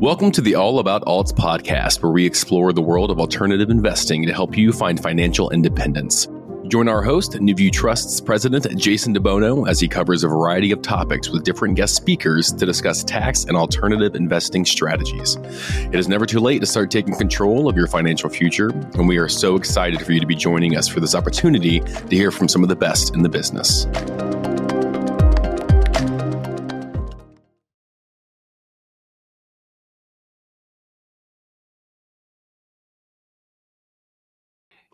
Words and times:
Welcome 0.00 0.30
to 0.30 0.40
the 0.40 0.54
All 0.54 0.78
About 0.78 1.04
Alts 1.04 1.30
podcast, 1.30 2.02
where 2.02 2.10
we 2.10 2.24
explore 2.24 2.72
the 2.72 2.80
world 2.80 3.10
of 3.10 3.20
alternative 3.20 3.68
investing 3.68 4.24
to 4.24 4.32
help 4.32 4.56
you 4.56 4.72
find 4.72 4.98
financial 4.98 5.50
independence. 5.50 6.26
Join 6.68 6.88
our 6.88 7.02
host, 7.02 7.32
NuView 7.32 7.70
Trust's 7.70 8.18
president, 8.18 8.66
Jason 8.78 9.14
DeBono, 9.14 9.68
as 9.68 9.78
he 9.78 9.86
covers 9.86 10.24
a 10.24 10.28
variety 10.28 10.72
of 10.72 10.80
topics 10.80 11.28
with 11.28 11.44
different 11.44 11.74
guest 11.74 11.96
speakers 11.96 12.50
to 12.50 12.64
discuss 12.64 13.04
tax 13.04 13.44
and 13.44 13.58
alternative 13.58 14.14
investing 14.14 14.64
strategies. 14.64 15.36
It 15.92 15.96
is 15.96 16.08
never 16.08 16.24
too 16.24 16.40
late 16.40 16.60
to 16.60 16.66
start 16.66 16.90
taking 16.90 17.14
control 17.14 17.68
of 17.68 17.76
your 17.76 17.86
financial 17.86 18.30
future, 18.30 18.70
and 18.70 19.06
we 19.06 19.18
are 19.18 19.28
so 19.28 19.54
excited 19.54 20.00
for 20.00 20.12
you 20.12 20.20
to 20.20 20.26
be 20.26 20.34
joining 20.34 20.78
us 20.78 20.88
for 20.88 21.00
this 21.00 21.14
opportunity 21.14 21.80
to 21.80 22.16
hear 22.16 22.30
from 22.30 22.48
some 22.48 22.62
of 22.62 22.70
the 22.70 22.76
best 22.76 23.14
in 23.14 23.22
the 23.22 23.28
business. 23.28 23.84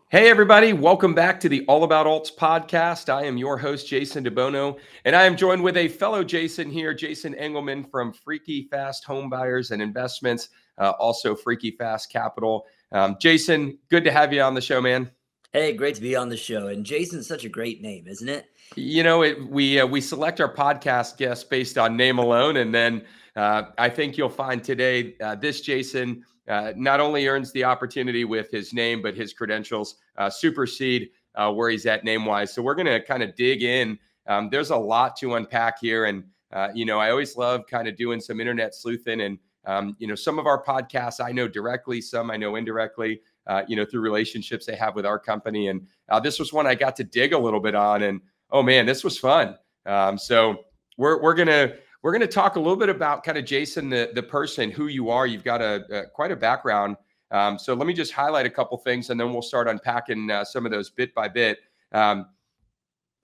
Hey, 0.09 0.29
everybody, 0.29 0.71
welcome 0.71 1.13
back 1.13 1.37
to 1.41 1.49
the 1.49 1.65
All 1.65 1.83
About 1.83 2.05
Alts 2.05 2.33
podcast. 2.33 3.13
I 3.13 3.25
am 3.25 3.37
your 3.37 3.57
host, 3.57 3.89
Jason 3.89 4.23
DeBono, 4.23 4.79
and 5.03 5.13
I 5.13 5.25
am 5.25 5.35
joined 5.35 5.61
with 5.61 5.75
a 5.75 5.89
fellow 5.89 6.23
Jason 6.23 6.71
here, 6.71 6.93
Jason 6.93 7.35
Engelman 7.35 7.83
from 7.83 8.13
Freaky 8.13 8.69
Fast 8.71 9.03
Home 9.03 9.29
Buyers 9.29 9.71
and 9.71 9.81
Investments, 9.81 10.47
uh, 10.77 10.91
also 10.91 11.35
Freaky 11.35 11.71
Fast 11.71 12.09
Capital. 12.09 12.65
Um, 12.93 13.17
Jason, 13.19 13.77
good 13.89 14.05
to 14.05 14.11
have 14.13 14.31
you 14.31 14.39
on 14.39 14.53
the 14.53 14.61
show, 14.61 14.79
man. 14.79 15.11
Hey, 15.51 15.73
great 15.73 15.95
to 15.95 16.01
be 16.01 16.15
on 16.15 16.29
the 16.29 16.37
show. 16.37 16.67
And 16.67 16.85
Jason's 16.85 17.27
such 17.27 17.43
a 17.43 17.49
great 17.49 17.81
name, 17.81 18.07
isn't 18.07 18.29
it? 18.29 18.45
You 18.77 19.03
know, 19.03 19.23
it, 19.23 19.45
we 19.49 19.81
uh, 19.81 19.85
we 19.85 19.99
select 19.99 20.39
our 20.39 20.53
podcast 20.53 21.17
guests 21.17 21.43
based 21.43 21.77
on 21.77 21.97
name 21.97 22.17
alone, 22.17 22.55
and 22.55 22.73
then 22.73 23.03
uh, 23.35 23.63
I 23.77 23.89
think 23.89 24.17
you'll 24.17 24.29
find 24.29 24.63
today 24.63 25.15
uh, 25.21 25.35
this 25.35 25.59
Jason 25.59 26.23
uh, 26.47 26.73
not 26.75 26.99
only 26.99 27.27
earns 27.27 27.51
the 27.51 27.63
opportunity 27.63 28.25
with 28.25 28.49
his 28.51 28.73
name, 28.73 29.01
but 29.01 29.15
his 29.15 29.33
credentials 29.33 29.97
uh, 30.17 30.29
supersede 30.29 31.09
uh, 31.35 31.51
where 31.51 31.69
he's 31.69 31.85
at 31.85 32.03
name 32.03 32.25
wise. 32.25 32.53
So 32.53 32.61
we're 32.61 32.75
going 32.75 32.87
to 32.87 33.01
kind 33.03 33.21
of 33.23 33.35
dig 33.35 33.63
in. 33.63 33.99
Um, 34.27 34.49
there's 34.49 34.71
a 34.71 34.77
lot 34.77 35.15
to 35.17 35.35
unpack 35.35 35.79
here. 35.79 36.05
And, 36.05 36.23
uh, 36.51 36.69
you 36.73 36.85
know, 36.85 36.99
I 36.99 37.11
always 37.11 37.37
love 37.37 37.65
kind 37.67 37.87
of 37.87 37.95
doing 37.95 38.19
some 38.19 38.39
internet 38.39 38.73
sleuthing. 38.75 39.21
And, 39.21 39.39
um, 39.65 39.95
you 39.99 40.07
know, 40.07 40.15
some 40.15 40.39
of 40.39 40.47
our 40.47 40.63
podcasts 40.63 41.23
I 41.23 41.31
know 41.31 41.47
directly, 41.47 42.01
some 42.01 42.31
I 42.31 42.37
know 42.37 42.55
indirectly, 42.55 43.21
uh, 43.47 43.63
you 43.67 43.75
know, 43.75 43.85
through 43.85 44.01
relationships 44.01 44.65
they 44.65 44.75
have 44.75 44.95
with 44.95 45.05
our 45.05 45.19
company. 45.19 45.67
And 45.67 45.85
this 46.23 46.39
was 46.39 46.53
one 46.53 46.65
I 46.65 46.75
got 46.75 46.95
to 46.97 47.03
dig 47.03 47.33
a 47.33 47.37
little 47.37 47.59
bit 47.59 47.75
on. 47.75 48.03
And, 48.03 48.21
oh 48.51 48.63
man, 48.63 48.85
this 48.85 49.03
was 49.03 49.17
fun. 49.17 49.57
Um, 49.85 50.17
so 50.17 50.63
we're, 50.97 51.21
we're 51.21 51.33
going 51.33 51.47
to, 51.47 51.75
we're 52.01 52.11
going 52.11 52.21
to 52.21 52.27
talk 52.27 52.55
a 52.55 52.59
little 52.59 52.75
bit 52.75 52.89
about 52.89 53.23
kind 53.23 53.37
of 53.37 53.45
Jason, 53.45 53.89
the, 53.89 54.11
the 54.13 54.23
person, 54.23 54.71
who 54.71 54.87
you 54.87 55.09
are. 55.09 55.25
You've 55.27 55.43
got 55.43 55.61
a, 55.61 55.85
a 55.91 56.09
quite 56.09 56.31
a 56.31 56.35
background. 56.35 56.95
Um, 57.31 57.59
so 57.59 57.73
let 57.73 57.87
me 57.87 57.93
just 57.93 58.11
highlight 58.13 58.45
a 58.45 58.49
couple 58.49 58.77
things, 58.77 59.09
and 59.09 59.19
then 59.19 59.33
we'll 59.33 59.41
start 59.41 59.67
unpacking 59.67 60.29
uh, 60.31 60.45
some 60.45 60.65
of 60.65 60.71
those 60.71 60.89
bit 60.89 61.13
by 61.13 61.27
bit. 61.27 61.59
Um, 61.91 62.27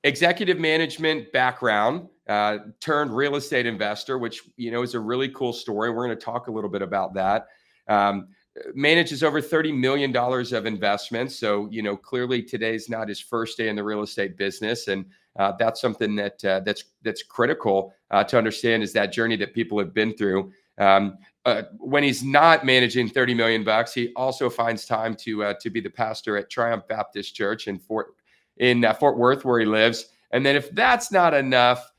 executive 0.04 0.60
management 0.60 1.32
background 1.32 2.10
uh, 2.28 2.58
turned 2.80 3.16
real 3.16 3.36
estate 3.36 3.66
investor, 3.66 4.18
which 4.18 4.42
you 4.58 4.72
know 4.72 4.82
is 4.82 4.94
a 4.94 5.00
really 5.00 5.30
cool 5.30 5.54
story. 5.54 5.90
We're 5.90 6.06
going 6.06 6.18
to 6.18 6.24
talk 6.24 6.48
a 6.48 6.52
little 6.52 6.70
bit 6.70 6.82
about 6.82 7.14
that. 7.14 7.48
Um, 7.88 8.28
manages 8.74 9.24
over 9.24 9.42
$30 9.42 9.76
million 9.76 10.16
of 10.16 10.66
investments. 10.66 11.38
So, 11.38 11.68
you 11.72 11.82
know, 11.82 11.98
clearly 11.98 12.44
today's 12.44 12.90
not 12.90 13.10
his 13.10 13.20
first 13.20 13.58
day 13.58 13.70
in 13.70 13.76
the 13.76 13.84
real 13.84 14.04
estate 14.04 14.38
business. 14.38 14.88
And 14.88 15.06
uh, 15.38 15.54
that's 15.58 15.82
something 15.82 16.16
that 16.16 16.44
uh, 16.46 16.60
that's 16.60 16.84
that's 17.02 17.24
critical 17.24 17.94
uh, 18.12 18.24
to 18.26 18.38
understand 18.38 18.84
is 18.84 18.94
that 18.94 19.12
journey 19.12 19.36
that 19.38 19.54
people 19.54 19.80
have 19.80 19.94
been 19.94 20.16
through. 20.16 20.52
Um, 20.78 21.18
uh, 21.46 21.64
when 21.80 22.04
he's 22.04 22.24
not 22.24 22.66
managing 22.66 23.10
30 23.10 23.34
million 23.34 23.64
bucks, 23.64 23.94
he 23.94 24.14
also 24.16 24.50
finds 24.50 24.86
time 24.86 25.16
to 25.16 25.44
uh, 25.44 25.54
to 25.60 25.70
be 25.70 25.82
the 25.82 25.90
pastor 25.90 26.38
at 26.38 26.50
Triumph 26.50 26.88
Baptist 26.88 27.36
Church 27.36 27.68
in 27.68 27.80
Fort 27.80 28.16
in 28.58 28.86
uh, 28.86 28.94
Fort 28.94 29.18
Worth, 29.18 29.44
where 29.44 29.60
he 29.60 29.66
lives. 29.66 30.10
And 30.32 30.46
then, 30.46 30.56
if 30.56 30.70
that's 30.72 31.12
not 31.12 31.34
enough, 31.34 31.92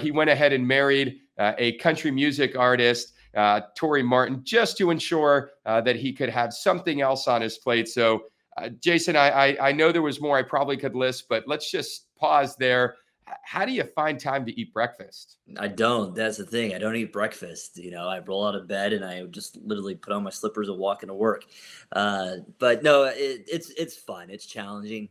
he 0.00 0.10
went 0.10 0.30
ahead 0.30 0.52
and 0.52 0.66
married 0.66 1.20
a 1.38 1.72
country 1.78 2.10
music 2.10 2.56
artist 2.56 3.11
uh, 3.36 3.62
Tori 3.76 4.02
Martin, 4.02 4.40
just 4.44 4.76
to 4.78 4.90
ensure 4.90 5.52
uh, 5.66 5.80
that 5.80 5.96
he 5.96 6.12
could 6.12 6.28
have 6.28 6.52
something 6.52 7.00
else 7.00 7.28
on 7.28 7.40
his 7.40 7.58
plate. 7.58 7.88
So, 7.88 8.24
uh, 8.56 8.68
Jason, 8.80 9.16
I, 9.16 9.30
I, 9.30 9.68
I 9.68 9.72
know 9.72 9.92
there 9.92 10.02
was 10.02 10.20
more 10.20 10.36
I 10.36 10.42
probably 10.42 10.76
could 10.76 10.94
list, 10.94 11.28
but 11.28 11.44
let's 11.46 11.70
just 11.70 12.14
pause 12.16 12.56
there. 12.56 12.96
How 13.44 13.64
do 13.64 13.72
you 13.72 13.84
find 13.94 14.20
time 14.20 14.44
to 14.46 14.60
eat 14.60 14.74
breakfast? 14.74 15.38
I 15.56 15.68
don't. 15.68 16.14
That's 16.14 16.36
the 16.36 16.44
thing. 16.44 16.74
I 16.74 16.78
don't 16.78 16.96
eat 16.96 17.12
breakfast. 17.12 17.78
You 17.78 17.90
know, 17.90 18.08
I 18.08 18.18
roll 18.18 18.46
out 18.46 18.54
of 18.54 18.68
bed 18.68 18.92
and 18.92 19.04
I 19.04 19.22
just 19.26 19.56
literally 19.56 19.94
put 19.94 20.12
on 20.12 20.22
my 20.22 20.30
slippers 20.30 20.68
and 20.68 20.76
walk 20.76 21.02
into 21.02 21.14
work. 21.14 21.44
Uh, 21.92 22.38
but 22.58 22.82
no, 22.82 23.04
it, 23.04 23.44
it's 23.48 23.70
it's 23.70 23.96
fun. 23.96 24.28
It's 24.28 24.44
challenging. 24.44 25.08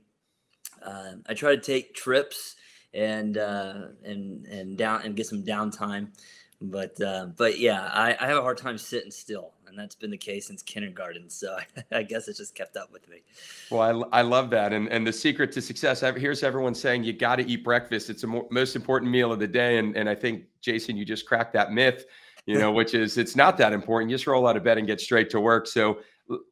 Uh, 0.84 1.14
I 1.28 1.34
try 1.34 1.56
to 1.56 1.62
take 1.62 1.96
trips 1.96 2.58
and 2.94 3.38
uh, 3.38 3.88
and 4.04 4.46
and 4.48 4.78
down 4.78 5.02
and 5.04 5.16
get 5.16 5.28
some 5.28 5.44
downtime 5.44 6.10
but 6.62 7.02
uh, 7.02 7.28
but 7.38 7.60
yeah, 7.60 7.90
I, 7.92 8.16
I, 8.20 8.28
have 8.28 8.38
a 8.38 8.42
hard 8.42 8.58
time 8.58 8.78
sitting 8.78 9.10
still, 9.10 9.54
and 9.68 9.78
that's 9.78 9.96
been 9.96 10.12
the 10.12 10.18
case 10.18 10.48
since 10.48 10.62
kindergarten. 10.62 11.30
So 11.30 11.58
I, 11.92 12.04
guess 12.04 12.28
it 12.28 12.38
just 12.38 12.54
kept 12.54 12.78
up 12.78 12.92
with 12.92 13.10
me. 13.10 13.24
Well, 13.72 14.08
I, 14.12 14.20
I 14.20 14.22
love 14.22 14.52
that, 14.52 14.72
and 14.72 14.88
and 14.90 15.06
the 15.06 15.14
secret 15.14 15.52
to 15.54 15.62
success. 15.62 16.02
Here's 16.02 16.44
everyone 16.44 16.76
saying 16.76 17.04
you 17.04 17.14
got 17.14 17.38
to 17.38 17.48
eat 17.48 17.64
breakfast. 17.64 18.10
It's 18.12 18.22
the 18.22 18.28
mo- 18.28 18.48
most 18.52 18.76
important 18.76 19.12
meal 19.12 19.32
of 19.32 19.40
the 19.40 19.48
day, 19.48 19.80
and 19.80 19.96
and 19.98 20.08
I 20.08 20.14
think 20.14 20.44
Jason, 20.62 20.96
you 20.98 21.04
just 21.04 21.26
cracked 21.26 21.54
that 21.54 21.72
myth. 21.72 22.06
You 22.48 22.58
know, 22.58 22.72
which 22.72 22.96
is 22.96 23.18
it's 23.18 23.36
not 23.36 23.58
that 23.58 23.72
important. 23.72 24.10
You 24.10 24.16
just 24.16 24.28
roll 24.28 24.48
out 24.48 24.58
of 24.58 24.64
bed 24.64 24.78
and 24.78 24.88
get 24.88 25.00
straight 25.00 25.30
to 25.30 25.40
work. 25.40 25.68
So 25.68 26.00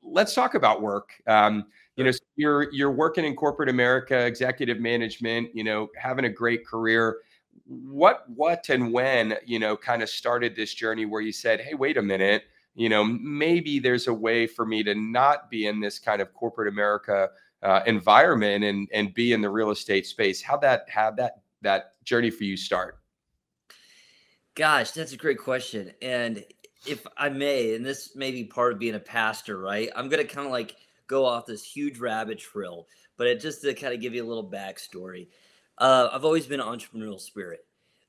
let's 0.03 0.34
talk 0.34 0.53
about 0.53 0.81
work. 0.81 1.14
Um, 1.28 1.66
you 1.96 2.03
know, 2.03 2.12
you're 2.36 2.72
you're 2.72 2.92
working 2.92 3.25
in 3.25 3.36
corporate 3.36 3.69
America, 3.69 4.25
executive 4.25 4.80
management. 4.80 5.50
You 5.53 5.64
know, 5.64 5.90
having 5.98 6.25
a 6.25 6.30
great 6.30 6.66
career 6.66 7.18
what 7.66 8.24
what 8.30 8.68
and 8.70 8.92
when 8.92 9.36
you 9.46 9.60
know 9.60 9.78
kind 9.78 10.02
of 10.02 10.10
started 10.10 10.56
this 10.56 10.74
journey 10.74 11.06
where 11.06 11.22
you 11.22 11.32
said 11.32 11.62
hey 11.62 11.76
wait 11.76 11.98
a 11.98 12.02
minute 12.02 12.46
you 12.74 12.90
know 12.90 13.04
maybe 13.04 13.78
there's 13.78 14.08
a 14.08 14.14
way 14.14 14.48
for 14.48 14.66
me 14.66 14.82
to 14.82 14.96
not 14.96 15.52
be 15.52 15.68
in 15.68 15.80
this 15.80 16.00
kind 16.00 16.20
of 16.20 16.34
corporate 16.34 16.68
america 16.68 17.30
uh, 17.62 17.82
environment 17.86 18.64
and 18.64 18.88
and 18.94 19.14
be 19.14 19.34
in 19.34 19.42
the 19.42 19.50
real 19.50 19.70
estate 19.70 20.08
space 20.08 20.42
how 20.42 20.58
that 20.58 20.86
how 20.90 21.12
that 21.12 21.42
that 21.62 21.94
journey 22.04 22.30
for 22.30 22.44
you 22.44 22.58
start? 22.58 22.98
Gosh 24.56 24.92
that's 24.92 25.14
a 25.14 25.18
great 25.18 25.38
question 25.38 25.92
and 26.02 26.44
if 26.88 27.06
i 27.18 27.30
may 27.30 27.76
and 27.76 27.86
this 27.86 28.16
may 28.16 28.31
be 28.31 28.44
part 28.44 28.74
of 28.74 28.80
being 28.80 28.96
a 28.96 29.00
pastor 29.00 29.58
right? 29.60 29.90
I'm 29.96 30.10
gonna 30.10 30.26
kind 30.26 30.48
of 30.48 30.52
like 30.52 30.76
go 31.08 31.26
off 31.26 31.46
this 31.46 31.64
huge 31.64 32.00
rabbit 32.00 32.40
trail 32.40 32.88
but 33.16 33.28
it 33.28 33.40
just 33.40 33.62
to 33.62 33.74
kind 33.74 33.94
of 33.94 34.02
give 34.02 34.14
you 34.14 34.24
a 34.24 34.28
little 34.28 34.50
backstory 34.50 35.28
uh, 35.79 36.09
I've 36.12 36.25
always 36.25 36.45
been 36.45 36.59
an 36.59 36.67
entrepreneurial 36.67 37.19
spirit. 37.19 37.66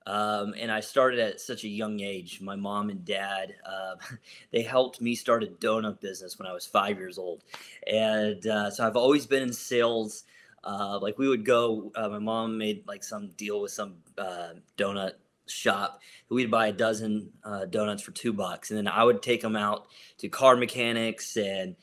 Um, 0.06 0.54
and 0.58 0.72
I 0.72 0.80
started 0.80 1.20
at 1.20 1.40
such 1.40 1.64
a 1.64 1.68
young 1.68 2.00
age. 2.00 2.40
My 2.40 2.56
mom 2.56 2.90
and 2.90 3.04
dad, 3.04 3.54
uh, 3.64 3.94
they 4.52 4.62
helped 4.62 5.00
me 5.00 5.14
start 5.14 5.44
a 5.44 5.46
donut 5.46 6.00
business 6.00 6.38
when 6.38 6.48
I 6.48 6.52
was 6.52 6.66
five 6.66 6.98
years 6.98 7.18
old. 7.18 7.44
And 7.86 8.44
uh, 8.46 8.70
so 8.70 8.86
I've 8.86 8.96
always 8.96 9.26
been 9.26 9.42
in 9.42 9.52
sales. 9.52 10.24
Uh, 10.64 10.98
like 11.00 11.18
we 11.18 11.28
would 11.28 11.44
go, 11.44 11.92
uh, 11.94 12.08
my 12.08 12.18
mom 12.18 12.58
made 12.58 12.86
like 12.86 13.04
some 13.04 13.28
deal 13.36 13.60
with 13.60 13.70
some 13.72 13.96
uh, 14.18 14.50
donut 14.76 15.12
shop. 15.46 16.00
We'd 16.28 16.50
buy 16.50 16.68
a 16.68 16.72
dozen 16.72 17.30
uh, 17.44 17.66
donuts 17.66 18.02
for 18.02 18.12
two 18.12 18.32
bucks. 18.32 18.70
And 18.70 18.78
then 18.78 18.88
I 18.88 19.04
would 19.04 19.22
take 19.22 19.42
them 19.42 19.56
out 19.56 19.86
to 20.18 20.28
car 20.28 20.56
mechanics 20.56 21.36
and 21.36 21.76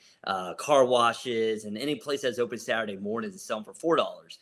car 0.57 0.85
washes 0.85 1.65
and 1.65 1.77
any 1.77 1.95
place 1.95 2.21
that's 2.21 2.39
open 2.39 2.59
Saturday 2.59 2.97
mornings 2.97 3.33
and 3.33 3.41
sell 3.41 3.61
them 3.61 3.73
for 3.73 3.97
$4 3.97 4.37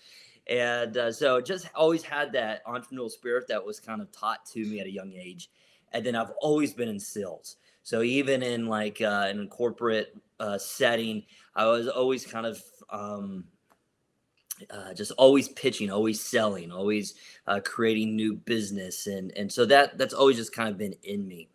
and 0.47 0.95
uh, 0.97 1.11
so 1.11 1.41
just 1.41 1.69
always 1.73 2.03
had 2.03 2.31
that 2.33 2.65
entrepreneurial 2.65 3.09
spirit 3.09 3.47
that 3.47 3.63
was 3.63 3.79
kind 3.79 4.01
of 4.01 4.11
taught 4.11 4.45
to 4.47 4.59
me 4.65 4.79
at 4.79 4.85
a 4.85 4.91
young 4.91 5.13
age. 5.13 5.49
And 5.91 6.05
then 6.05 6.15
i've 6.15 6.31
always 6.41 6.73
been 6.73 6.89
in 6.89 6.99
sales. 6.99 7.57
So 7.83 8.01
even 8.01 8.43
in 8.43 8.67
like 8.67 9.01
uh, 9.01 9.27
in 9.29 9.39
a 9.41 9.47
corporate 9.47 10.15
uh, 10.39 10.57
setting 10.57 11.23
i 11.55 11.65
was 11.65 11.87
always 11.87 12.25
kind 12.25 12.45
of 12.45 12.61
um, 12.89 13.45
uh, 14.69 14.93
just 14.93 15.11
always 15.13 15.47
pitching 15.49 15.89
always 15.89 16.21
selling 16.21 16.71
always 16.71 17.15
uh, 17.47 17.59
creating 17.63 18.15
new 18.15 18.35
business. 18.35 19.07
And 19.07 19.31
and 19.35 19.51
so 19.51 19.65
that 19.65 19.97
that's 19.97 20.13
always 20.13 20.37
just 20.37 20.53
kind 20.53 20.69
of 20.69 20.77
been 20.77 20.95
in 21.03 21.27
me. 21.27 21.49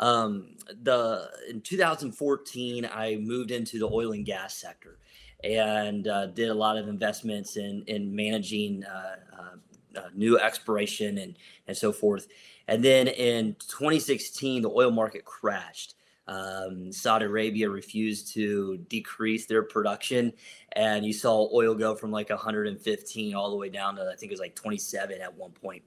Um, 0.00 0.56
the 0.82 1.28
in 1.48 1.60
2014 1.62 2.88
i 2.92 3.16
moved 3.16 3.50
into 3.50 3.78
the 3.78 3.88
oil 3.90 4.12
and 4.12 4.24
gas 4.24 4.54
sector 4.54 4.98
and 5.44 6.08
uh, 6.08 6.26
did 6.26 6.48
a 6.48 6.54
lot 6.54 6.76
of 6.76 6.88
investments 6.88 7.56
in 7.56 7.84
in 7.86 8.14
managing 8.14 8.84
uh, 8.84 9.16
uh, 9.38 9.98
uh, 9.98 10.08
new 10.14 10.38
exploration 10.38 11.18
and 11.18 11.36
and 11.66 11.76
so 11.76 11.92
forth. 11.92 12.28
And 12.66 12.84
then 12.84 13.08
in 13.08 13.56
2016, 13.68 14.62
the 14.62 14.70
oil 14.70 14.90
market 14.90 15.24
crashed. 15.24 15.94
Um, 16.26 16.92
Saudi 16.92 17.24
Arabia 17.24 17.70
refused 17.70 18.34
to 18.34 18.76
decrease 18.88 19.46
their 19.46 19.62
production, 19.62 20.34
and 20.72 21.06
you 21.06 21.14
saw 21.14 21.48
oil 21.54 21.74
go 21.74 21.94
from 21.94 22.10
like 22.10 22.28
115 22.28 23.34
all 23.34 23.50
the 23.50 23.56
way 23.56 23.70
down 23.70 23.96
to 23.96 24.02
I 24.02 24.16
think 24.16 24.30
it 24.30 24.34
was 24.34 24.40
like 24.40 24.54
27 24.54 25.20
at 25.22 25.34
one 25.34 25.52
point. 25.52 25.82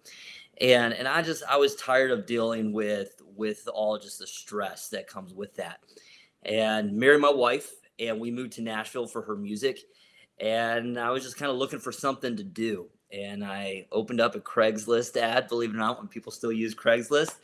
and 0.60 0.94
and 0.94 1.08
I 1.08 1.22
just 1.22 1.44
I 1.50 1.58
was 1.58 1.76
tired 1.76 2.12
of 2.12 2.26
dealing 2.26 2.74
with 2.74 3.22
with 3.36 3.68
all 3.74 3.98
just 3.98 4.20
the 4.20 4.28
stress 4.28 4.90
that 4.90 5.08
comes 5.08 5.34
with 5.34 5.54
that, 5.56 5.80
and 6.44 6.94
married 6.94 7.22
my 7.22 7.32
wife, 7.32 7.72
and 8.00 8.20
we 8.20 8.32
moved 8.32 8.54
to 8.54 8.62
Nashville 8.62 9.08
for 9.08 9.22
her 9.22 9.36
music, 9.36 9.80
and 10.40 11.00
I 11.00 11.10
was 11.12 11.24
just 11.24 11.38
kind 11.38 11.52
of 11.52 11.58
looking 11.58 11.80
for 11.80 11.92
something 11.92 12.36
to 12.38 12.44
do, 12.44 12.88
and 13.12 13.44
I 13.44 13.88
opened 13.92 14.22
up 14.22 14.36
a 14.36 14.40
Craigslist 14.40 15.18
ad, 15.18 15.48
believe 15.48 15.72
it 15.72 15.76
or 15.76 15.80
not, 15.80 16.00
when 16.00 16.08
people 16.08 16.32
still 16.32 16.52
use 16.52 16.74
Craigslist, 16.76 17.36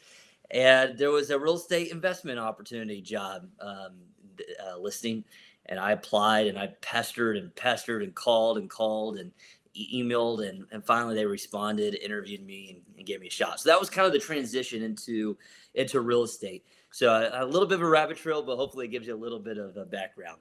and 0.52 0.98
there 0.98 1.12
was 1.12 1.30
a 1.30 1.40
real 1.40 1.56
estate 1.56 1.92
investment 1.92 2.40
opportunity 2.40 3.02
job 3.02 3.48
um, 3.60 3.94
uh, 4.66 4.78
listing, 4.78 5.24
and 5.68 5.80
I 5.80 5.92
applied, 5.92 6.48
and 6.48 6.58
I 6.58 6.68
pestered 6.82 7.38
and 7.38 7.54
pestered 7.56 8.04
and 8.04 8.16
called 8.16 8.58
and 8.58 8.70
called 8.70 9.18
and 9.18 9.32
emailed 9.94 10.48
and, 10.48 10.66
and 10.72 10.84
finally 10.84 11.16
they 11.16 11.26
responded 11.26 11.96
interviewed 11.96 12.46
me 12.46 12.70
and, 12.72 12.98
and, 12.98 13.06
gave 13.06 13.22
me 13.22 13.28
a 13.28 13.32
shot. 13.32 13.60
So 13.60 13.70
that 13.70 13.80
was 13.80 13.90
kind 13.90 14.08
of 14.08 14.14
the 14.14 14.20
transition 14.20 14.82
into 14.84 15.38
into 15.76 16.02
real 16.02 16.24
estate 16.24 16.66
so 16.98 17.12
a, 17.12 17.44
a, 17.44 17.46
little 17.46 17.68
bit 17.68 17.76
of 17.76 17.84
a 17.84 17.88
rabbit 17.88 18.18
trail 18.18 18.42
but 18.42 18.56
hopefully 18.56 18.86
it 18.86 18.90
gives 18.90 19.06
you 19.06 19.16
a 19.16 19.18
little 19.18 19.38
bit 19.38 19.60
of 19.60 19.78
a 19.78 19.86
background. 19.86 20.40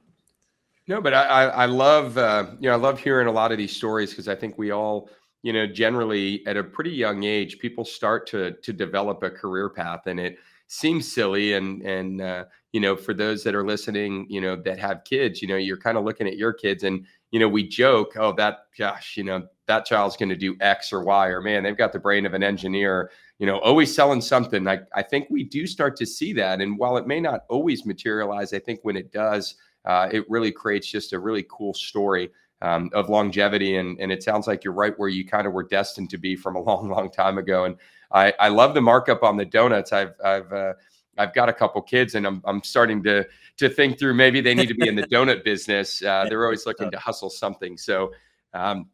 No 0.88 1.02
but 1.02 1.12
i 1.12 1.44
i 1.44 1.66
love 1.66 2.16
uh, 2.16 2.46
you 2.58 2.68
know 2.68 2.72
i 2.72 2.78
love 2.78 2.98
hearing 2.98 3.26
a 3.26 3.32
lot 3.32 3.52
of 3.52 3.58
these 3.58 3.74
stories 3.76 4.10
because 4.10 4.28
i 4.28 4.34
think 4.34 4.56
we 4.56 4.70
all 4.70 5.10
you 5.42 5.52
know 5.52 5.66
generally 5.66 6.46
at 6.46 6.56
a 6.56 6.64
pretty 6.64 6.92
young 6.92 7.24
age 7.24 7.58
people 7.58 7.84
start 7.84 8.26
to 8.28 8.52
to 8.62 8.72
develop 8.72 9.22
a 9.22 9.30
career 9.30 9.68
path 9.68 10.06
and 10.06 10.18
it 10.18 10.38
seems 10.68 11.10
silly 11.12 11.54
and 11.54 11.82
and 11.82 12.22
uh, 12.22 12.44
you 12.72 12.80
know 12.80 12.96
for 12.96 13.12
those 13.12 13.44
that 13.44 13.54
are 13.54 13.66
listening 13.66 14.26
you 14.30 14.40
know 14.40 14.56
that 14.56 14.78
have 14.78 15.04
kids 15.04 15.42
you 15.42 15.48
know 15.48 15.56
you're 15.56 15.76
kind 15.76 15.98
of 15.98 16.04
looking 16.04 16.26
at 16.26 16.36
your 16.36 16.52
kids 16.52 16.84
and 16.84 17.04
you 17.30 17.40
know, 17.40 17.48
we 17.48 17.66
joke, 17.66 18.14
oh, 18.16 18.32
that, 18.32 18.66
gosh, 18.78 19.16
you 19.16 19.24
know, 19.24 19.46
that 19.66 19.84
child's 19.84 20.16
going 20.16 20.28
to 20.28 20.36
do 20.36 20.56
X 20.60 20.92
or 20.92 21.02
Y, 21.02 21.26
or 21.26 21.40
man, 21.40 21.62
they've 21.62 21.76
got 21.76 21.92
the 21.92 21.98
brain 21.98 22.24
of 22.24 22.34
an 22.34 22.42
engineer, 22.42 23.10
you 23.38 23.46
know, 23.46 23.58
always 23.58 23.94
selling 23.94 24.20
something. 24.20 24.66
I, 24.66 24.80
I 24.94 25.02
think 25.02 25.28
we 25.30 25.44
do 25.44 25.66
start 25.66 25.96
to 25.96 26.06
see 26.06 26.32
that. 26.34 26.60
And 26.60 26.78
while 26.78 26.96
it 26.96 27.06
may 27.06 27.20
not 27.20 27.42
always 27.48 27.84
materialize, 27.84 28.52
I 28.52 28.58
think 28.58 28.80
when 28.82 28.96
it 28.96 29.12
does, 29.12 29.56
uh, 29.84 30.08
it 30.10 30.24
really 30.28 30.50
creates 30.50 30.86
just 30.86 31.12
a 31.12 31.18
really 31.18 31.44
cool 31.50 31.74
story 31.74 32.30
um, 32.62 32.90
of 32.94 33.10
longevity. 33.10 33.76
And, 33.76 34.00
and 34.00 34.10
it 34.10 34.22
sounds 34.22 34.46
like 34.46 34.64
you're 34.64 34.72
right 34.72 34.98
where 34.98 35.08
you 35.08 35.26
kind 35.26 35.46
of 35.46 35.52
were 35.52 35.64
destined 35.64 36.10
to 36.10 36.18
be 36.18 36.34
from 36.34 36.56
a 36.56 36.60
long, 36.62 36.88
long 36.88 37.10
time 37.10 37.38
ago. 37.38 37.64
And 37.64 37.76
I, 38.12 38.32
I 38.40 38.48
love 38.48 38.74
the 38.74 38.80
markup 38.80 39.22
on 39.22 39.36
the 39.36 39.44
donuts. 39.44 39.92
I've, 39.92 40.14
I've, 40.24 40.52
uh, 40.52 40.72
I've 41.18 41.34
got 41.34 41.48
a 41.48 41.52
couple 41.52 41.80
kids 41.82 42.14
and 42.14 42.26
I'm, 42.26 42.42
I'm 42.44 42.62
starting 42.62 43.02
to 43.04 43.26
to 43.58 43.70
think 43.70 43.98
through 43.98 44.12
maybe 44.14 44.40
they 44.42 44.54
need 44.54 44.68
to 44.68 44.74
be 44.74 44.86
in 44.86 44.94
the 44.94 45.06
donut 45.06 45.42
business. 45.44 46.02
Uh, 46.02 46.26
they're 46.28 46.44
always 46.44 46.66
looking 46.66 46.90
to 46.90 46.98
hustle 46.98 47.30
something. 47.30 47.78
So 47.78 48.12
um, 48.52 48.90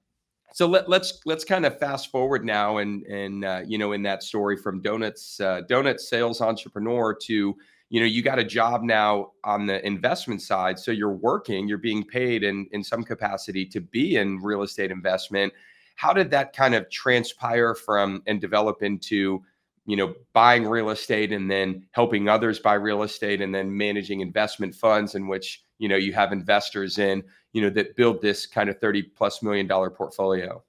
so 0.54 0.66
let, 0.66 0.88
let's 0.88 1.20
let's 1.24 1.44
kind 1.44 1.64
of 1.64 1.78
fast 1.78 2.10
forward 2.10 2.44
now 2.44 2.78
and 2.78 3.04
and 3.06 3.44
uh, 3.44 3.62
you 3.66 3.78
know 3.78 3.92
in 3.92 4.02
that 4.02 4.22
story 4.22 4.56
from 4.56 4.80
donuts 4.80 5.40
uh, 5.40 5.62
donut 5.68 5.98
sales 5.98 6.40
entrepreneur 6.40 7.14
to 7.14 7.56
you 7.92 8.00
know 8.00 8.06
you 8.06 8.22
got 8.22 8.38
a 8.38 8.44
job 8.44 8.82
now 8.82 9.32
on 9.44 9.66
the 9.66 9.84
investment 9.86 10.40
side. 10.40 10.78
So 10.78 10.90
you're 10.90 11.12
working 11.12 11.68
you're 11.68 11.78
being 11.78 12.04
paid 12.04 12.42
in 12.42 12.66
in 12.72 12.82
some 12.82 13.04
capacity 13.04 13.66
to 13.66 13.80
be 13.80 14.16
in 14.16 14.42
real 14.42 14.62
estate 14.62 14.90
investment. 14.90 15.52
How 15.96 16.14
did 16.14 16.30
that 16.30 16.54
kind 16.54 16.74
of 16.74 16.88
transpire 16.88 17.74
from 17.74 18.22
and 18.26 18.40
develop 18.40 18.82
into 18.82 19.42
you 19.84 19.96
know 19.96 20.14
buying 20.32 20.66
real 20.66 20.88
estate 20.88 21.32
and 21.32 21.50
then 21.50 21.86
helping 21.92 22.28
others 22.28 22.58
buy 22.58 22.74
real 22.74 23.02
estate 23.02 23.42
and 23.42 23.54
then 23.54 23.76
managing 23.76 24.20
investment 24.20 24.74
funds 24.74 25.14
in 25.14 25.28
which 25.28 25.62
you 25.82 25.88
know 25.88 25.96
you 25.96 26.12
have 26.12 26.30
investors 26.30 26.98
in 26.98 27.24
you 27.52 27.60
know 27.60 27.68
that 27.70 27.96
build 27.96 28.22
this 28.22 28.46
kind 28.46 28.70
of 28.70 28.78
30 28.78 29.02
plus 29.02 29.42
million 29.42 29.66
dollar 29.66 29.90
portfolio? 29.90 30.62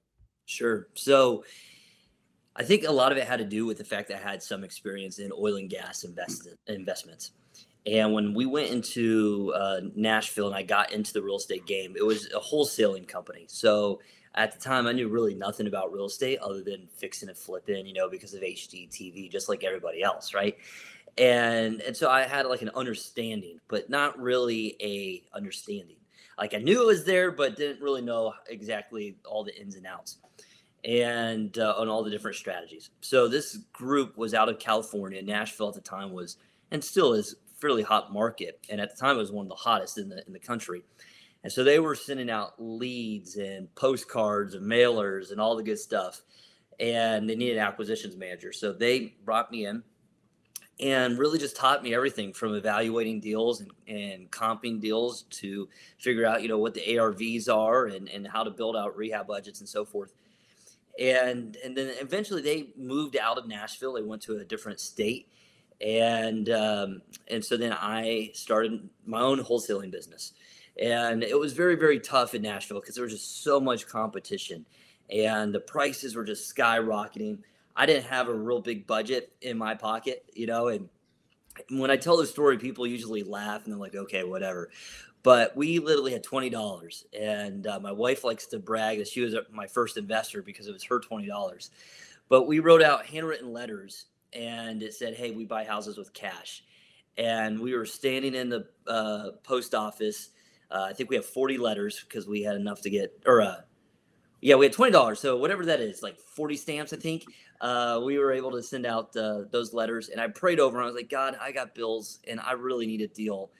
Sure. 0.46 0.88
So 0.94 1.44
i 2.56 2.62
think 2.62 2.84
a 2.84 2.92
lot 2.92 3.10
of 3.10 3.18
it 3.18 3.26
had 3.26 3.38
to 3.38 3.44
do 3.44 3.66
with 3.66 3.78
the 3.78 3.84
fact 3.84 4.08
that 4.08 4.16
i 4.18 4.30
had 4.30 4.40
some 4.40 4.62
experience 4.62 5.18
in 5.18 5.32
oil 5.32 5.56
and 5.56 5.70
gas 5.70 6.04
invest- 6.04 6.48
investments. 6.66 7.32
And 7.86 8.14
when 8.14 8.32
we 8.32 8.46
went 8.46 8.70
into 8.70 9.52
uh, 9.54 9.80
nashville 9.94 10.48
and 10.48 10.56
i 10.56 10.62
got 10.62 10.92
into 10.92 11.12
the 11.12 11.22
real 11.22 11.36
estate 11.36 11.66
game 11.66 11.94
it 11.96 12.04
was 12.04 12.26
a 12.26 12.40
wholesaling 12.40 13.06
company. 13.06 13.44
So 13.48 14.00
at 14.36 14.52
the 14.52 14.58
time, 14.58 14.88
I 14.88 14.92
knew 14.92 15.08
really 15.08 15.34
nothing 15.34 15.68
about 15.68 15.92
real 15.92 16.06
estate 16.06 16.40
other 16.40 16.60
than 16.60 16.88
fixing 16.96 17.28
and 17.28 17.38
flipping, 17.38 17.86
you 17.86 17.94
know, 17.94 18.08
because 18.08 18.34
of 18.34 18.42
HGTV, 18.42 19.30
just 19.30 19.48
like 19.48 19.62
everybody 19.62 20.02
else, 20.02 20.34
right? 20.34 20.56
And 21.16 21.80
and 21.82 21.96
so 21.96 22.10
I 22.10 22.22
had 22.22 22.46
like 22.46 22.62
an 22.62 22.70
understanding, 22.74 23.58
but 23.68 23.88
not 23.88 24.18
really 24.18 24.76
a 24.80 25.22
understanding. 25.36 25.96
Like 26.36 26.54
I 26.54 26.58
knew 26.58 26.82
it 26.82 26.86
was 26.86 27.04
there, 27.04 27.30
but 27.30 27.56
didn't 27.56 27.82
really 27.82 28.02
know 28.02 28.34
exactly 28.48 29.16
all 29.24 29.44
the 29.44 29.58
ins 29.58 29.76
and 29.76 29.86
outs 29.86 30.18
and 30.84 31.56
uh, 31.58 31.74
on 31.78 31.88
all 31.88 32.02
the 32.02 32.10
different 32.10 32.36
strategies. 32.36 32.90
So 33.00 33.28
this 33.28 33.56
group 33.72 34.16
was 34.18 34.34
out 34.34 34.48
of 34.48 34.58
California. 34.58 35.22
Nashville 35.22 35.68
at 35.68 35.74
the 35.74 35.80
time 35.80 36.12
was 36.12 36.36
and 36.70 36.82
still 36.82 37.14
is 37.14 37.36
fairly 37.60 37.82
hot 37.82 38.12
market, 38.12 38.58
and 38.68 38.80
at 38.80 38.90
the 38.90 39.00
time 39.00 39.16
it 39.16 39.20
was 39.20 39.32
one 39.32 39.46
of 39.46 39.50
the 39.50 39.54
hottest 39.54 39.98
in 39.98 40.08
the 40.08 40.24
in 40.26 40.32
the 40.32 40.40
country. 40.40 40.82
And 41.44 41.52
so 41.52 41.62
they 41.62 41.78
were 41.78 41.94
sending 41.94 42.30
out 42.30 42.54
leads 42.58 43.36
and 43.36 43.72
postcards 43.74 44.54
and 44.54 44.64
mailers 44.64 45.30
and 45.30 45.38
all 45.40 45.56
the 45.56 45.62
good 45.62 45.78
stuff. 45.78 46.22
And 46.80 47.28
they 47.28 47.36
needed 47.36 47.58
an 47.58 47.62
acquisitions 47.62 48.16
manager. 48.16 48.50
So 48.50 48.72
they 48.72 49.14
brought 49.24 49.52
me 49.52 49.66
in 49.66 49.82
and 50.80 51.18
really 51.18 51.38
just 51.38 51.56
taught 51.56 51.82
me 51.82 51.94
everything 51.94 52.32
from 52.32 52.54
evaluating 52.54 53.20
deals 53.20 53.60
and, 53.60 53.70
and 53.86 54.30
comping 54.30 54.80
deals 54.80 55.22
to 55.30 55.68
figure 55.98 56.26
out, 56.26 56.42
you 56.42 56.48
know, 56.48 56.58
what 56.58 56.74
the 56.74 56.80
ARVs 56.80 57.48
are 57.48 57.86
and, 57.86 58.08
and 58.08 58.26
how 58.26 58.42
to 58.42 58.50
build 58.50 58.76
out 58.76 58.96
rehab 58.96 59.26
budgets 59.26 59.60
and 59.60 59.68
so 59.68 59.84
forth. 59.84 60.12
And 60.98 61.56
and 61.64 61.76
then 61.76 61.92
eventually 62.00 62.42
they 62.42 62.68
moved 62.76 63.16
out 63.16 63.38
of 63.38 63.48
Nashville. 63.48 63.94
They 63.94 64.02
went 64.02 64.22
to 64.22 64.36
a 64.36 64.44
different 64.44 64.80
state. 64.80 65.28
And 65.80 66.48
um, 66.50 67.02
and 67.28 67.44
so 67.44 67.56
then 67.56 67.72
I 67.72 68.30
started 68.32 68.88
my 69.06 69.20
own 69.20 69.40
wholesaling 69.40 69.90
business 69.90 70.32
and 70.80 71.22
it 71.22 71.38
was 71.38 71.52
very 71.52 71.76
very 71.76 72.00
tough 72.00 72.34
in 72.34 72.42
Nashville 72.42 72.80
because 72.80 72.94
there 72.94 73.04
was 73.04 73.12
just 73.12 73.42
so 73.42 73.60
much 73.60 73.86
competition, 73.86 74.64
and 75.10 75.54
the 75.54 75.60
prices 75.60 76.16
were 76.16 76.24
just 76.24 76.54
skyrocketing. 76.54 77.38
I 77.76 77.86
didn't 77.86 78.04
have 78.04 78.28
a 78.28 78.34
real 78.34 78.60
big 78.60 78.86
budget 78.86 79.32
in 79.40 79.58
my 79.58 79.74
pocket, 79.74 80.24
you 80.34 80.46
know, 80.46 80.68
and 80.68 80.88
when 81.70 81.90
I 81.90 81.96
tell 81.96 82.16
the 82.16 82.26
story, 82.26 82.58
people 82.58 82.86
usually 82.86 83.22
laugh 83.22 83.64
and 83.64 83.72
they're 83.72 83.80
like, 83.80 83.94
"Okay, 83.94 84.24
whatever." 84.24 84.70
But 85.22 85.56
we 85.56 85.78
literally 85.78 86.12
had 86.12 86.22
twenty 86.22 86.50
dollars, 86.50 87.06
and 87.18 87.66
uh, 87.66 87.80
my 87.80 87.92
wife 87.92 88.24
likes 88.24 88.46
to 88.46 88.58
brag 88.58 88.98
that 88.98 89.08
she 89.08 89.20
was 89.20 89.36
my 89.52 89.66
first 89.66 89.96
investor 89.96 90.42
because 90.42 90.66
it 90.66 90.72
was 90.72 90.84
her 90.84 90.98
twenty 91.00 91.26
dollars. 91.26 91.70
But 92.28 92.46
we 92.46 92.58
wrote 92.58 92.82
out 92.82 93.06
handwritten 93.06 93.52
letters, 93.52 94.06
and 94.32 94.82
it 94.82 94.94
said, 94.94 95.14
"Hey, 95.14 95.30
we 95.30 95.44
buy 95.44 95.64
houses 95.64 95.96
with 95.96 96.12
cash." 96.12 96.64
And 97.16 97.60
we 97.60 97.74
were 97.76 97.86
standing 97.86 98.34
in 98.34 98.48
the 98.48 98.66
uh, 98.88 99.30
post 99.44 99.74
office 99.74 100.30
uh, 100.74 100.86
I 100.88 100.92
think 100.92 101.08
we 101.08 101.16
have 101.16 101.24
40 101.24 101.58
letters 101.58 102.04
because 102.06 102.26
we 102.26 102.42
had 102.42 102.56
enough 102.56 102.80
to 102.82 102.90
get, 102.90 103.16
or 103.26 103.42
uh, 103.42 103.56
yeah, 104.44 104.56
we 104.56 104.66
had 104.66 104.74
$20. 104.74 105.16
So 105.16 105.38
whatever 105.38 105.64
that 105.64 105.80
is, 105.80 106.02
like 106.02 106.20
40 106.20 106.56
stamps, 106.56 106.92
I 106.92 106.98
think. 106.98 107.24
Uh, 107.62 108.02
we 108.04 108.18
were 108.18 108.30
able 108.30 108.50
to 108.52 108.62
send 108.62 108.84
out 108.84 109.16
uh, 109.16 109.44
those 109.50 109.72
letters. 109.72 110.10
And 110.10 110.20
I 110.20 110.28
prayed 110.28 110.60
over 110.60 110.76
and 110.76 110.84
I 110.84 110.86
was 110.86 110.94
like, 110.94 111.08
God, 111.08 111.34
I 111.40 111.50
got 111.50 111.74
bills 111.74 112.18
and 112.28 112.38
I 112.38 112.52
really 112.52 112.86
need 112.86 113.00
a 113.00 113.08
deal. 113.08 113.52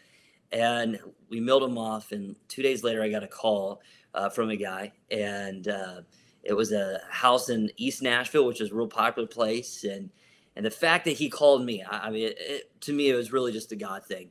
And 0.52 0.98
we 1.30 1.40
mailed 1.40 1.62
them 1.62 1.78
off. 1.78 2.12
And 2.12 2.36
two 2.48 2.60
days 2.60 2.84
later, 2.84 3.02
I 3.02 3.08
got 3.08 3.22
a 3.22 3.26
call 3.26 3.80
uh, 4.12 4.28
from 4.28 4.50
a 4.50 4.56
guy. 4.56 4.92
And 5.10 5.68
uh, 5.68 6.02
it 6.42 6.52
was 6.52 6.70
a 6.70 7.00
house 7.08 7.48
in 7.48 7.70
East 7.78 8.02
Nashville, 8.02 8.44
which 8.44 8.60
is 8.60 8.70
a 8.70 8.74
real 8.74 8.86
popular 8.86 9.26
place. 9.26 9.84
And 9.84 10.10
and 10.54 10.66
the 10.66 10.70
fact 10.70 11.06
that 11.06 11.12
he 11.12 11.30
called 11.30 11.64
me, 11.64 11.82
I, 11.82 12.08
I 12.08 12.10
mean, 12.10 12.24
it, 12.24 12.36
it, 12.38 12.80
to 12.82 12.92
me, 12.92 13.08
it 13.08 13.14
was 13.14 13.32
really 13.32 13.52
just 13.52 13.72
a 13.72 13.76
God 13.76 14.04
thing. 14.04 14.30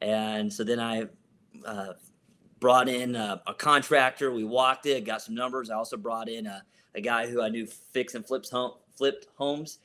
And 0.00 0.52
so 0.52 0.64
then 0.64 0.80
I 0.80 1.06
uh, 1.64 1.92
brought 2.62 2.88
in 2.88 3.16
a, 3.16 3.42
a, 3.48 3.54
contractor. 3.54 4.30
We 4.30 4.44
walked 4.44 4.86
it, 4.86 5.04
got 5.04 5.20
some 5.20 5.34
numbers. 5.34 5.68
I 5.68 5.74
also 5.74 5.96
brought 5.96 6.28
in 6.28 6.46
a, 6.46 6.62
a 6.94 7.00
guy 7.00 7.26
who 7.26 7.42
I 7.42 7.48
knew 7.48 7.66
fix 7.66 8.14
and 8.14 8.24
flips 8.24 8.48
home, 8.50 8.74
flipped 8.96 9.26
homes. 9.34 9.80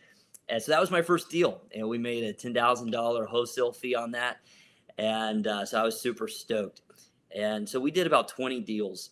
And 0.48 0.62
so 0.62 0.72
that 0.72 0.80
was 0.80 0.92
my 0.92 1.02
first 1.02 1.32
deal. 1.32 1.64
And 1.76 1.90
we 1.90 1.98
made 1.98 2.24
a 2.24 2.34
$10,000 2.34 3.28
wholesale 3.28 3.74
fee 3.74 3.96
on 3.96 4.12
that. 4.12 4.38
And 5.00 5.48
uh, 5.48 5.66
so 5.66 5.82
I 5.82 5.84
was 5.84 6.00
super 6.00 6.28
stoked. 6.28 6.84
And 7.36 7.68
so 7.68 7.80
we 7.80 7.90
did 7.90 8.06
about 8.06 8.28
20 8.28 8.60
deals, 8.60 9.10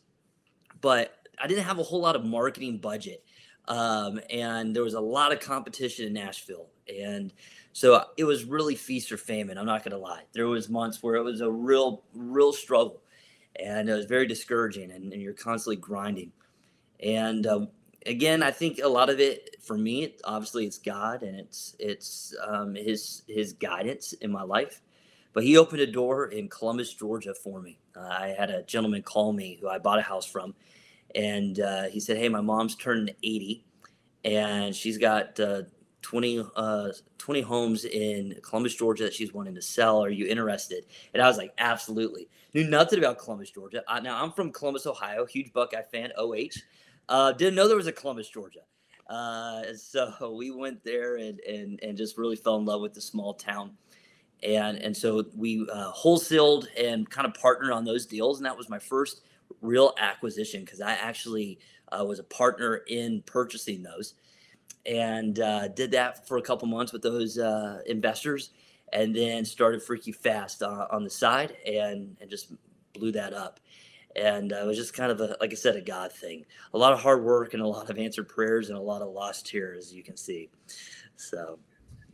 but 0.79 1.27
I 1.41 1.47
didn't 1.47 1.63
have 1.63 1.79
a 1.79 1.83
whole 1.83 2.01
lot 2.01 2.15
of 2.15 2.23
marketing 2.23 2.77
budget. 2.77 3.23
Um, 3.67 4.19
and 4.29 4.75
there 4.75 4.83
was 4.83 4.93
a 4.93 5.01
lot 5.01 5.33
of 5.33 5.39
competition 5.39 6.05
in 6.05 6.13
Nashville. 6.13 6.67
And 6.87 7.33
so 7.73 8.03
it 8.15 8.25
was 8.25 8.45
really 8.45 8.75
feast 8.75 9.11
or 9.11 9.17
famine. 9.17 9.57
I'm 9.57 9.65
not 9.65 9.83
going 9.83 9.91
to 9.91 9.97
lie. 9.97 10.21
There 10.33 10.45
was 10.45 10.69
months 10.69 11.01
where 11.01 11.15
it 11.15 11.23
was 11.23 11.41
a 11.41 11.49
real, 11.49 12.03
real 12.13 12.53
struggle 12.53 13.01
and 13.59 13.89
it 13.89 13.93
was 13.93 14.05
very 14.05 14.27
discouraging 14.27 14.91
and, 14.91 15.13
and 15.13 15.21
you're 15.21 15.33
constantly 15.33 15.77
grinding. 15.77 16.31
And 17.01 17.45
um, 17.47 17.69
again 18.05 18.43
i 18.43 18.51
think 18.51 18.79
a 18.83 18.87
lot 18.87 19.09
of 19.09 19.19
it 19.19 19.55
for 19.61 19.77
me 19.77 20.15
obviously 20.25 20.65
it's 20.65 20.77
god 20.77 21.23
and 21.23 21.39
it's 21.39 21.75
it's 21.79 22.35
um, 22.47 22.75
his 22.75 23.23
his 23.27 23.53
guidance 23.53 24.13
in 24.13 24.31
my 24.31 24.43
life. 24.43 24.81
But 25.33 25.43
he 25.43 25.57
opened 25.57 25.81
a 25.81 25.87
door 25.87 26.27
in 26.27 26.47
columbus 26.47 26.93
georgia 26.93 27.33
for 27.33 27.61
me. 27.61 27.79
Uh, 27.95 28.07
i 28.07 28.27
had 28.37 28.49
a 28.49 28.63
gentleman 28.63 29.01
call 29.01 29.33
me 29.33 29.57
who 29.59 29.67
i 29.67 29.79
bought 29.79 29.99
a 29.99 30.03
house 30.03 30.25
from 30.25 30.53
and 31.13 31.59
uh, 31.59 31.83
he 31.83 31.99
said 31.99 32.17
hey 32.17 32.29
my 32.29 32.41
mom's 32.41 32.75
turning 32.75 33.13
80 33.23 33.65
and 34.23 34.75
she's 34.75 34.97
got 34.97 35.39
uh, 35.39 35.63
20, 36.05 36.45
uh, 36.55 36.89
20 37.17 37.41
homes 37.41 37.83
in 37.85 38.37
Columbus, 38.43 38.75
Georgia 38.75 39.05
that 39.05 39.13
she's 39.13 39.33
wanting 39.33 39.55
to 39.55 39.61
sell. 39.61 40.03
Are 40.03 40.09
you 40.09 40.27
interested? 40.27 40.85
And 41.15 41.23
I 41.23 41.27
was 41.27 41.37
like, 41.37 41.51
absolutely. 41.57 42.29
Knew 42.53 42.69
nothing 42.69 42.99
about 42.99 43.17
Columbus, 43.17 43.49
Georgia. 43.49 43.83
I, 43.87 43.99
now 44.01 44.21
I'm 44.21 44.31
from 44.31 44.51
Columbus, 44.51 44.85
Ohio, 44.85 45.25
huge 45.25 45.51
Buckeye 45.51 45.81
fan, 45.81 46.11
OH. 46.15 46.59
Uh, 47.09 47.31
didn't 47.31 47.55
know 47.55 47.67
there 47.67 47.75
was 47.75 47.87
a 47.87 47.91
Columbus, 47.91 48.29
Georgia. 48.29 48.59
Uh, 49.09 49.63
so 49.73 50.31
we 50.37 50.51
went 50.51 50.83
there 50.83 51.17
and, 51.17 51.39
and, 51.39 51.79
and 51.81 51.97
just 51.97 52.19
really 52.19 52.35
fell 52.35 52.57
in 52.57 52.65
love 52.65 52.81
with 52.81 52.93
the 52.93 53.01
small 53.01 53.33
town. 53.33 53.71
And, 54.43 54.77
and 54.77 54.95
so 54.95 55.25
we 55.35 55.67
uh, 55.73 55.91
wholesaled 55.91 56.67
and 56.77 57.09
kind 57.09 57.25
of 57.25 57.33
partnered 57.33 57.71
on 57.71 57.83
those 57.83 58.05
deals. 58.05 58.37
And 58.37 58.45
that 58.45 58.55
was 58.55 58.69
my 58.69 58.77
first 58.77 59.21
real 59.59 59.95
acquisition 59.97 60.63
because 60.63 60.81
I 60.81 60.91
actually 60.91 61.57
uh, 61.91 62.05
was 62.05 62.19
a 62.19 62.23
partner 62.23 62.81
in 62.87 63.23
purchasing 63.25 63.81
those 63.81 64.13
and 64.85 65.39
uh, 65.39 65.67
did 65.69 65.91
that 65.91 66.27
for 66.27 66.37
a 66.37 66.41
couple 66.41 66.67
months 66.67 66.93
with 66.93 67.01
those 67.01 67.37
uh, 67.37 67.79
investors 67.85 68.51
and 68.93 69.15
then 69.15 69.43
started 69.43 69.81
freaky 69.81 70.11
fast 70.11 70.61
uh, 70.61 70.87
on 70.91 71.03
the 71.03 71.09
side 71.09 71.57
and, 71.65 72.15
and 72.21 72.29
just 72.29 72.53
blew 72.93 73.11
that 73.11 73.33
up. 73.33 73.59
And 74.15 74.53
uh, 74.53 74.57
it 74.57 74.65
was 74.65 74.77
just 74.77 74.93
kind 74.93 75.11
of 75.11 75.19
a 75.19 75.35
like 75.41 75.51
i 75.51 75.55
said 75.55 75.75
a 75.75 75.81
god 75.81 76.11
thing. 76.11 76.45
A 76.73 76.77
lot 76.77 76.93
of 76.93 77.01
hard 77.01 77.23
work 77.23 77.53
and 77.53 77.61
a 77.61 77.67
lot 77.67 77.89
of 77.89 77.97
answered 77.97 78.29
prayers 78.29 78.69
and 78.69 78.77
a 78.77 78.81
lot 78.81 79.01
of 79.01 79.09
lost 79.09 79.45
tears 79.45 79.93
you 79.93 80.03
can 80.03 80.15
see. 80.15 80.49
So 81.17 81.59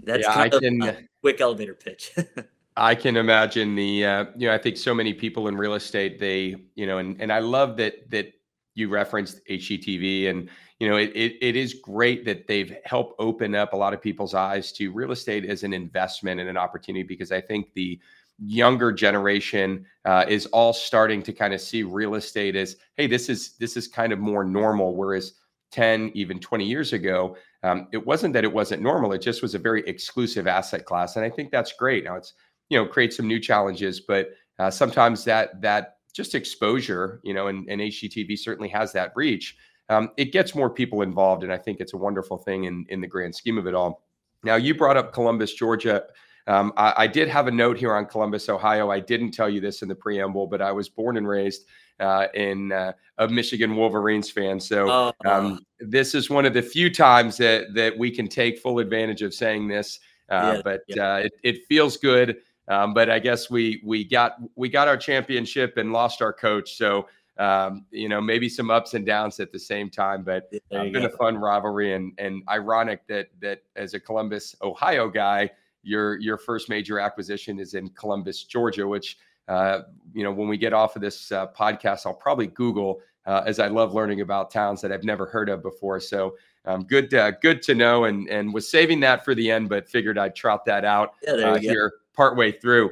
that's 0.04 0.24
yeah, 0.24 0.34
kind 0.34 0.54
I 0.54 0.58
of 0.58 0.64
can, 0.64 0.82
a 0.82 0.98
quick 1.22 1.42
elevator 1.42 1.76
pitch. 1.76 2.12
I 2.78 2.96
can 2.96 3.18
imagine 3.18 3.76
the 3.76 4.06
uh, 4.06 4.26
you 4.36 4.48
know 4.48 4.54
I 4.54 4.58
think 4.58 4.78
so 4.78 4.96
many 4.96 5.14
people 5.14 5.48
in 5.48 5.56
real 5.56 5.76
estate 5.76 6.20
they 6.20 6.56
you 6.74 6.88
know 6.88 6.98
and 6.98 7.22
and 7.22 7.32
I 7.32 7.38
love 7.38 7.78
that 7.78 8.10
that 8.10 8.34
you 8.74 8.90
referenced 8.90 9.46
HGTV 9.48 10.30
and 10.30 10.50
you 10.82 10.90
know 10.90 10.96
it, 10.96 11.12
it, 11.14 11.38
it 11.42 11.56
is 11.56 11.76
great 11.76 12.26
that 12.26 12.48
they've 12.48 12.76
helped 12.86 13.14
open 13.20 13.54
up 13.54 13.74
a 13.74 13.78
lot 13.78 13.94
of 13.94 14.02
people's 14.02 14.34
eyes 14.34 14.72
to 14.72 14.92
real 14.92 15.12
estate 15.12 15.46
as 15.46 15.62
an 15.62 15.74
investment 15.74 16.42
and 16.42 16.50
an 16.50 16.58
opportunity 16.58 17.04
because 17.04 17.32
I 17.32 17.40
think 17.40 17.72
the 17.76 18.00
younger 18.44 18.92
generation 18.92 19.86
uh, 20.06 20.26
is 20.28 20.48
all 20.48 20.74
starting 20.74 21.22
to 21.22 21.34
kind 21.34 21.54
of 21.54 21.62
see 21.62 21.84
real 21.84 22.16
estate 22.16 22.56
as 22.56 22.78
hey 22.98 23.06
this 23.06 23.30
is 23.30 23.58
this 23.60 23.78
is 23.78 23.88
kind 23.88 24.12
of 24.12 24.18
more 24.18 24.44
normal 24.44 24.96
whereas 24.96 25.34
10 25.72 26.12
even 26.16 26.40
20 26.40 26.66
years 26.66 26.94
ago 26.94 27.38
um, 27.62 27.88
it 27.94 28.04
wasn't 28.04 28.34
that 28.34 28.44
it 28.44 28.52
wasn't 28.52 28.82
normal 28.82 29.14
it 29.14 29.22
just 29.22 29.44
was 29.44 29.54
a 29.54 29.60
very 29.60 29.88
exclusive 29.88 30.48
asset 30.48 30.86
class 30.86 31.16
and 31.16 31.24
i 31.24 31.30
think 31.30 31.52
that's 31.52 31.74
great. 31.74 32.06
Now 32.06 32.16
it's 32.16 32.34
you 32.70 32.78
know 32.80 32.88
create 32.88 33.14
some 33.14 33.28
new 33.28 33.40
challenges 33.40 34.00
but 34.00 34.30
uh, 34.58 34.72
sometimes 34.72 35.24
that 35.26 35.62
that 35.62 35.98
just 36.12 36.34
exposure 36.34 37.22
you 37.24 37.36
know 37.36 37.48
and, 37.50 37.70
and 37.70 37.82
hgtv 37.82 38.40
certainly 38.40 38.70
has 38.70 38.92
that 38.94 39.12
reach 39.16 39.58
um, 39.92 40.10
it 40.18 40.32
gets 40.32 40.56
more 40.56 40.70
people 40.70 41.02
involved 41.02 41.44
and 41.44 41.52
i 41.52 41.58
think 41.58 41.80
it's 41.80 41.94
a 41.94 41.98
wonderful 41.98 42.38
thing 42.38 42.64
in 42.66 42.86
in 42.90 43.02
the 43.02 43.08
grand 43.08 43.34
scheme 43.36 43.58
of 43.58 43.68
it 43.68 43.76
all 43.76 44.04
now 44.44 44.56
you 44.56 44.74
brought 44.74 44.98
up 44.98 45.14
columbus 45.14 45.54
georgia 45.54 46.04
um, 46.48 46.74
I, 46.76 46.94
I, 46.98 47.08
did 47.08 47.28
have 47.28 47.48
a 47.48 47.52
note 47.52 47.78
here 47.78 47.96
on 47.96 48.06
Columbus, 48.08 48.50
Ohio. 48.50 48.90
I 48.90 49.00
didn't 49.00 49.32
tell 49.32 49.50
you 49.50 49.62
this 49.62 49.84
in 49.84 49.88
the 49.88 49.96
preamble, 49.96 50.48
but 50.48 50.62
I 50.62 50.72
was 50.72 50.90
born 50.90 51.18
and 51.18 51.28
raised 51.28 51.66
uh, 52.00 52.28
in 52.34 52.72
uh, 52.72 52.94
a 53.20 53.28
Michigan 53.28 53.76
Wolverines 53.76 54.32
fan. 54.32 54.60
So 54.60 54.90
oh. 54.90 55.30
um, 55.30 55.60
this 55.80 56.16
is 56.16 56.30
one 56.30 56.46
of 56.46 56.54
the 56.54 56.62
few 56.62 56.90
times 56.90 57.38
that 57.38 57.74
that 57.76 57.98
we 57.98 58.10
can 58.12 58.28
take 58.28 58.60
full 58.60 58.80
advantage 58.80 59.22
of 59.22 59.34
saying 59.34 59.68
this. 59.68 60.00
Uh, 60.30 60.54
yeah, 60.56 60.62
but 60.64 60.82
yeah. 60.88 61.14
Uh, 61.14 61.18
it, 61.18 61.32
it, 61.44 61.66
feels 61.68 61.98
good. 61.98 62.38
Um, 62.68 62.94
but 62.94 63.10
I 63.10 63.20
guess 63.20 63.50
we 63.50 63.82
we 63.86 64.04
got 64.04 64.38
we 64.56 64.70
got 64.70 64.88
our 64.88 64.98
championship 64.98 65.78
and 65.78 65.94
lost 65.94 66.22
our 66.22 66.34
coach. 66.34 66.76
So 66.76 67.08
um, 67.38 67.86
you 67.92 68.10
know 68.10 68.22
maybe 68.22 68.50
some 68.50 68.70
ups 68.70 68.94
and 68.94 69.06
downs 69.06 69.40
at 69.40 69.52
the 69.52 69.60
same 69.60 69.90
time. 69.90 70.24
But 70.24 70.50
it's 70.52 70.66
uh, 70.72 70.84
been 70.84 70.94
go. 70.94 71.06
a 71.06 71.10
fun 71.10 71.38
rivalry 71.38 71.94
and 71.94 72.14
and 72.18 72.44
ironic 72.50 73.08
that 73.08 73.30
that 73.42 73.64
as 73.76 73.94
a 73.94 74.00
Columbus, 74.00 74.56
Ohio 74.62 75.10
guy 75.10 75.50
your 75.84 76.20
your 76.20 76.38
first 76.38 76.70
major 76.70 77.00
acquisition 77.00 77.60
is 77.60 77.74
in 77.74 77.90
Columbus, 77.90 78.44
Georgia, 78.44 78.88
which 78.88 79.18
uh, 79.48 79.82
you 80.14 80.24
know 80.24 80.32
when 80.32 80.48
we 80.48 80.58
get 80.58 80.74
off 80.74 80.96
of 80.96 81.02
this 81.02 81.32
uh, 81.32 81.48
podcast, 81.48 82.06
I'll 82.06 82.14
probably 82.14 82.48
Google 82.48 83.02
uh, 83.26 83.44
as 83.46 83.60
I 83.60 83.68
love 83.68 83.94
learning 83.94 84.22
about 84.22 84.52
towns 84.52 84.82
that 84.82 84.92
I've 84.92 85.04
never 85.04 85.26
heard 85.26 85.50
of 85.50 85.62
before. 85.62 86.00
So 86.00 86.36
um, 86.66 86.84
good 86.84 87.14
uh, 87.14 87.32
good 87.32 87.62
to 87.64 87.76
know, 87.76 88.06
and 88.06 88.30
and 88.30 88.54
was 88.54 88.70
saving 88.70 89.00
that 89.02 89.26
for 89.26 89.36
the 89.36 89.50
end, 89.50 89.70
but 89.70 89.90
figured 89.90 90.18
I'd 90.18 90.36
trot 90.36 90.66
that 90.66 90.86
out 90.86 91.14
yeah, 91.24 91.34
uh, 91.34 91.60
here 91.60 91.94
partway 92.14 92.52
through. 92.52 92.92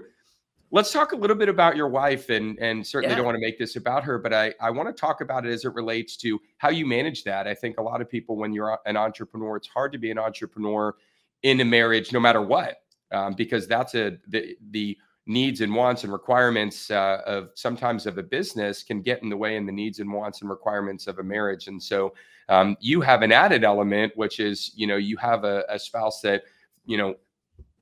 Let's 0.72 0.92
talk 0.92 1.14
a 1.14 1.16
little 1.16 1.36
bit 1.36 1.50
about 1.50 1.76
your 1.76 1.88
wife, 1.88 2.30
and 2.30 2.58
and 2.60 2.86
certainly 2.86 3.14
yeah. 3.14 3.18
don't 3.18 3.26
want 3.26 3.36
to 3.36 3.42
make 3.42 3.58
this 3.58 3.76
about 3.76 4.04
her, 4.04 4.20
but 4.20 4.34
I 4.34 4.54
I 4.62 4.70
want 4.70 4.88
to 4.88 4.94
talk 4.94 5.22
about 5.22 5.46
it 5.46 5.52
as 5.52 5.66
it 5.66 5.74
relates 5.74 6.16
to 6.18 6.40
how 6.58 6.70
you 6.70 6.86
manage 6.86 7.24
that. 7.24 7.48
I 7.48 7.56
think 7.56 7.80
a 7.80 7.82
lot 7.82 8.02
of 8.02 8.10
people, 8.10 8.38
when 8.38 8.54
you're 8.54 8.78
an 8.86 8.96
entrepreneur, 8.96 9.58
it's 9.58 9.68
hard 9.68 9.92
to 9.94 9.98
be 9.98 10.12
an 10.12 10.20
entrepreneur 10.20 10.96
in 11.44 11.60
a 11.62 11.66
marriage, 11.66 12.12
no 12.12 12.20
matter 12.20 12.42
what, 12.42 12.84
um, 13.12 13.34
because 13.34 13.68
that's 13.68 13.96
a 13.96 14.18
the 14.28 14.56
the 14.72 14.98
needs 15.26 15.62
and 15.62 15.74
wants 15.74 16.04
and 16.04 16.12
requirements 16.12 16.90
uh, 16.90 17.22
of 17.26 17.50
sometimes 17.54 18.08
of 18.08 18.18
a 18.18 18.24
business 18.24 18.82
can 18.82 19.02
get 19.02 19.22
in 19.22 19.30
the 19.30 19.38
way 19.38 19.58
in 19.58 19.66
the 19.66 19.72
needs 19.72 20.00
and 20.00 20.12
wants 20.12 20.42
and 20.42 20.50
requirements 20.50 21.06
of 21.06 21.20
a 21.20 21.24
marriage. 21.24 21.68
And 21.68 21.82
so 21.82 22.16
um, 22.50 22.76
you 22.80 23.00
have 23.02 23.22
an 23.22 23.32
added 23.32 23.64
element, 23.64 24.12
which 24.16 24.40
is 24.40 24.72
you 24.76 24.88
know 24.88 24.98
you 24.98 25.18
have 25.18 25.44
a, 25.46 25.64
a 25.70 25.80
spouse 25.80 26.22
that 26.22 26.44
you 26.86 26.98
know 26.98 27.16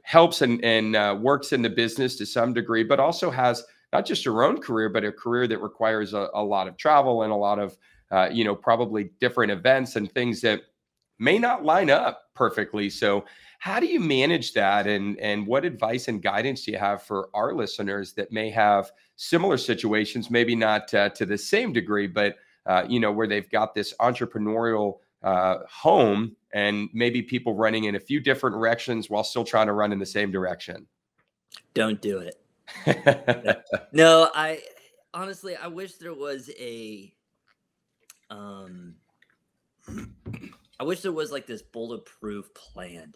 helps 0.07 0.41
and 0.41 0.63
and 0.63 0.95
uh, 0.95 1.17
works 1.19 1.51
in 1.51 1.61
the 1.61 1.69
business 1.69 2.15
to 2.15 2.25
some 2.25 2.53
degree, 2.53 2.81
but 2.81 2.97
also 2.97 3.29
has 3.29 3.65
not 3.91 4.05
just 4.05 4.23
her 4.23 4.41
own 4.41 4.61
career, 4.61 4.87
but 4.87 5.03
a 5.03 5.11
career 5.11 5.47
that 5.47 5.61
requires 5.61 6.13
a, 6.13 6.29
a 6.33 6.41
lot 6.41 6.65
of 6.65 6.77
travel 6.77 7.23
and 7.23 7.31
a 7.31 7.35
lot 7.35 7.59
of 7.59 7.77
uh, 8.11 8.29
you 8.31 8.45
know 8.45 8.55
probably 8.55 9.11
different 9.19 9.51
events 9.51 9.97
and 9.97 10.09
things 10.09 10.39
that 10.39 10.61
may 11.19 11.37
not 11.37 11.65
line 11.65 11.89
up 11.89 12.21
perfectly. 12.35 12.89
So 12.89 13.25
how 13.59 13.81
do 13.81 13.85
you 13.85 13.99
manage 13.99 14.53
that 14.53 14.87
and 14.87 15.19
and 15.19 15.45
what 15.45 15.65
advice 15.65 16.07
and 16.07 16.21
guidance 16.21 16.63
do 16.63 16.71
you 16.71 16.77
have 16.77 17.03
for 17.03 17.29
our 17.33 17.53
listeners 17.53 18.13
that 18.13 18.31
may 18.31 18.49
have 18.49 18.89
similar 19.17 19.57
situations, 19.57 20.31
maybe 20.31 20.55
not 20.55 20.93
uh, 20.93 21.09
to 21.09 21.25
the 21.25 21.37
same 21.37 21.73
degree, 21.73 22.07
but 22.07 22.37
uh, 22.65 22.85
you 22.87 23.01
know 23.01 23.11
where 23.11 23.27
they've 23.27 23.49
got 23.49 23.75
this 23.75 23.93
entrepreneurial 23.99 24.99
uh, 25.23 25.57
home 25.69 26.35
and 26.53 26.89
maybe 26.93 27.21
people 27.21 27.53
running 27.53 27.85
in 27.85 27.95
a 27.95 27.99
few 27.99 28.19
different 28.19 28.55
directions 28.55 29.09
while 29.09 29.23
still 29.23 29.43
trying 29.43 29.67
to 29.67 29.73
run 29.73 29.91
in 29.91 29.99
the 29.99 30.05
same 30.05 30.31
direction? 30.31 30.87
Don't 31.73 32.01
do 32.01 32.19
it. 32.19 32.35
no, 33.91 34.29
I 34.35 34.61
honestly 35.13 35.55
I 35.55 35.67
wish 35.67 35.95
there 35.95 36.13
was 36.13 36.49
a 36.59 37.13
um 38.29 38.95
I 40.79 40.83
wish 40.83 41.01
there 41.01 41.11
was 41.11 41.31
like 41.31 41.47
this 41.47 41.61
bulletproof 41.61 42.53
plan. 42.53 43.13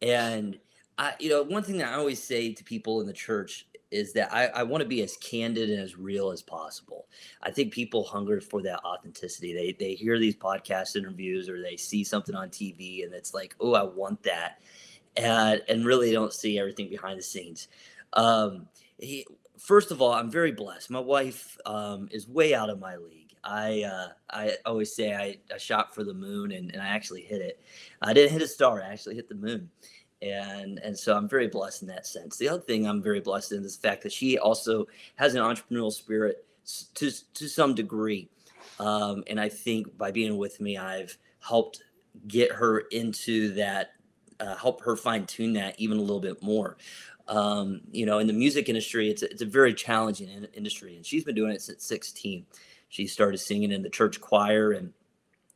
And 0.00 0.58
I, 0.98 1.14
you 1.18 1.30
know, 1.30 1.42
one 1.42 1.62
thing 1.62 1.78
that 1.78 1.92
I 1.92 1.94
always 1.94 2.22
say 2.22 2.52
to 2.52 2.64
people 2.64 3.00
in 3.00 3.06
the 3.06 3.12
church 3.12 3.66
is 3.92 4.12
that 4.14 4.32
I, 4.32 4.46
I 4.46 4.62
want 4.62 4.82
to 4.82 4.88
be 4.88 5.02
as 5.02 5.16
candid 5.18 5.70
and 5.70 5.80
as 5.80 5.96
real 5.96 6.30
as 6.30 6.42
possible. 6.42 7.06
I 7.42 7.50
think 7.50 7.72
people 7.72 8.02
hunger 8.02 8.40
for 8.40 8.62
that 8.62 8.80
authenticity. 8.84 9.52
They 9.52 9.72
they 9.72 9.94
hear 9.94 10.18
these 10.18 10.34
podcast 10.34 10.96
interviews 10.96 11.48
or 11.48 11.60
they 11.60 11.76
see 11.76 12.02
something 12.02 12.34
on 12.34 12.48
TV 12.48 13.04
and 13.04 13.14
it's 13.14 13.34
like, 13.34 13.54
oh, 13.60 13.74
I 13.74 13.82
want 13.82 14.22
that, 14.24 14.62
and 15.16 15.62
and 15.68 15.84
really 15.84 16.12
don't 16.12 16.32
see 16.32 16.58
everything 16.58 16.88
behind 16.88 17.18
the 17.18 17.22
scenes. 17.22 17.68
Um, 18.14 18.66
he, 18.98 19.26
first 19.58 19.90
of 19.90 20.00
all, 20.00 20.12
I'm 20.12 20.30
very 20.30 20.52
blessed. 20.52 20.90
My 20.90 21.00
wife 21.00 21.56
um, 21.66 22.08
is 22.10 22.28
way 22.28 22.54
out 22.54 22.70
of 22.70 22.80
my 22.80 22.96
league. 22.96 23.34
I 23.44 23.82
uh, 23.82 24.08
I 24.30 24.56
always 24.66 24.94
say 24.94 25.14
I, 25.14 25.36
I 25.52 25.58
shot 25.58 25.94
for 25.94 26.04
the 26.04 26.14
moon 26.14 26.52
and, 26.52 26.72
and 26.72 26.80
I 26.80 26.88
actually 26.88 27.22
hit 27.22 27.40
it. 27.40 27.60
I 28.00 28.12
didn't 28.12 28.32
hit 28.32 28.42
a 28.42 28.48
star, 28.48 28.82
I 28.82 28.92
actually 28.92 29.16
hit 29.16 29.28
the 29.28 29.34
moon. 29.34 29.68
And 30.22 30.78
and 30.78 30.96
so 30.96 31.16
I'm 31.16 31.28
very 31.28 31.48
blessed 31.48 31.82
in 31.82 31.88
that 31.88 32.06
sense. 32.06 32.36
The 32.36 32.48
other 32.48 32.62
thing 32.62 32.86
I'm 32.86 33.02
very 33.02 33.20
blessed 33.20 33.52
in 33.52 33.64
is 33.64 33.76
the 33.76 33.88
fact 33.88 34.02
that 34.04 34.12
she 34.12 34.38
also 34.38 34.86
has 35.16 35.34
an 35.34 35.42
entrepreneurial 35.42 35.92
spirit 35.92 36.44
to 36.94 37.10
to 37.34 37.48
some 37.48 37.74
degree. 37.74 38.28
Um, 38.78 39.24
and 39.26 39.40
I 39.40 39.48
think 39.48 39.96
by 39.98 40.10
being 40.12 40.36
with 40.36 40.60
me, 40.60 40.78
I've 40.78 41.16
helped 41.40 41.82
get 42.28 42.52
her 42.52 42.80
into 42.92 43.52
that, 43.54 43.92
uh, 44.38 44.54
help 44.56 44.82
her 44.82 44.96
fine 44.96 45.26
tune 45.26 45.54
that 45.54 45.74
even 45.78 45.98
a 45.98 46.00
little 46.00 46.20
bit 46.20 46.42
more. 46.42 46.76
Um, 47.28 47.80
you 47.90 48.06
know, 48.06 48.18
in 48.18 48.26
the 48.26 48.32
music 48.32 48.68
industry, 48.68 49.10
it's 49.10 49.22
a, 49.22 49.30
it's 49.30 49.42
a 49.42 49.46
very 49.46 49.74
challenging 49.74 50.28
in- 50.28 50.48
industry, 50.54 50.96
and 50.96 51.04
she's 51.04 51.24
been 51.24 51.34
doing 51.34 51.52
it 51.52 51.62
since 51.62 51.84
16 51.84 52.46
she 52.92 53.06
started 53.06 53.38
singing 53.38 53.72
in 53.72 53.82
the 53.82 53.88
church 53.88 54.20
choir 54.20 54.72
and 54.72 54.92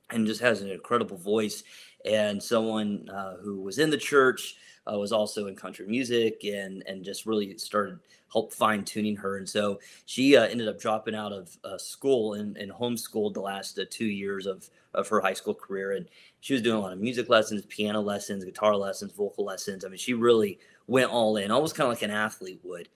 and 0.08 0.26
just 0.26 0.40
has 0.40 0.62
an 0.62 0.70
incredible 0.70 1.18
voice 1.18 1.62
and 2.06 2.42
someone 2.42 3.08
uh, 3.08 3.36
who 3.36 3.60
was 3.60 3.78
in 3.78 3.90
the 3.90 3.96
church 3.96 4.56
uh, 4.90 4.98
was 4.98 5.12
also 5.12 5.46
in 5.46 5.56
country 5.56 5.86
music 5.86 6.44
and 6.44 6.82
and 6.86 7.04
just 7.04 7.26
really 7.26 7.56
started 7.58 7.98
help 8.32 8.52
fine 8.52 8.84
tuning 8.84 9.16
her. 9.16 9.36
And 9.36 9.48
so 9.48 9.78
she 10.04 10.36
uh, 10.36 10.44
ended 10.44 10.68
up 10.68 10.80
dropping 10.80 11.14
out 11.14 11.32
of 11.32 11.56
uh, 11.64 11.78
school 11.78 12.34
and, 12.34 12.56
and 12.56 12.70
homeschooled 12.72 13.34
the 13.34 13.40
last 13.40 13.78
uh, 13.78 13.84
two 13.90 14.06
years 14.06 14.46
of 14.46 14.68
of 14.94 15.08
her 15.08 15.20
high 15.20 15.34
school 15.34 15.54
career. 15.54 15.92
And 15.92 16.06
she 16.40 16.52
was 16.52 16.62
doing 16.62 16.76
a 16.76 16.80
lot 16.80 16.92
of 16.92 17.00
music 17.00 17.28
lessons 17.28 17.64
piano 17.66 18.00
lessons 18.00 18.44
guitar 18.44 18.76
lessons 18.76 19.12
vocal 19.12 19.44
lessons. 19.44 19.84
I 19.84 19.88
mean 19.88 19.98
she 19.98 20.14
really 20.14 20.58
went 20.86 21.10
all 21.10 21.36
in 21.36 21.50
almost 21.50 21.74
kind 21.74 21.86
of 21.86 21.94
like 21.94 22.02
an 22.02 22.10
athlete 22.10 22.60
would. 22.62 22.88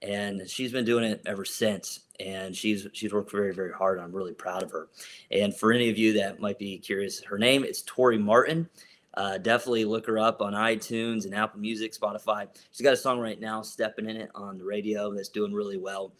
And 0.00 0.48
she's 0.48 0.72
been 0.72 0.84
doing 0.84 1.04
it 1.04 1.22
ever 1.26 1.44
since 1.44 2.00
and 2.22 2.56
she's 2.56 2.86
she's 2.92 3.12
worked 3.12 3.30
very 3.30 3.52
very 3.54 3.72
hard. 3.72 3.98
I'm 3.98 4.12
really 4.12 4.34
proud 4.34 4.62
of 4.62 4.70
her. 4.70 4.88
And 5.30 5.54
for 5.54 5.72
any 5.72 5.90
of 5.90 5.98
you 5.98 6.12
that 6.14 6.40
might 6.40 6.58
be 6.58 6.78
curious, 6.78 7.22
her 7.24 7.38
name 7.38 7.64
is 7.64 7.82
Tori 7.82 8.18
Martin. 8.18 8.68
Uh, 9.14 9.36
definitely 9.36 9.84
look 9.84 10.06
her 10.06 10.18
up 10.18 10.40
on 10.40 10.54
iTunes 10.54 11.26
and 11.26 11.34
Apple 11.34 11.60
Music, 11.60 11.92
Spotify. 11.92 12.48
She's 12.70 12.82
got 12.82 12.94
a 12.94 12.96
song 12.96 13.20
right 13.20 13.38
now, 13.38 13.60
"Stepping 13.60 14.08
in 14.08 14.16
It" 14.16 14.30
on 14.34 14.56
the 14.56 14.64
radio 14.64 15.12
that's 15.12 15.28
doing 15.28 15.52
really 15.52 15.76
well, 15.76 16.12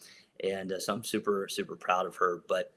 and 0.45 0.73
uh, 0.73 0.79
so 0.79 0.93
I'm 0.95 1.05
super 1.05 1.49
super 1.49 1.77
proud 1.77 2.07
of 2.07 2.17
her. 2.17 2.43
But 2.49 2.73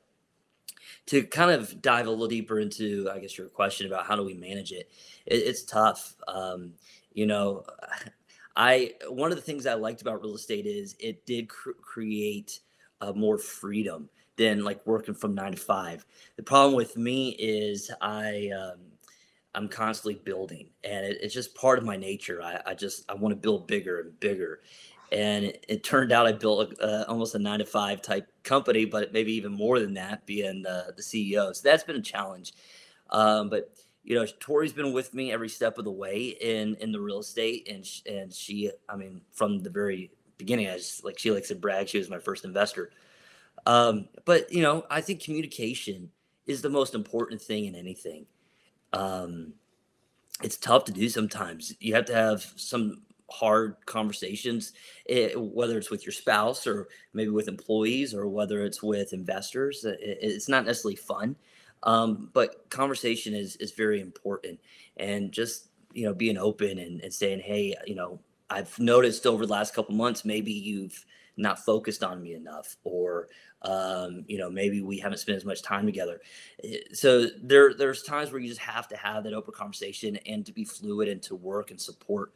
to 1.08 1.24
kind 1.24 1.51
of 1.51 1.82
dive 1.82 2.08
a 2.08 2.10
little 2.10 2.27
deeper 2.27 2.60
into, 2.60 3.10
I 3.12 3.20
guess 3.20 3.38
your 3.38 3.48
question 3.48 3.88
about 3.88 4.05
how 4.05 4.15
do 4.15 4.24
we 4.24 4.36
manage 4.36 4.72
it, 4.72 4.89
it 5.25 5.36
it's 5.36 5.63
tough. 5.63 6.15
Um, 6.27 6.74
you 7.13 7.25
know, 7.25 7.65
I 8.55 8.94
one 9.10 9.32
of 9.32 9.38
the 9.38 9.44
things 9.44 9.65
I 9.65 9.74
liked 9.74 10.01
about 10.01 10.22
real 10.22 10.36
estate 10.36 10.65
is 10.65 10.96
it 11.00 11.25
did 11.25 11.50
cr- 11.50 11.72
create 11.82 12.62
uh, 13.02 13.14
more 13.14 13.38
freedom 13.38 14.10
than 14.38 14.64
like 14.64 14.86
working 14.86 15.16
from 15.16 15.36
nine 15.36 15.54
to 15.54 15.58
five. 15.58 16.06
The 16.38 16.44
problem 16.44 16.75
with 16.75 16.98
me 16.98 17.30
is 17.40 17.92
I 18.02 18.50
um, 18.50 18.80
I'm 19.56 19.68
constantly 19.70 20.22
building, 20.24 20.70
and 20.84 21.06
it, 21.06 21.18
it's 21.22 21.34
just 21.34 21.56
part 21.56 21.80
of 21.80 21.86
my 21.86 21.98
nature. 21.98 22.42
I, 22.42 22.62
I 22.66 22.74
just 22.74 23.10
I 23.10 23.16
want 23.16 23.32
to 23.32 23.38
build 23.38 23.68
bigger 23.68 24.02
and 24.02 24.20
bigger, 24.20 24.62
and 25.12 25.46
it, 25.46 25.66
it 25.70 25.84
turned 25.84 26.12
out 26.12 26.28
I 26.28 26.34
built 26.34 26.74
a, 26.74 26.84
uh, 26.84 27.06
almost 27.08 27.36
a 27.36 27.40
nine 27.40 27.60
to 27.60 27.66
five 27.66 28.02
type 28.02 28.28
company, 28.44 28.86
but 28.86 29.14
maybe 29.14 29.34
even 29.34 29.54
more 29.54 29.80
than 29.80 29.94
that, 29.96 30.25
being 30.25 30.62
the, 30.62 30.94
the 30.96 31.04
CEO. 31.04 31.56
So 31.56 31.62
that's 31.64 31.84
been 31.84 31.96
a 31.96 32.02
challenge. 32.02 32.54
Um, 33.10 33.50
but 33.50 33.74
you 34.04 34.16
know, 34.16 34.25
Tori's 34.40 34.74
been 34.74 34.94
with 34.94 35.14
me 35.14 35.32
every 35.32 35.50
step 35.50 35.78
of 35.78 35.86
the 35.86 35.92
way 35.92 36.36
in 36.42 36.75
in 36.75 36.92
the 36.92 37.00
real 37.02 37.20
estate, 37.20 37.68
and 37.72 37.86
sh- 37.86 38.02
and 38.06 38.34
she, 38.34 38.72
I 38.90 38.96
mean, 38.96 39.22
from 39.32 39.60
the 39.60 39.70
very 39.70 40.12
beginning, 40.38 40.70
I 40.70 40.77
just 40.77 41.04
like 41.04 41.20
she 41.20 41.32
likes 41.32 41.50
to 41.50 41.56
brag. 41.56 41.88
She 41.88 41.98
was 41.98 42.10
my 42.10 42.20
first 42.20 42.46
investor. 42.46 42.92
Um, 43.65 44.08
but 44.25 44.51
you 44.51 44.62
know, 44.62 44.86
I 44.89 45.01
think 45.01 45.24
communication 45.24 46.12
is 46.46 46.62
the 46.62 46.70
most 46.70 46.94
important 46.94 47.42
thing 47.42 47.65
in 47.65 47.75
anything 47.75 48.27
um, 48.96 49.54
it's 50.42 50.58
tough 50.58 50.86
to 50.86 50.92
do 50.92 51.10
sometimes. 51.10 51.74
You 51.80 51.94
have 51.96 52.06
to 52.06 52.15
have 52.15 52.54
some 52.56 53.01
hard 53.30 53.75
conversations, 53.86 54.74
it, 55.06 55.32
eh, 55.32 55.36
whether 55.36 55.77
it's 55.77 55.89
with 55.89 56.06
your 56.06 56.13
spouse 56.13 56.68
or 56.68 56.88
maybe 57.13 57.30
with 57.30 57.48
employees 57.48 58.13
or 58.13 58.27
whether 58.27 58.63
it's 58.63 58.82
with 58.84 59.13
investors. 59.13 59.86
It, 59.86 59.98
it's 60.01 60.50
not 60.50 60.65
necessarily 60.65 60.96
fun, 60.96 61.36
um, 61.84 62.30
but 62.34 62.70
conversation 62.70 63.34
is 63.34 63.56
is 63.58 63.72
very 63.72 64.01
important. 64.01 64.60
And 64.98 65.32
just 65.32 65.70
you 65.94 66.06
know 66.06 66.13
being 66.13 66.38
open 66.38 66.80
and, 66.80 67.01
and 67.01 67.13
saying, 67.13 67.39
hey, 67.39 67.75
you 67.86 67.96
know, 67.96 68.20
I've 68.50 68.78
noticed 68.80 69.25
over 69.25 69.46
the 69.46 69.54
last 69.54 69.74
couple 69.74 69.96
months 69.96 70.25
maybe 70.25 70.52
you've 70.52 71.06
not 71.38 71.60
focused 71.60 72.04
on 72.04 72.22
me 72.22 72.34
enough 72.34 72.78
or 72.84 73.28
um, 73.62 74.24
you 74.28 74.38
know 74.38 74.50
maybe 74.50 74.82
we 74.82 75.00
haven't 75.00 75.18
spent 75.18 75.38
as 75.38 75.46
much 75.46 75.62
time 75.62 75.86
together. 75.86 76.22
Eh, 76.64 76.78
so 76.94 77.28
there 77.42 77.74
there's 77.74 78.04
times 78.04 78.32
where 78.32 78.40
you 78.40 78.48
just 78.48 78.62
have 78.62 78.88
to 78.90 78.98
have 78.98 79.24
that 79.24 79.34
open 79.34 79.54
conversation 79.54 80.18
and 80.25 80.46
to 80.46 80.54
be 80.54 80.64
fluid 80.64 81.10
and 81.10 81.22
to 81.24 81.36
work 81.36 81.72
and 81.72 81.82
support. 81.82 82.34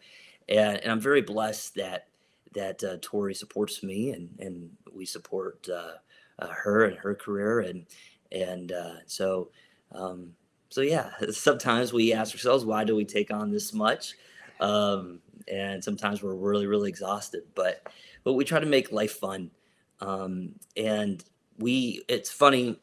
And, 0.48 0.78
and 0.78 0.92
i'm 0.92 1.00
very 1.00 1.22
blessed 1.22 1.76
that 1.76 2.08
that 2.54 2.84
uh, 2.84 2.98
tori 3.02 3.36
supports 3.36 3.84
me 3.84 4.12
and 4.12 4.30
and 4.40 4.72
we 4.92 5.06
support 5.06 5.68
uh, 5.70 5.94
uh, 6.40 6.48
her 6.48 6.86
and 6.86 6.98
her 6.98 7.14
career 7.14 7.60
and 7.60 7.86
and 8.32 8.72
uh, 8.72 8.96
so 9.06 9.50
um, 9.92 10.34
so 10.70 10.82
yeah 10.82 11.12
sometimes 11.32 11.94
we 11.94 12.14
ask 12.14 12.34
ourselves 12.34 12.66
why 12.66 12.84
do 12.84 12.96
we 12.96 13.06
take 13.06 13.32
on 13.32 13.52
this 13.52 13.74
much? 13.74 14.14
Um, 14.60 15.22
and 15.52 15.84
sometimes 15.84 16.22
we're 16.22 16.36
really 16.36 16.68
really 16.68 16.90
exhausted 16.90 17.44
but 17.56 17.88
but 18.24 18.34
we 18.34 18.44
try 18.44 18.60
to 18.60 18.66
make 18.66 18.92
life 18.92 19.14
fun 19.14 19.50
um, 20.02 20.56
and 20.78 21.24
we, 21.58 22.04
it's 22.08 22.32
funny, 22.32 22.80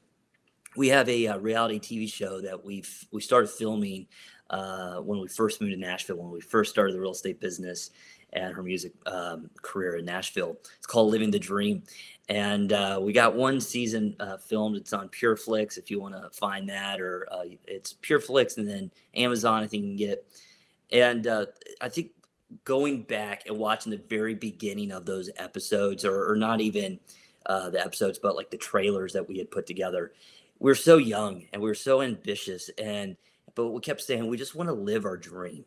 we 0.77 0.89
have 0.89 1.09
a, 1.09 1.25
a, 1.25 1.35
uh, 1.35 1.39
reality 1.39 1.81
TV 1.81 2.13
show 2.13 2.41
that 2.43 2.65
we've 2.65 3.07
we 3.11 3.21
started 3.21 3.49
filming 3.49 4.07
uh, 4.51 4.97
when 4.97 5.19
we 5.19 5.29
first 5.29 5.61
moved 5.61 5.73
to 5.73 5.79
Nashville, 5.79 6.17
when 6.17 6.31
we 6.31 6.41
first 6.41 6.71
started 6.71 6.95
the 6.95 7.01
real 7.01 7.13
estate 7.13 7.41
business 7.41 7.91
and 8.33 8.55
her 8.55 8.63
music 8.63 8.93
um, 9.07 9.49
career 9.63 9.97
in 9.97 10.05
Nashville. 10.05 10.59
It's 10.77 10.87
called 10.87 11.11
Living 11.11 11.31
the 11.31 11.39
Dream, 11.39 11.83
and 12.29 12.73
uh, 12.73 13.01
we 13.03 13.13
got 13.13 13.35
one 13.35 13.61
season 13.61 14.15
uh, 14.21 14.37
filmed. 14.37 14.77
It's 14.77 14.93
on 14.93 15.09
PureFlix 15.09 15.79
if 15.79 15.91
you 15.91 16.01
want 16.01 16.15
to 16.15 16.29
find 16.39 16.69
that, 16.69 17.01
or 17.01 17.27
uh, 17.33 17.45
it's 17.67 17.95
PureFlix 17.95 18.59
and 18.59 18.69
then 18.69 18.91
Amazon. 19.15 19.63
I 19.63 19.67
think 19.67 19.85
you 19.85 19.91
can 19.91 19.97
get. 19.97 20.11
It. 20.11 20.27
And 20.93 21.27
uh, 21.27 21.47
I 21.81 21.89
think 21.89 22.11
going 22.65 23.03
back 23.03 23.47
and 23.47 23.59
watching 23.59 23.91
the 23.91 24.03
very 24.09 24.35
beginning 24.35 24.93
of 24.93 25.05
those 25.05 25.31
episodes, 25.37 26.05
or, 26.05 26.31
or 26.31 26.37
not 26.37 26.61
even 26.61 26.99
uh, 27.47 27.71
the 27.71 27.81
episodes, 27.81 28.19
but 28.19 28.37
like 28.37 28.51
the 28.51 28.57
trailers 28.57 29.13
that 29.13 29.29
we 29.29 29.39
had 29.39 29.51
put 29.51 29.67
together, 29.67 30.13
we 30.59 30.71
are 30.71 30.77
so 30.77 30.97
young 30.97 31.45
and 31.53 31.61
we 31.61 31.71
are 31.71 31.75
so 31.75 32.03
ambitious, 32.03 32.71
and 32.79 33.17
but 33.55 33.69
we 33.69 33.81
kept 33.81 34.03
saying 34.03 34.27
we 34.27 34.37
just 34.37 34.55
want 34.55 34.69
to 34.69 34.75
live 34.75 35.05
our 35.05 35.17
dream, 35.17 35.65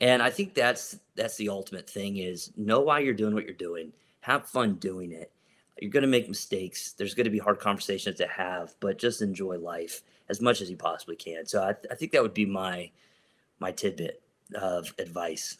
and 0.00 0.22
I 0.22 0.30
think 0.30 0.54
that's 0.54 0.98
that's 1.14 1.36
the 1.36 1.48
ultimate 1.48 1.88
thing 1.88 2.18
is 2.18 2.52
know 2.56 2.80
why 2.80 3.00
you're 3.00 3.14
doing 3.14 3.34
what 3.34 3.44
you're 3.44 3.54
doing, 3.54 3.92
have 4.20 4.48
fun 4.48 4.74
doing 4.74 5.12
it. 5.12 5.32
You're 5.80 5.90
going 5.90 6.02
to 6.02 6.08
make 6.08 6.28
mistakes. 6.28 6.92
There's 6.92 7.14
going 7.14 7.24
to 7.24 7.30
be 7.30 7.38
hard 7.38 7.58
conversations 7.58 8.16
to 8.18 8.28
have, 8.28 8.74
but 8.78 8.98
just 8.98 9.22
enjoy 9.22 9.58
life 9.58 10.02
as 10.28 10.40
much 10.40 10.60
as 10.60 10.70
you 10.70 10.76
possibly 10.76 11.16
can. 11.16 11.46
So 11.46 11.62
I, 11.62 11.74
I 11.90 11.94
think 11.96 12.12
that 12.12 12.22
would 12.22 12.34
be 12.34 12.46
my 12.46 12.90
my 13.58 13.72
tidbit 13.72 14.22
of 14.54 14.94
advice. 14.98 15.56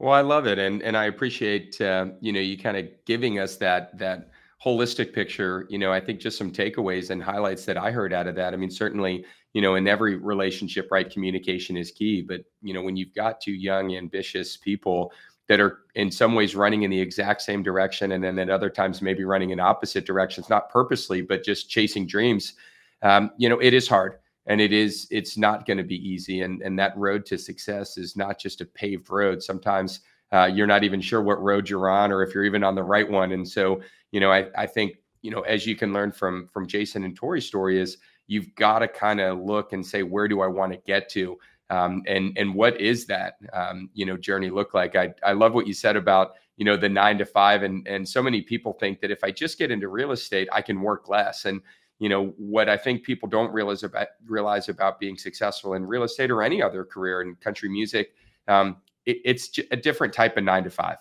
Well, 0.00 0.14
I 0.14 0.22
love 0.22 0.46
it, 0.46 0.58
and 0.58 0.82
and 0.82 0.96
I 0.96 1.04
appreciate 1.06 1.80
uh, 1.80 2.06
you 2.20 2.32
know 2.32 2.40
you 2.40 2.56
kind 2.58 2.76
of 2.76 2.88
giving 3.04 3.38
us 3.38 3.56
that 3.56 3.96
that 3.98 4.30
holistic 4.64 5.12
picture. 5.12 5.66
You 5.68 5.78
know, 5.78 5.92
I 5.92 6.00
think 6.00 6.20
just 6.20 6.38
some 6.38 6.50
takeaways 6.50 7.10
and 7.10 7.22
highlights 7.22 7.66
that 7.66 7.76
I 7.76 7.90
heard 7.90 8.12
out 8.14 8.26
of 8.26 8.34
that. 8.36 8.54
I 8.54 8.56
mean, 8.56 8.70
certainly, 8.70 9.26
you 9.52 9.60
know, 9.62 9.74
in 9.74 9.86
every 9.86 10.16
relationship, 10.16 10.88
right, 10.90 11.10
communication 11.10 11.76
is 11.76 11.90
key. 11.92 12.22
But 12.22 12.42
you 12.62 12.72
know, 12.74 12.82
when 12.82 12.96
you've 12.96 13.14
got 13.14 13.42
two 13.42 13.52
young, 13.52 13.94
ambitious 13.94 14.56
people 14.56 15.12
that 15.48 15.60
are 15.60 15.80
in 15.96 16.10
some 16.10 16.34
ways 16.34 16.56
running 16.56 16.84
in 16.84 16.90
the 16.90 17.00
exact 17.00 17.42
same 17.42 17.62
direction, 17.62 18.12
and 18.12 18.24
then 18.24 18.38
at 18.38 18.50
other 18.50 18.70
times 18.70 19.02
maybe 19.02 19.24
running 19.24 19.50
in 19.50 19.60
opposite 19.60 20.06
directions, 20.06 20.48
not 20.48 20.70
purposely, 20.70 21.20
but 21.22 21.44
just 21.44 21.68
chasing 21.70 22.06
dreams. 22.06 22.54
Um, 23.02 23.32
you 23.38 23.50
know, 23.50 23.58
it 23.60 23.74
is 23.74 23.86
hard 23.88 24.18
and 24.50 24.60
it 24.60 24.72
is 24.72 25.06
it's 25.10 25.38
not 25.38 25.64
going 25.64 25.78
to 25.78 25.84
be 25.84 25.96
easy. 25.96 26.42
And 26.42 26.60
and 26.60 26.78
that 26.78 26.96
road 26.98 27.24
to 27.26 27.38
success 27.38 27.96
is 27.96 28.16
not 28.16 28.38
just 28.38 28.60
a 28.60 28.66
paved 28.66 29.08
road. 29.08 29.42
Sometimes 29.42 30.00
uh, 30.32 30.50
you're 30.52 30.66
not 30.66 30.84
even 30.84 31.00
sure 31.00 31.22
what 31.22 31.40
road 31.42 31.68
you're 31.68 31.88
on 31.88 32.12
or 32.12 32.22
if 32.22 32.34
you're 32.34 32.44
even 32.44 32.64
on 32.64 32.74
the 32.74 32.82
right 32.82 33.08
one. 33.08 33.32
And 33.32 33.48
so 33.48 33.80
you 34.10 34.20
know 34.20 34.30
i 34.30 34.46
i 34.56 34.66
think 34.66 34.96
you 35.22 35.30
know 35.30 35.40
as 35.42 35.66
you 35.66 35.76
can 35.76 35.92
learn 35.92 36.10
from 36.12 36.48
from 36.52 36.66
jason 36.66 37.04
and 37.04 37.16
tori's 37.16 37.46
story 37.46 37.80
is 37.80 37.98
you've 38.26 38.52
got 38.54 38.80
to 38.80 38.88
kind 38.88 39.20
of 39.20 39.38
look 39.38 39.72
and 39.72 39.84
say 39.86 40.02
where 40.02 40.28
do 40.28 40.40
i 40.40 40.46
want 40.46 40.72
to 40.72 40.78
get 40.86 41.08
to? 41.10 41.38
Um, 41.70 42.02
and 42.08 42.36
and 42.36 42.52
what 42.52 42.80
is 42.80 43.06
that 43.06 43.34
um, 43.52 43.90
you 43.94 44.04
know 44.04 44.16
journey 44.16 44.50
look 44.50 44.74
like? 44.74 44.96
I 44.96 45.14
i 45.24 45.32
love 45.32 45.54
what 45.54 45.68
you 45.68 45.74
said 45.74 45.96
about 45.96 46.32
you 46.56 46.64
know 46.64 46.76
the 46.76 46.88
nine 46.88 47.18
to 47.18 47.24
five. 47.24 47.62
And 47.62 47.86
and 47.86 48.08
so 48.08 48.20
many 48.20 48.42
people 48.42 48.72
think 48.72 49.00
that 49.00 49.12
if 49.12 49.22
i 49.22 49.30
just 49.30 49.56
get 49.56 49.70
into 49.70 49.88
real 49.88 50.10
estate 50.10 50.48
i 50.52 50.60
can 50.62 50.80
work 50.80 51.08
less. 51.08 51.44
And 51.44 51.60
you 52.00 52.08
know 52.08 52.34
what 52.36 52.68
i 52.68 52.76
think 52.76 53.04
people 53.04 53.28
don't 53.28 53.52
realize 53.52 53.84
about 53.84 54.08
realize 54.26 54.68
about 54.68 54.98
being 54.98 55.16
successful 55.16 55.74
in 55.74 55.86
real 55.86 56.02
estate 56.02 56.30
or 56.32 56.42
any 56.42 56.60
other 56.60 56.84
career 56.84 57.22
in 57.22 57.36
country 57.36 57.68
music 57.68 58.14
um, 58.48 58.78
it, 59.06 59.18
it's 59.24 59.58
a 59.70 59.76
different 59.76 60.12
type 60.12 60.36
of 60.36 60.44
nine 60.44 60.64
to 60.64 60.70
five. 60.70 60.98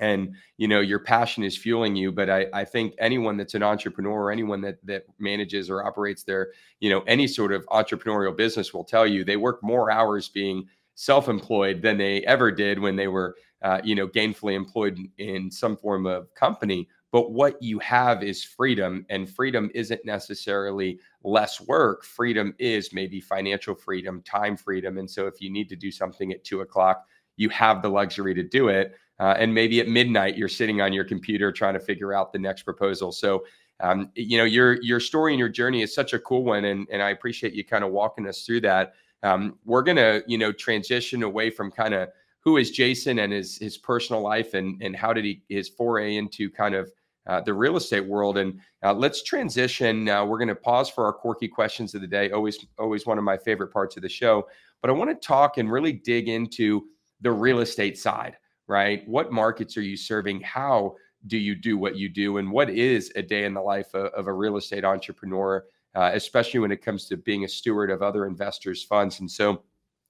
And 0.00 0.34
you 0.56 0.66
know 0.66 0.80
your 0.80 0.98
passion 0.98 1.44
is 1.44 1.56
fueling 1.56 1.94
you 1.94 2.10
but 2.10 2.28
I, 2.28 2.46
I 2.52 2.64
think 2.64 2.94
anyone 2.98 3.36
that's 3.36 3.54
an 3.54 3.62
entrepreneur 3.62 4.24
or 4.24 4.32
anyone 4.32 4.60
that 4.62 4.84
that 4.84 5.04
manages 5.20 5.70
or 5.70 5.86
operates 5.86 6.24
their 6.24 6.50
you 6.80 6.90
know 6.90 7.02
any 7.02 7.28
sort 7.28 7.52
of 7.52 7.64
entrepreneurial 7.66 8.36
business 8.36 8.74
will 8.74 8.82
tell 8.82 9.06
you 9.06 9.22
they 9.22 9.36
work 9.36 9.62
more 9.62 9.92
hours 9.92 10.28
being 10.28 10.66
self-employed 10.96 11.80
than 11.80 11.96
they 11.96 12.22
ever 12.22 12.50
did 12.50 12.80
when 12.80 12.96
they 12.96 13.06
were 13.06 13.36
uh, 13.62 13.80
you 13.84 13.94
know 13.94 14.08
gainfully 14.08 14.54
employed 14.54 14.98
in 15.18 15.48
some 15.48 15.76
form 15.76 16.06
of 16.06 16.34
company 16.34 16.88
but 17.14 17.30
what 17.30 17.62
you 17.62 17.78
have 17.78 18.24
is 18.24 18.42
freedom, 18.42 19.06
and 19.08 19.30
freedom 19.30 19.70
isn't 19.72 20.04
necessarily 20.04 20.98
less 21.22 21.60
work. 21.60 22.04
Freedom 22.04 22.52
is 22.58 22.92
maybe 22.92 23.20
financial 23.20 23.72
freedom, 23.72 24.20
time 24.22 24.56
freedom. 24.56 24.98
And 24.98 25.08
so 25.08 25.28
if 25.28 25.40
you 25.40 25.48
need 25.48 25.68
to 25.68 25.76
do 25.76 25.92
something 25.92 26.32
at 26.32 26.42
two 26.42 26.62
o'clock, 26.62 27.06
you 27.36 27.48
have 27.50 27.82
the 27.82 27.88
luxury 27.88 28.34
to 28.34 28.42
do 28.42 28.66
it. 28.66 28.96
Uh, 29.20 29.36
and 29.38 29.54
maybe 29.54 29.78
at 29.78 29.86
midnight, 29.86 30.36
you're 30.36 30.48
sitting 30.48 30.80
on 30.80 30.92
your 30.92 31.04
computer 31.04 31.52
trying 31.52 31.74
to 31.74 31.78
figure 31.78 32.12
out 32.12 32.32
the 32.32 32.38
next 32.40 32.64
proposal. 32.64 33.12
So, 33.12 33.44
um, 33.78 34.10
you 34.16 34.36
know, 34.36 34.42
your 34.42 34.82
your 34.82 34.98
story 34.98 35.34
and 35.34 35.38
your 35.38 35.48
journey 35.48 35.82
is 35.82 35.94
such 35.94 36.14
a 36.14 36.18
cool 36.18 36.42
one, 36.42 36.64
and 36.64 36.84
and 36.90 37.00
I 37.00 37.10
appreciate 37.10 37.52
you 37.52 37.64
kind 37.64 37.84
of 37.84 37.92
walking 37.92 38.26
us 38.26 38.44
through 38.44 38.62
that. 38.62 38.94
Um, 39.22 39.56
we're 39.64 39.84
gonna, 39.84 40.22
you 40.26 40.36
know, 40.36 40.50
transition 40.50 41.22
away 41.22 41.50
from 41.50 41.70
kind 41.70 41.94
of 41.94 42.08
who 42.40 42.56
is 42.56 42.72
Jason 42.72 43.20
and 43.20 43.32
his 43.32 43.56
his 43.56 43.78
personal 43.78 44.20
life 44.20 44.54
and 44.54 44.82
and 44.82 44.96
how 44.96 45.12
did 45.12 45.24
he 45.24 45.42
his 45.48 45.68
foray 45.68 46.16
into 46.16 46.50
kind 46.50 46.74
of 46.74 46.90
uh, 47.26 47.40
the 47.40 47.54
real 47.54 47.76
estate 47.76 48.06
world. 48.06 48.38
And 48.38 48.60
uh, 48.82 48.92
let's 48.92 49.22
transition. 49.22 50.08
Uh, 50.08 50.24
we're 50.24 50.38
going 50.38 50.48
to 50.48 50.54
pause 50.54 50.90
for 50.90 51.04
our 51.04 51.12
quirky 51.12 51.48
questions 51.48 51.94
of 51.94 52.00
the 52.00 52.06
day. 52.06 52.30
Always, 52.30 52.64
always 52.78 53.06
one 53.06 53.18
of 53.18 53.24
my 53.24 53.36
favorite 53.36 53.72
parts 53.72 53.96
of 53.96 54.02
the 54.02 54.08
show. 54.08 54.46
But 54.80 54.90
I 54.90 54.92
want 54.92 55.10
to 55.10 55.26
talk 55.26 55.58
and 55.58 55.70
really 55.70 55.92
dig 55.92 56.28
into 56.28 56.84
the 57.20 57.32
real 57.32 57.60
estate 57.60 57.98
side, 57.98 58.36
right? 58.66 59.06
What 59.08 59.32
markets 59.32 59.76
are 59.76 59.82
you 59.82 59.96
serving? 59.96 60.42
How 60.42 60.96
do 61.26 61.38
you 61.38 61.54
do 61.54 61.78
what 61.78 61.96
you 61.96 62.08
do? 62.08 62.36
And 62.36 62.52
what 62.52 62.68
is 62.68 63.10
a 63.16 63.22
day 63.22 63.44
in 63.44 63.54
the 63.54 63.62
life 63.62 63.94
of, 63.94 64.12
of 64.12 64.26
a 64.26 64.32
real 64.32 64.58
estate 64.58 64.84
entrepreneur, 64.84 65.64
uh, 65.94 66.10
especially 66.12 66.60
when 66.60 66.72
it 66.72 66.84
comes 66.84 67.06
to 67.06 67.16
being 67.16 67.44
a 67.44 67.48
steward 67.48 67.90
of 67.90 68.02
other 68.02 68.26
investors' 68.26 68.82
funds? 68.82 69.20
And 69.20 69.30
so 69.30 69.62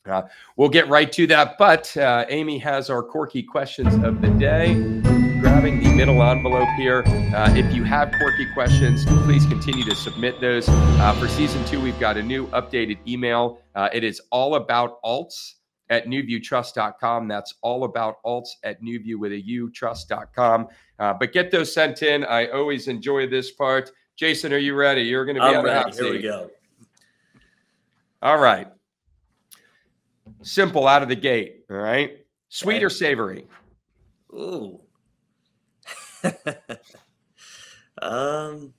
uh, 0.07 0.23
we'll 0.57 0.69
get 0.69 0.89
right 0.89 1.11
to 1.13 1.27
that. 1.29 1.57
But 1.59 1.97
uh, 1.97 2.27
Amy 2.29 2.59
has 2.59 2.91
our 2.91 3.03
quirky 3.03 3.43
questions 3.43 3.95
of 4.05 4.21
the 4.21 4.29
day. 4.29 4.75
Grabbing 5.41 5.83
the 5.83 5.91
middle 5.91 6.23
envelope 6.23 6.69
here. 6.77 7.03
Uh, 7.07 7.53
if 7.55 7.75
you 7.75 7.85
have 7.85 8.13
quirky 8.13 8.47
questions, 8.53 9.05
please 9.25 9.47
continue 9.47 9.85
to 9.85 9.95
submit 9.95 10.41
those. 10.41 10.67
Uh, 10.69 11.15
for 11.19 11.29
season 11.29 11.65
two, 11.67 11.81
we've 11.81 11.99
got 12.01 12.17
a 12.17 12.23
new 12.23 12.47
updated 12.49 12.99
email. 13.07 13.59
Uh, 13.75 13.89
it 13.93 14.05
is 14.05 14.21
all 14.31 14.55
about 14.57 15.03
alts 15.03 15.55
at 15.91 16.07
nuviewtrust.com. 16.07 17.29
That's 17.29 17.55
all 17.61 17.85
about 17.85 18.23
alts 18.25 18.49
at 18.63 18.83
nuview 18.83 19.17
with 19.17 19.33
a 19.33 19.41
U 19.41 19.71
trust.com. 19.71 20.69
Uh, 20.99 21.15
but 21.15 21.33
get 21.33 21.51
those 21.51 21.73
sent 21.73 22.03
in. 22.03 22.25
I 22.25 22.47
always 22.49 22.89
enjoy 22.89 23.27
this 23.29 23.51
part. 23.51 23.91
Jason, 24.17 24.53
are 24.53 24.59
you 24.59 24.75
ready? 24.75 25.03
You're 25.03 25.25
going 25.25 25.37
to 25.37 25.43
be 25.43 25.47
I'm 25.47 25.57
on 25.59 25.65
ready. 25.65 25.93
Here 25.93 26.11
we 26.11 26.23
go. 26.23 26.51
All 28.23 28.39
right. 28.39 28.69
Simple 30.45 30.87
out 30.87 31.03
of 31.03 31.09
the 31.09 31.17
gate. 31.17 31.65
All 31.71 31.77
right. 31.77 32.19
Sweet 32.51 32.83
or 32.83 32.91
savory? 32.91 33.49
Ooh. 34.33 34.79
um 38.03 38.73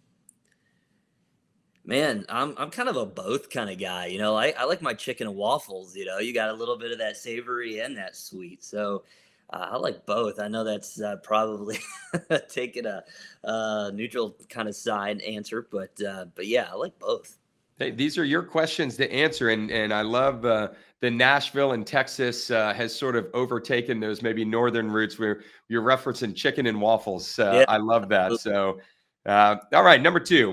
man, 1.83 2.25
I'm 2.29 2.53
I'm 2.57 2.69
kind 2.69 2.87
of 2.87 2.97
a 2.97 3.05
both 3.05 3.49
kind 3.49 3.69
of 3.69 3.79
guy, 3.79 4.05
you 4.07 4.19
know. 4.19 4.35
I, 4.35 4.53
I 4.57 4.65
like 4.65 4.81
my 4.81 4.93
chicken 4.93 5.27
and 5.27 5.35
waffles, 5.35 5.95
you 5.95 6.05
know. 6.05 6.19
You 6.19 6.33
got 6.33 6.49
a 6.49 6.53
little 6.53 6.77
bit 6.77 6.91
of 6.91 6.99
that 6.99 7.17
savory 7.17 7.79
and 7.79 7.97
that 7.97 8.15
sweet. 8.15 8.63
So 8.63 9.03
uh, 9.49 9.69
I 9.71 9.77
like 9.77 10.05
both. 10.05 10.39
I 10.39 10.47
know 10.47 10.63
that's 10.63 11.01
uh, 11.01 11.17
probably 11.17 11.79
taking 12.49 12.85
a 12.85 13.03
uh, 13.43 13.91
neutral 13.91 14.35
kind 14.49 14.67
of 14.67 14.75
side 14.75 15.19
answer, 15.21 15.67
but 15.71 15.99
uh, 16.01 16.25
but 16.35 16.45
yeah, 16.45 16.67
I 16.71 16.75
like 16.75 16.97
both. 16.99 17.37
Hey, 17.77 17.91
these 17.91 18.17
are 18.17 18.23
your 18.23 18.41
questions 18.41 18.95
to 18.97 19.11
answer, 19.11 19.49
and 19.49 19.69
and 19.69 19.93
I 19.93 20.01
love 20.01 20.45
uh, 20.45 20.69
the 21.01 21.11
Nashville 21.11 21.73
and 21.73 21.85
Texas 21.85 22.49
uh, 22.49 22.73
has 22.73 22.95
sort 22.95 23.17
of 23.17 23.27
overtaken 23.33 23.99
those 23.99 24.21
maybe 24.21 24.45
northern 24.45 24.89
roots 24.89 25.19
where 25.19 25.41
you're 25.67 25.81
referencing 25.81 26.33
chicken 26.33 26.67
and 26.67 26.79
waffles. 26.79 27.37
Uh, 27.37 27.51
Yeah, 27.59 27.65
I 27.67 27.77
love 27.77 28.07
that. 28.09 28.39
So, 28.39 28.79
uh, 29.25 29.57
all 29.73 29.83
right, 29.83 30.01
number 30.01 30.21
two, 30.21 30.51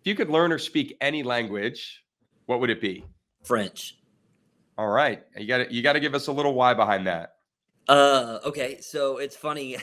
if 0.00 0.06
you 0.06 0.14
could 0.14 0.30
learn 0.30 0.50
or 0.50 0.58
speak 0.58 0.96
any 1.02 1.22
language, 1.22 2.02
what 2.46 2.60
would 2.60 2.70
it 2.70 2.80
be? 2.80 3.04
French. 3.44 3.98
All 4.78 4.88
right, 4.88 5.22
you 5.36 5.46
got 5.46 5.58
to 5.58 5.74
you 5.74 5.82
got 5.82 5.94
to 5.94 6.00
give 6.00 6.14
us 6.14 6.28
a 6.28 6.32
little 6.32 6.54
why 6.54 6.72
behind 6.72 7.06
that. 7.06 7.34
Uh, 7.88 8.38
okay, 8.46 8.80
so 8.80 9.18
it's 9.18 9.36
funny. 9.36 9.76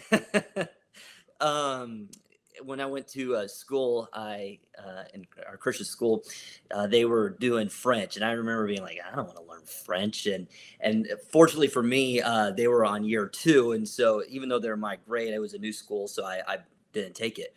um, 1.41 2.10
when 2.63 2.80
I 2.80 2.86
went 2.86 3.08
to 3.10 3.36
uh, 3.36 3.48
school, 3.48 4.10
I 4.13 4.60
uh, 4.78 5.04
in 5.13 5.26
our 5.48 5.58
Christian 5.58 5.86
school, 5.86 6.24
uh, 6.72 6.88
they 6.88 7.06
were 7.06 7.30
doing 7.30 7.70
French, 7.70 8.15
and 8.15 8.26
I 8.26 8.32
remember 8.32 8.68
being 8.68 8.82
like, 8.82 9.00
I 9.06 9.15
don't 9.15 9.26
want 9.26 9.38
to 9.38 9.44
learn 9.44 9.65
French, 9.65 10.26
and 10.26 10.48
and 10.80 11.08
fortunately 11.32 11.68
for 11.68 11.84
me, 11.84 12.22
uh, 12.22 12.52
they 12.52 12.68
were 12.68 12.86
on 12.86 13.04
year 13.04 13.28
two, 13.28 13.74
and 13.74 13.88
so 13.88 14.24
even 14.30 14.50
though 14.50 14.60
they're 14.60 14.78
my 14.78 14.98
grade, 15.08 15.34
it 15.34 15.39
was 15.39 15.54
a 15.54 15.60
new 15.60 15.74
school, 15.74 16.08
so 16.08 16.26
I, 16.26 16.41
I 16.48 16.58
didn't 16.94 17.15
take 17.15 17.39
it. 17.39 17.54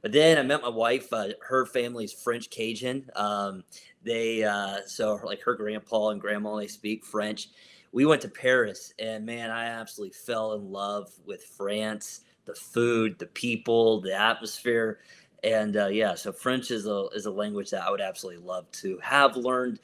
But 0.00 0.12
then 0.12 0.38
I 0.38 0.42
met 0.42 0.62
my 0.62 0.68
wife. 0.68 1.12
Uh, 1.12 1.28
her 1.48 1.66
family's 1.66 2.12
French 2.12 2.50
Cajun. 2.50 3.10
Um, 3.16 3.64
they 4.02 4.44
uh, 4.44 4.78
so 4.86 5.20
like 5.24 5.42
her 5.42 5.54
grandpa 5.54 6.10
and 6.10 6.20
grandma 6.20 6.56
they 6.56 6.68
speak 6.68 7.04
French. 7.04 7.48
We 7.90 8.04
went 8.04 8.22
to 8.22 8.28
Paris, 8.28 8.92
and 8.98 9.24
man, 9.24 9.50
I 9.50 9.66
absolutely 9.66 10.14
fell 10.14 10.52
in 10.52 10.70
love 10.70 11.10
with 11.24 11.42
France. 11.42 12.20
The 12.48 12.54
food, 12.54 13.18
the 13.18 13.26
people, 13.26 14.00
the 14.00 14.18
atmosphere, 14.18 15.00
and 15.44 15.76
uh, 15.76 15.88
yeah. 15.88 16.14
So 16.14 16.32
French 16.32 16.70
is 16.70 16.86
a 16.86 17.06
is 17.14 17.26
a 17.26 17.30
language 17.30 17.70
that 17.70 17.82
I 17.82 17.90
would 17.90 18.00
absolutely 18.00 18.42
love 18.42 18.70
to 18.72 18.98
have 19.02 19.36
learned. 19.36 19.80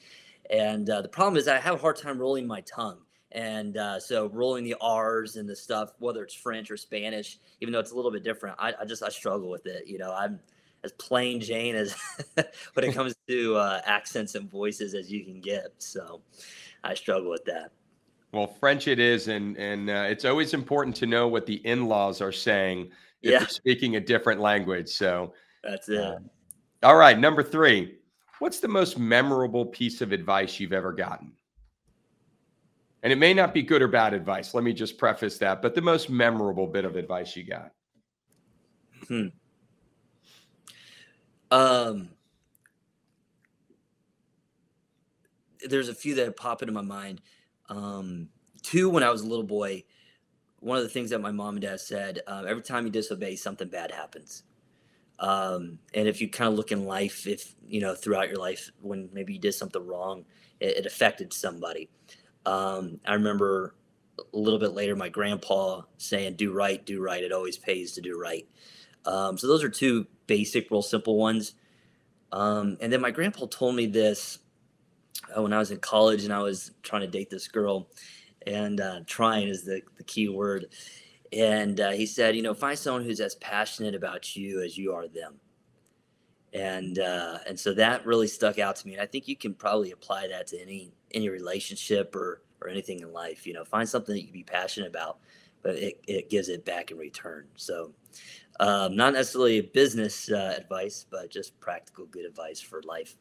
And 0.49 0.89
uh, 0.89 1.01
the 1.01 1.07
problem 1.07 1.37
is 1.37 1.47
I 1.47 1.59
have 1.59 1.75
a 1.75 1.77
hard 1.77 1.97
time 1.97 2.19
rolling 2.19 2.47
my 2.47 2.61
tongue. 2.61 2.97
And 3.31 3.77
uh, 3.77 3.99
so 3.99 4.27
rolling 4.29 4.63
the 4.63 4.75
R's 4.81 5.35
and 5.35 5.47
the 5.47 5.55
stuff, 5.55 5.91
whether 5.99 6.23
it's 6.23 6.33
French 6.33 6.71
or 6.71 6.77
Spanish, 6.77 7.37
even 7.61 7.71
though 7.71 7.79
it's 7.79 7.91
a 7.91 7.95
little 7.95 8.11
bit 8.11 8.23
different, 8.23 8.55
I, 8.59 8.73
I 8.81 8.85
just 8.85 9.03
I 9.03 9.09
struggle 9.09 9.49
with 9.49 9.65
it. 9.67 9.87
You 9.87 9.97
know, 9.97 10.13
I'm 10.13 10.39
as 10.83 10.93
plain 10.93 11.41
Jane 11.41 11.75
as 11.75 11.95
when 12.73 12.85
it 12.85 12.93
comes 12.93 13.13
to 13.27 13.55
uh, 13.55 13.81
accents 13.85 14.35
and 14.35 14.49
voices 14.49 14.93
as 14.93 15.11
you 15.11 15.23
can 15.23 15.41
get. 15.41 15.73
So 15.79 16.21
I 16.83 16.93
struggle 16.93 17.29
with 17.29 17.45
that. 17.45 17.71
Well, 18.35 18.47
French 18.47 18.89
it 18.89 18.99
is, 18.99 19.29
and 19.29 19.57
and 19.57 19.89
uh, 19.89 20.07
it's 20.09 20.25
always 20.25 20.53
important 20.53 20.93
to 20.97 21.05
know 21.05 21.25
what 21.25 21.45
the 21.45 21.65
in-laws 21.65 22.19
are 22.19 22.33
saying 22.33 22.91
if 23.21 23.31
Yeah. 23.31 23.39
you're 23.39 23.47
speaking 23.47 23.95
a 23.95 24.01
different 24.01 24.41
language. 24.41 24.89
So, 24.89 25.33
That's 25.63 25.87
it. 25.87 26.01
uh, 26.01 26.17
all 26.83 26.97
right, 26.97 27.17
number 27.17 27.41
three, 27.41 27.99
what's 28.39 28.59
the 28.59 28.67
most 28.67 28.99
memorable 28.99 29.65
piece 29.65 30.01
of 30.01 30.11
advice 30.11 30.59
you've 30.59 30.73
ever 30.73 30.91
gotten? 30.91 31.31
And 33.03 33.13
it 33.13 33.15
may 33.15 33.33
not 33.33 33.53
be 33.53 33.61
good 33.61 33.81
or 33.81 33.87
bad 33.87 34.13
advice. 34.13 34.53
Let 34.53 34.65
me 34.65 34.73
just 34.73 34.97
preface 34.97 35.37
that, 35.37 35.61
but 35.61 35.73
the 35.73 35.81
most 35.81 36.09
memorable 36.09 36.67
bit 36.67 36.83
of 36.83 36.97
advice 36.97 37.37
you 37.37 37.45
got. 37.45 37.71
Hmm. 39.07 39.27
Um, 41.51 42.09
there's 45.65 45.87
a 45.87 45.95
few 45.95 46.15
that 46.15 46.35
pop 46.35 46.61
into 46.61 46.73
my 46.73 46.81
mind. 46.81 47.21
Um, 47.69 48.29
two, 48.61 48.89
when 48.89 49.03
I 49.03 49.09
was 49.09 49.21
a 49.21 49.27
little 49.27 49.45
boy, 49.45 49.83
one 50.59 50.77
of 50.77 50.83
the 50.83 50.89
things 50.89 51.11
that 51.11 51.21
my 51.21 51.31
mom 51.31 51.55
and 51.55 51.61
dad 51.61 51.79
said: 51.79 52.21
uh, 52.27 52.43
every 52.47 52.63
time 52.63 52.85
you 52.85 52.91
disobey, 52.91 53.35
something 53.35 53.67
bad 53.67 53.91
happens. 53.91 54.43
Um, 55.19 55.79
and 55.93 56.07
if 56.07 56.19
you 56.19 56.29
kind 56.29 56.49
of 56.49 56.55
look 56.55 56.71
in 56.71 56.85
life, 56.85 57.25
if 57.27 57.55
you 57.65 57.81
know 57.81 57.95
throughout 57.95 58.27
your 58.29 58.37
life, 58.37 58.71
when 58.81 59.09
maybe 59.13 59.33
you 59.33 59.39
did 59.39 59.53
something 59.53 59.85
wrong, 59.85 60.25
it, 60.59 60.77
it 60.77 60.85
affected 60.85 61.33
somebody. 61.33 61.89
Um, 62.45 62.99
I 63.05 63.13
remember 63.13 63.75
a 64.33 64.37
little 64.37 64.59
bit 64.59 64.73
later 64.73 64.95
my 64.95 65.09
grandpa 65.09 65.81
saying, 65.97 66.35
"Do 66.35 66.51
right, 66.51 66.85
do 66.85 67.01
right. 67.01 67.23
It 67.23 67.31
always 67.31 67.57
pays 67.57 67.93
to 67.93 68.01
do 68.01 68.19
right." 68.19 68.47
Um, 69.05 69.37
so 69.37 69.47
those 69.47 69.63
are 69.63 69.69
two 69.69 70.07
basic, 70.27 70.71
real 70.71 70.81
simple 70.81 71.17
ones. 71.17 71.53
Um, 72.31 72.77
and 72.81 72.91
then 72.91 73.01
my 73.01 73.11
grandpa 73.11 73.45
told 73.45 73.75
me 73.75 73.85
this 73.85 74.39
when 75.35 75.53
I 75.53 75.59
was 75.59 75.71
in 75.71 75.79
college 75.79 76.23
and 76.23 76.33
I 76.33 76.39
was 76.39 76.71
trying 76.83 77.01
to 77.01 77.07
date 77.07 77.29
this 77.29 77.47
girl, 77.47 77.87
and 78.47 78.79
uh, 78.79 78.99
trying 79.05 79.47
is 79.47 79.63
the, 79.63 79.81
the 79.97 80.03
key 80.03 80.27
word. 80.29 80.67
And 81.33 81.79
uh, 81.79 81.91
he 81.91 82.05
said, 82.05 82.35
you 82.35 82.41
know, 82.41 82.53
find 82.53 82.77
someone 82.77 83.03
who's 83.03 83.19
as 83.19 83.35
passionate 83.35 83.95
about 83.95 84.35
you 84.35 84.61
as 84.61 84.77
you 84.77 84.93
are 84.93 85.07
them. 85.07 85.35
And 86.53 86.99
uh, 86.99 87.39
and 87.47 87.59
so 87.59 87.73
that 87.73 88.05
really 88.05 88.27
stuck 88.27 88.59
out 88.59 88.77
to 88.77 88.87
me. 88.87 88.93
And 88.93 89.01
I 89.01 89.05
think 89.05 89.27
you 89.27 89.35
can 89.35 89.53
probably 89.53 89.91
apply 89.91 90.27
that 90.29 90.47
to 90.47 90.61
any 90.61 90.93
any 91.13 91.27
relationship 91.27 92.15
or 92.15 92.43
or 92.61 92.69
anything 92.69 93.01
in 93.01 93.11
life. 93.11 93.45
You 93.45 93.53
know, 93.53 93.65
find 93.65 93.89
something 93.89 94.15
that 94.15 94.21
you 94.21 94.27
can 94.27 94.33
be 94.33 94.43
passionate 94.43 94.87
about, 94.87 95.17
but 95.63 95.75
it, 95.75 95.99
it 96.07 96.29
gives 96.29 96.47
it 96.47 96.63
back 96.63 96.91
in 96.91 96.97
return. 96.97 97.47
So 97.57 97.91
um, 98.61 98.95
not 98.95 99.13
necessarily 99.13 99.61
business 99.61 100.31
uh, 100.31 100.55
advice, 100.57 101.05
but 101.09 101.29
just 101.29 101.59
practical 101.59 102.05
good 102.05 102.25
advice 102.25 102.61
for 102.61 102.81
life. 102.83 103.17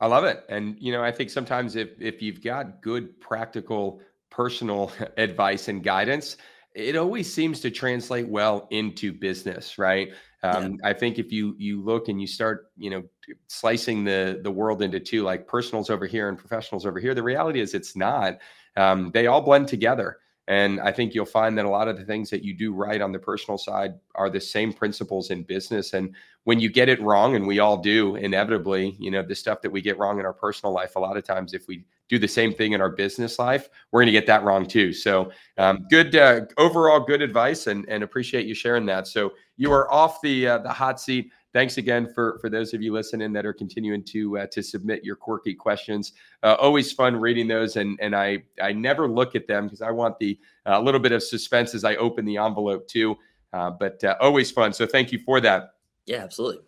I 0.00 0.06
love 0.06 0.24
it. 0.24 0.44
And 0.48 0.76
you 0.78 0.92
know, 0.92 1.02
I 1.02 1.10
think 1.10 1.30
sometimes 1.30 1.76
if 1.76 2.00
if 2.00 2.22
you've 2.22 2.42
got 2.42 2.82
good 2.82 3.20
practical 3.20 4.00
personal 4.30 4.92
advice 5.16 5.68
and 5.68 5.82
guidance, 5.82 6.36
it 6.74 6.96
always 6.96 7.32
seems 7.32 7.60
to 7.60 7.70
translate 7.70 8.28
well 8.28 8.68
into 8.70 9.12
business, 9.12 9.78
right? 9.78 10.12
Um, 10.44 10.78
I 10.84 10.92
think 10.92 11.18
if 11.18 11.32
you 11.32 11.56
you 11.58 11.82
look 11.82 12.08
and 12.08 12.20
you 12.20 12.28
start, 12.28 12.70
you 12.76 12.90
know, 12.90 13.02
slicing 13.48 14.04
the 14.04 14.40
the 14.42 14.50
world 14.50 14.82
into 14.82 15.00
two, 15.00 15.22
like 15.24 15.48
personals 15.48 15.90
over 15.90 16.06
here 16.06 16.28
and 16.28 16.38
professionals 16.38 16.86
over 16.86 17.00
here, 17.00 17.14
the 17.14 17.22
reality 17.22 17.60
is 17.60 17.74
it's 17.74 17.96
not. 17.96 18.38
Um, 18.76 19.10
they 19.12 19.26
all 19.26 19.40
blend 19.40 19.66
together. 19.66 20.18
And 20.48 20.80
I 20.80 20.90
think 20.92 21.14
you'll 21.14 21.26
find 21.26 21.58
that 21.58 21.66
a 21.66 21.68
lot 21.68 21.88
of 21.88 21.98
the 21.98 22.06
things 22.06 22.30
that 22.30 22.42
you 22.42 22.54
do 22.54 22.72
right 22.72 23.02
on 23.02 23.12
the 23.12 23.18
personal 23.18 23.58
side 23.58 23.92
are 24.14 24.30
the 24.30 24.40
same 24.40 24.72
principles 24.72 25.30
in 25.30 25.42
business. 25.42 25.92
And 25.92 26.14
when 26.44 26.58
you 26.58 26.70
get 26.70 26.88
it 26.88 27.02
wrong, 27.02 27.36
and 27.36 27.46
we 27.46 27.58
all 27.58 27.76
do 27.76 28.16
inevitably, 28.16 28.96
you 28.98 29.10
know, 29.10 29.22
the 29.22 29.34
stuff 29.34 29.60
that 29.60 29.70
we 29.70 29.82
get 29.82 29.98
wrong 29.98 30.18
in 30.18 30.24
our 30.24 30.32
personal 30.32 30.72
life, 30.72 30.96
a 30.96 31.00
lot 31.00 31.18
of 31.18 31.24
times, 31.24 31.52
if 31.52 31.68
we 31.68 31.84
do 32.08 32.18
the 32.18 32.26
same 32.26 32.54
thing 32.54 32.72
in 32.72 32.80
our 32.80 32.88
business 32.88 33.38
life, 33.38 33.68
we're 33.92 34.00
going 34.00 34.06
to 34.06 34.12
get 34.12 34.26
that 34.26 34.42
wrong 34.42 34.64
too. 34.64 34.94
So, 34.94 35.30
um, 35.58 35.86
good 35.90 36.16
uh, 36.16 36.46
overall, 36.56 37.00
good 37.00 37.20
advice, 37.20 37.66
and 37.66 37.86
and 37.86 38.02
appreciate 38.02 38.46
you 38.46 38.54
sharing 38.54 38.86
that. 38.86 39.06
So 39.06 39.34
you 39.58 39.70
are 39.72 39.92
off 39.92 40.22
the 40.22 40.48
uh, 40.48 40.58
the 40.58 40.72
hot 40.72 40.98
seat. 40.98 41.30
Thanks 41.54 41.78
again 41.78 42.12
for 42.12 42.38
for 42.40 42.50
those 42.50 42.74
of 42.74 42.82
you 42.82 42.92
listening 42.92 43.32
that 43.32 43.46
are 43.46 43.54
continuing 43.54 44.04
to 44.04 44.38
uh, 44.38 44.46
to 44.48 44.62
submit 44.62 45.02
your 45.02 45.16
quirky 45.16 45.54
questions. 45.54 46.12
Uh, 46.42 46.56
always 46.60 46.92
fun 46.92 47.16
reading 47.16 47.48
those, 47.48 47.76
and 47.76 47.98
and 48.02 48.14
I 48.14 48.42
I 48.62 48.72
never 48.72 49.08
look 49.08 49.34
at 49.34 49.46
them 49.46 49.64
because 49.64 49.80
I 49.80 49.90
want 49.90 50.18
the 50.18 50.38
a 50.66 50.80
little 50.80 51.00
bit 51.00 51.12
of 51.12 51.22
suspense 51.22 51.74
as 51.74 51.84
I 51.84 51.96
open 51.96 52.26
the 52.26 52.36
envelope 52.36 52.86
too. 52.86 53.16
Uh, 53.52 53.70
but 53.70 54.02
uh, 54.04 54.14
always 54.20 54.50
fun. 54.50 54.72
So 54.72 54.86
thank 54.86 55.10
you 55.10 55.18
for 55.20 55.40
that. 55.40 55.74
Yeah, 56.04 56.18
absolutely. 56.18 56.64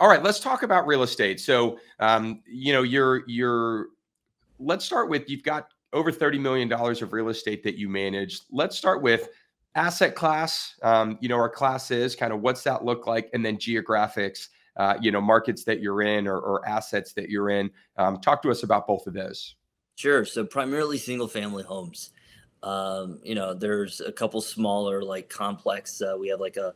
All 0.00 0.08
right, 0.08 0.22
let's 0.22 0.40
talk 0.40 0.62
about 0.62 0.86
real 0.86 1.02
estate. 1.02 1.40
So, 1.40 1.78
um, 2.00 2.42
you 2.46 2.72
know, 2.72 2.82
you're 2.82 3.24
you're. 3.28 3.88
Let's 4.58 4.84
start 4.84 5.10
with 5.10 5.28
you've 5.28 5.42
got 5.42 5.68
over 5.92 6.10
thirty 6.10 6.38
million 6.38 6.68
dollars 6.68 7.02
of 7.02 7.12
real 7.12 7.28
estate 7.28 7.62
that 7.64 7.76
you 7.76 7.88
manage. 7.88 8.40
Let's 8.50 8.76
start 8.76 9.02
with 9.02 9.28
asset 9.74 10.14
class, 10.14 10.74
um, 10.82 11.18
you 11.20 11.28
know, 11.28 11.36
our 11.36 11.48
class 11.48 11.90
is 11.90 12.14
kind 12.14 12.32
of 12.32 12.40
what's 12.40 12.62
that 12.62 12.84
look 12.84 13.06
like, 13.06 13.30
and 13.32 13.44
then 13.44 13.56
geographics, 13.56 14.48
uh, 14.76 14.94
you 15.00 15.10
know, 15.10 15.20
markets 15.20 15.64
that 15.64 15.80
you're 15.80 16.02
in 16.02 16.26
or, 16.26 16.38
or 16.38 16.66
assets 16.68 17.12
that 17.14 17.28
you're 17.28 17.50
in. 17.50 17.70
Um, 17.96 18.20
talk 18.20 18.42
to 18.42 18.50
us 18.50 18.62
about 18.62 18.86
both 18.86 19.06
of 19.06 19.14
those. 19.14 19.56
Sure. 19.96 20.24
So 20.24 20.44
primarily 20.44 20.98
single 20.98 21.28
family 21.28 21.62
homes. 21.62 22.10
Um, 22.62 23.20
you 23.22 23.34
know, 23.34 23.52
there's 23.52 24.00
a 24.00 24.10
couple 24.10 24.40
smaller 24.40 25.02
like 25.02 25.28
complex. 25.28 26.00
Uh, 26.00 26.16
we 26.18 26.28
have 26.28 26.40
like 26.40 26.56
a 26.56 26.74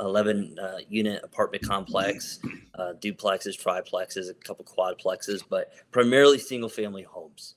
11 0.00 0.58
uh, 0.58 0.78
unit 0.88 1.22
apartment 1.22 1.62
complex, 1.64 2.40
uh, 2.76 2.92
duplexes, 3.00 3.60
triplexes, 3.60 4.30
a 4.30 4.34
couple 4.34 4.64
quadplexes, 4.64 5.42
but 5.48 5.72
primarily 5.90 6.38
single 6.38 6.68
family 6.68 7.02
homes. 7.02 7.56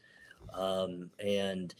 Um, 0.53 1.09
and 1.23 1.73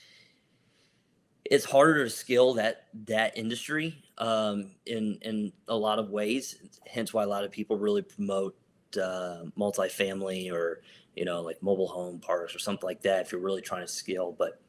it's 1.52 1.66
harder 1.66 2.06
to 2.06 2.10
scale 2.10 2.54
that 2.54 2.86
that 3.08 3.38
industry 3.38 4.02
um, 4.18 4.72
in 4.86 5.20
in 5.22 5.52
a 5.68 5.76
lot 5.76 6.00
of 6.00 6.10
ways. 6.10 6.56
Hence, 6.88 7.14
why 7.14 7.24
a 7.24 7.28
lot 7.28 7.44
of 7.44 7.52
people 7.52 7.78
really 7.78 8.02
promote 8.02 8.58
uh, 8.96 9.44
multifamily 9.60 10.52
or 10.52 10.82
you 11.14 11.26
know 11.26 11.42
like 11.42 11.62
mobile 11.62 11.90
home 11.90 12.20
parks 12.20 12.56
or 12.56 12.60
something 12.60 12.88
like 12.88 13.02
that. 13.02 13.26
If 13.26 13.34
you're 13.34 13.42
really 13.42 13.62
trying 13.62 13.86
to 13.86 13.92
scale, 13.92 14.34
but 14.40 14.62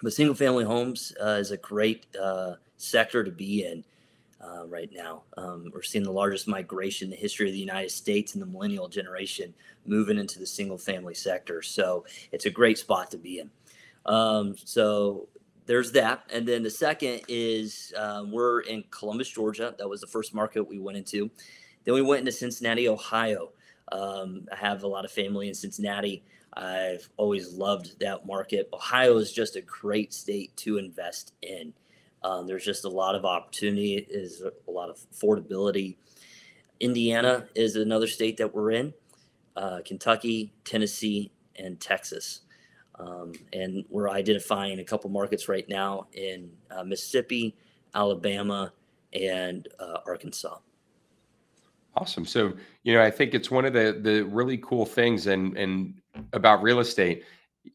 but 0.00 0.12
single 0.12 0.36
family 0.36 0.64
homes 0.64 1.12
uh, 1.20 1.38
is 1.40 1.50
a 1.50 1.56
great 1.56 2.06
uh, 2.16 2.54
sector 2.78 3.22
to 3.22 3.30
be 3.30 3.66
in. 3.66 3.84
Uh, 4.38 4.66
right 4.66 4.90
now. 4.92 5.22
Um, 5.38 5.72
we're 5.74 5.82
seeing 5.82 6.04
the 6.04 6.12
largest 6.12 6.46
migration 6.46 7.06
in 7.06 7.10
the 7.10 7.16
history 7.16 7.48
of 7.48 7.54
the 7.54 7.58
United 7.58 7.90
States 7.90 8.34
and 8.34 8.42
the 8.42 8.46
millennial 8.46 8.86
generation 8.86 9.52
moving 9.86 10.18
into 10.18 10.38
the 10.38 10.46
single 10.46 10.76
family 10.76 11.14
sector. 11.14 11.62
So 11.62 12.04
it's 12.30 12.44
a 12.44 12.50
great 12.50 12.76
spot 12.78 13.10
to 13.12 13.16
be 13.16 13.38
in. 13.40 13.50
Um, 14.04 14.54
so 14.62 15.28
there's 15.66 15.92
that. 15.92 16.22
And 16.32 16.46
then 16.46 16.62
the 16.62 16.70
second 16.70 17.22
is 17.28 17.92
um, 17.96 18.32
we're 18.32 18.60
in 18.60 18.84
Columbus, 18.90 19.28
Georgia. 19.28 19.74
That 19.78 19.88
was 19.88 20.00
the 20.00 20.06
first 20.06 20.34
market 20.34 20.66
we 20.66 20.78
went 20.78 20.96
into. 20.96 21.30
Then 21.84 21.94
we 21.94 22.02
went 22.02 22.20
into 22.20 22.32
Cincinnati, 22.32 22.88
Ohio. 22.88 23.50
Um, 23.92 24.46
I 24.52 24.56
have 24.56 24.82
a 24.82 24.88
lot 24.88 25.04
of 25.04 25.10
family 25.10 25.48
in 25.48 25.54
Cincinnati. 25.54 26.24
I've 26.54 27.08
always 27.16 27.52
loved 27.52 28.00
that 28.00 28.26
market. 28.26 28.68
Ohio 28.72 29.18
is 29.18 29.32
just 29.32 29.56
a 29.56 29.60
great 29.60 30.12
state 30.14 30.56
to 30.58 30.78
invest 30.78 31.34
in. 31.42 31.74
Um, 32.22 32.46
there's 32.46 32.64
just 32.64 32.84
a 32.84 32.88
lot 32.88 33.14
of 33.14 33.24
opportunity, 33.24 33.94
is 33.94 34.42
a 34.42 34.70
lot 34.70 34.88
of 34.88 34.98
affordability. 35.14 35.96
Indiana 36.80 37.46
is 37.54 37.76
another 37.76 38.06
state 38.06 38.38
that 38.38 38.54
we're 38.54 38.72
in. 38.72 38.94
Uh, 39.54 39.80
Kentucky, 39.84 40.52
Tennessee, 40.64 41.30
and 41.54 41.78
Texas. 41.78 42.40
Um, 42.98 43.32
and 43.52 43.84
we're 43.90 44.08
identifying 44.08 44.80
a 44.80 44.84
couple 44.84 45.10
markets 45.10 45.48
right 45.48 45.68
now 45.68 46.06
in 46.12 46.50
uh, 46.70 46.82
Mississippi, 46.82 47.54
Alabama, 47.94 48.72
and 49.12 49.68
uh, 49.78 49.98
Arkansas. 50.06 50.58
Awesome. 51.94 52.26
So, 52.26 52.52
you 52.82 52.92
know, 52.92 53.02
I 53.02 53.10
think 53.10 53.34
it's 53.34 53.50
one 53.50 53.64
of 53.64 53.72
the 53.72 53.98
the 54.02 54.22
really 54.24 54.58
cool 54.58 54.84
things 54.84 55.26
and 55.26 55.56
and 55.56 55.94
about 56.32 56.62
real 56.62 56.80
estate. 56.80 57.24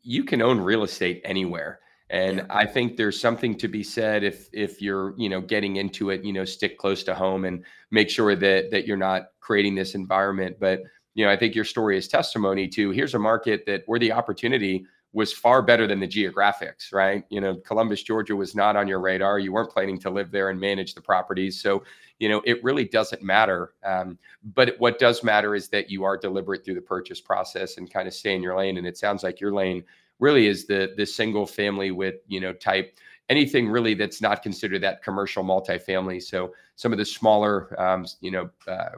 You 0.03 0.23
can 0.23 0.41
own 0.41 0.59
real 0.59 0.83
estate 0.83 1.21
anywhere. 1.23 1.79
And 2.11 2.37
yeah. 2.37 2.45
I 2.49 2.65
think 2.65 2.97
there's 2.97 3.19
something 3.19 3.57
to 3.57 3.67
be 3.67 3.83
said 3.83 4.23
if 4.23 4.49
if 4.53 4.81
you're, 4.81 5.15
you 5.17 5.29
know, 5.29 5.41
getting 5.41 5.77
into 5.77 6.11
it, 6.11 6.23
you 6.23 6.33
know, 6.33 6.45
stick 6.45 6.77
close 6.77 7.03
to 7.05 7.15
home 7.15 7.45
and 7.45 7.63
make 7.89 8.09
sure 8.09 8.35
that 8.35 8.69
that 8.69 8.85
you're 8.85 8.97
not 8.97 9.29
creating 9.39 9.75
this 9.75 9.95
environment. 9.95 10.57
But, 10.59 10.83
you 11.15 11.25
know, 11.25 11.31
I 11.31 11.37
think 11.37 11.55
your 11.55 11.65
story 11.65 11.97
is 11.97 12.07
testimony 12.07 12.67
to 12.69 12.91
here's 12.91 13.15
a 13.15 13.19
market 13.19 13.65
that 13.65 13.83
where 13.85 13.99
the 13.99 14.11
opportunity 14.11 14.85
was 15.13 15.33
far 15.33 15.61
better 15.61 15.87
than 15.87 15.99
the 15.99 16.07
geographics, 16.07 16.93
right? 16.93 17.25
You 17.29 17.41
know, 17.41 17.55
Columbus, 17.55 18.01
Georgia 18.01 18.35
was 18.35 18.55
not 18.55 18.75
on 18.77 18.87
your 18.87 18.99
radar. 18.99 19.39
You 19.39 19.51
weren't 19.51 19.71
planning 19.71 19.99
to 19.99 20.09
live 20.09 20.31
there 20.31 20.49
and 20.49 20.59
manage 20.59 20.93
the 20.93 21.01
properties. 21.01 21.61
So, 21.61 21.83
you 22.19 22.29
know, 22.29 22.41
it 22.45 22.63
really 22.63 22.85
doesn't 22.85 23.21
matter. 23.21 23.73
Um, 23.83 24.17
but 24.55 24.75
what 24.77 24.99
does 24.99 25.23
matter 25.23 25.53
is 25.53 25.67
that 25.69 25.89
you 25.89 26.05
are 26.05 26.17
deliberate 26.17 26.63
through 26.63 26.75
the 26.75 26.81
purchase 26.81 27.19
process 27.19 27.77
and 27.77 27.91
kind 27.91 28.07
of 28.07 28.13
stay 28.13 28.35
in 28.35 28.41
your 28.41 28.57
lane. 28.57 28.77
And 28.77 28.87
it 28.87 28.97
sounds 28.97 29.21
like 29.23 29.41
your 29.41 29.53
lane 29.53 29.83
really 30.19 30.47
is 30.47 30.65
the 30.65 30.93
the 30.95 31.05
single 31.05 31.45
family 31.45 31.91
with, 31.91 32.15
you 32.27 32.39
know, 32.39 32.53
type 32.53 32.97
anything 33.29 33.67
really 33.67 33.93
that's 33.93 34.21
not 34.21 34.43
considered 34.43 34.81
that 34.83 35.03
commercial 35.03 35.43
multifamily. 35.43 36.21
So 36.21 36.53
some 36.75 36.91
of 36.91 36.97
the 36.97 37.05
smaller, 37.05 37.79
um, 37.81 38.05
you 38.21 38.31
know, 38.31 38.49
uh, 38.67 38.91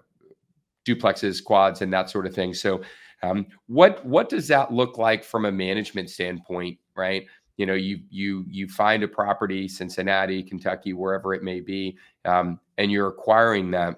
duplexes, 0.86 1.44
quads, 1.44 1.82
and 1.82 1.94
that 1.94 2.10
sort 2.10 2.26
of 2.26 2.36
thing. 2.36 2.54
So 2.54 2.82
um, 3.24 3.48
what 3.68 4.06
what 4.06 4.30
does 4.30 4.48
that 4.50 4.72
look 4.72 4.98
like 4.98 5.24
from 5.24 5.46
a 5.46 5.52
management 5.52 6.10
standpoint, 6.10 6.78
right? 6.96 7.26
You 7.58 7.66
know, 7.66 7.74
you 7.74 8.02
you 8.10 8.46
you 8.48 8.68
find 8.68 9.02
a 9.02 9.08
property, 9.08 9.68
Cincinnati, 9.68 10.44
Kentucky, 10.44 10.94
wherever 10.94 11.34
it 11.34 11.42
may 11.42 11.62
be, 11.62 11.98
um, 12.26 12.60
and 12.78 12.92
you're 12.92 13.08
acquiring 13.08 13.72
them. 13.72 13.96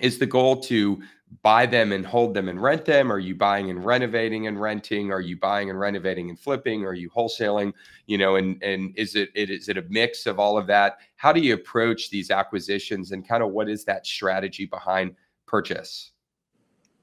Is 0.00 0.18
the 0.18 0.26
goal 0.26 0.60
to 0.62 1.00
buy 1.42 1.64
them 1.64 1.92
and 1.92 2.04
hold 2.04 2.34
them 2.34 2.48
and 2.48 2.60
rent 2.60 2.84
them? 2.84 3.10
Are 3.10 3.18
you 3.18 3.34
buying 3.34 3.70
and 3.70 3.84
renovating 3.84 4.46
and 4.46 4.60
renting? 4.60 5.10
Are 5.12 5.20
you 5.20 5.38
buying 5.38 5.70
and 5.70 5.78
renovating 5.78 6.28
and 6.28 6.38
flipping? 6.38 6.84
Are 6.84 6.94
you 6.94 7.08
wholesaling? 7.08 7.72
You 8.06 8.18
know, 8.18 8.36
and 8.36 8.60
and 8.62 8.92
is 8.96 9.14
it, 9.14 9.30
it 9.34 9.48
is 9.48 9.68
it 9.68 9.78
a 9.78 9.84
mix 9.88 10.26
of 10.26 10.40
all 10.40 10.58
of 10.58 10.66
that? 10.66 10.98
How 11.14 11.32
do 11.32 11.40
you 11.40 11.54
approach 11.54 12.10
these 12.10 12.32
acquisitions 12.32 13.12
and 13.12 13.26
kind 13.26 13.42
of 13.42 13.52
what 13.52 13.68
is 13.68 13.84
that 13.84 14.06
strategy 14.06 14.66
behind 14.66 15.14
purchase? 15.46 16.12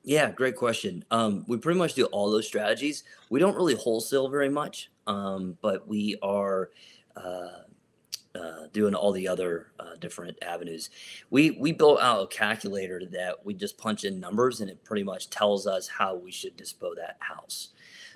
Yeah, 0.04 0.32
great 0.32 0.58
question. 0.58 1.06
Um, 1.12 1.46
we 1.48 1.58
pretty 1.58 1.80
much 1.80 1.94
do 1.94 2.06
all 2.06 2.30
those 2.30 2.46
strategies. 2.46 3.04
We 3.30 3.40
don't 3.40 3.56
really 3.56 3.76
wholesale 3.76 4.28
very 4.28 4.50
much, 4.50 4.92
um, 5.08 5.58
but 5.62 5.88
we 5.88 6.18
are 6.22 6.72
uh, 7.16 7.62
uh, 8.36 8.68
doing 8.74 8.96
all 8.96 9.14
the 9.14 9.30
other 9.30 9.72
uh, 9.80 9.96
different 10.02 10.38
avenues. 10.42 10.90
We 11.30 11.52
we 11.52 11.72
built 11.72 12.02
out 12.02 12.22
a 12.22 12.28
calculator 12.28 13.02
that 13.14 13.46
we 13.46 13.54
just 13.54 13.78
punch 13.78 14.04
in 14.04 14.20
numbers, 14.20 14.60
and 14.60 14.70
it 14.70 14.84
pretty 14.84 15.04
much 15.04 15.30
tells 15.30 15.68
us 15.68 15.88
how 15.88 16.16
we 16.16 16.32
should 16.32 16.58
dispose 16.58 16.98
that 16.98 17.16
house. 17.20 17.70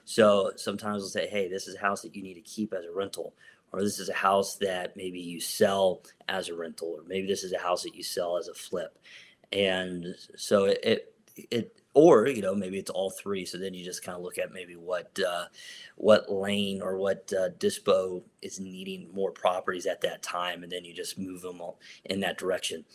So 0.04 0.52
sometimes 0.58 1.02
we'll 1.02 1.10
say, 1.10 1.28
"Hey, 1.28 1.48
this 1.48 1.70
is 1.70 1.76
a 1.76 1.80
house 1.80 2.02
that 2.02 2.16
you 2.16 2.22
need 2.22 2.34
to 2.36 2.42
keep 2.42 2.74
as 2.74 2.84
a 2.86 2.92
rental." 2.92 3.34
Or 3.74 3.82
this 3.82 4.00
is 4.00 4.08
a 4.10 4.14
house 4.14 4.56
that 4.58 4.96
maybe 4.96 5.20
you 5.20 5.42
sell 5.42 6.02
as 6.30 6.48
a 6.48 6.56
rental, 6.56 6.88
or 6.98 7.04
maybe 7.06 7.28
this 7.28 7.44
is 7.44 7.52
a 7.52 7.60
house 7.60 7.84
that 7.84 7.96
you 7.96 8.04
sell 8.04 8.38
as 8.38 8.48
a 8.48 8.54
flip. 8.54 8.98
And 9.52 10.16
so 10.38 10.66
it, 10.66 10.80
it 10.84 11.14
it 11.52 11.82
or 11.94 12.28
you 12.28 12.42
know 12.42 12.54
maybe 12.54 12.78
it's 12.78 12.90
all 12.90 13.10
three 13.10 13.46
so 13.46 13.58
then 13.58 13.74
you 13.74 13.84
just 13.84 14.04
kind 14.04 14.16
of 14.16 14.24
look 14.24 14.38
at 14.38 14.52
maybe 14.52 14.76
what 14.76 15.18
uh, 15.28 15.46
what 15.96 16.32
lane 16.32 16.82
or 16.82 16.98
what 16.98 17.32
uh, 17.34 17.50
dispo 17.58 18.24
is 18.42 18.60
needing 18.60 19.10
more 19.14 19.32
properties 19.32 19.86
at 19.86 20.02
that 20.02 20.22
time 20.22 20.64
and 20.64 20.72
then 20.72 20.86
you 20.86 20.94
just 20.94 21.18
move 21.18 21.42
them 21.42 21.62
all 21.62 21.80
in 22.06 22.20
that 22.20 22.38
direction. 22.38 22.86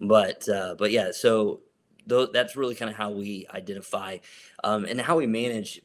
But 0.00 0.48
uh, 0.48 0.74
but 0.78 0.90
yeah 0.90 1.10
so 1.12 1.60
th- 2.08 2.30
that's 2.32 2.56
really 2.56 2.74
kind 2.74 2.90
of 2.90 2.96
how 2.96 3.10
we 3.10 3.46
identify 3.52 4.18
um, 4.64 4.84
and 4.84 5.00
how 5.00 5.16
we 5.16 5.26
manage 5.26 5.80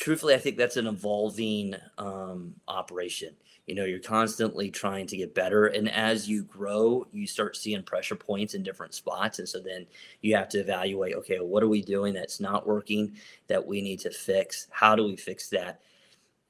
truthfully 0.00 0.34
i 0.34 0.38
think 0.38 0.56
that's 0.56 0.76
an 0.76 0.86
evolving 0.86 1.76
um, 1.98 2.54
operation. 2.66 3.34
You 3.66 3.76
know 3.76 3.84
you're 3.84 4.00
constantly 4.00 4.68
trying 4.70 5.06
to 5.08 5.16
get 5.16 5.32
better 5.32 5.66
and 5.66 5.88
as 5.88 6.28
you 6.28 6.42
grow 6.42 7.06
you 7.12 7.26
start 7.26 7.56
seeing 7.56 7.84
pressure 7.84 8.16
points 8.16 8.54
in 8.54 8.64
different 8.64 8.94
spots 8.94 9.38
and 9.38 9.48
so 9.48 9.60
then 9.60 9.86
you 10.22 10.34
have 10.34 10.48
to 10.48 10.58
evaluate 10.58 11.14
okay 11.14 11.36
what 11.36 11.62
are 11.62 11.68
we 11.68 11.82
doing 11.82 12.14
that's 12.14 12.40
not 12.40 12.66
working 12.66 13.12
that 13.46 13.64
we 13.64 13.80
need 13.80 14.00
to 14.00 14.10
fix? 14.10 14.66
How 14.70 14.96
do 14.96 15.04
we 15.04 15.16
fix 15.16 15.48
that? 15.50 15.82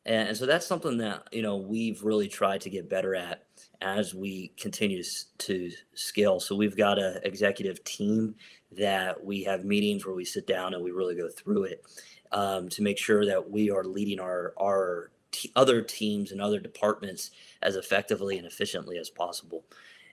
And, 0.07 0.29
and 0.29 0.37
so 0.37 0.47
that's 0.47 0.67
something 0.67 0.97
that 0.99 1.29
you 1.33 1.43
know 1.43 1.57
we've 1.57 2.03
really 2.03 2.29
tried 2.29 2.63
to 2.63 2.71
get 2.71 2.89
better 2.89 3.15
at 3.15 3.45
as 3.83 4.15
we 4.15 4.53
continue 4.57 5.03
to, 5.03 5.11
to 5.39 5.71
scale. 5.95 6.41
So 6.41 6.55
we've 6.55 6.77
got 6.77 6.99
an 6.99 7.19
executive 7.25 7.83
team 7.85 8.35
that 8.73 9.23
we 9.23 9.43
have 9.45 9.65
meetings 9.65 10.07
where 10.07 10.15
we 10.15 10.25
sit 10.25 10.47
down 10.47 10.75
and 10.75 10.83
we 10.83 10.91
really 10.91 11.17
go 11.17 11.29
through 11.29 11.65
it 11.65 11.85
um, 12.33 12.69
to 12.71 12.83
make 12.83 12.99
sure 12.99 13.27
that 13.27 13.51
we 13.51 13.71
are 13.71 13.85
leading 13.85 14.21
our 14.21 14.55
our 14.59 15.11
t- 15.33 15.53
other 15.57 15.83
teams 15.83 16.33
and 16.33 16.41
other 16.41 16.61
departments 16.61 17.31
as 17.63 17.77
effectively 17.77 18.39
and 18.39 18.47
efficiently 18.47 18.99
as 18.99 19.11
possible. 19.11 19.65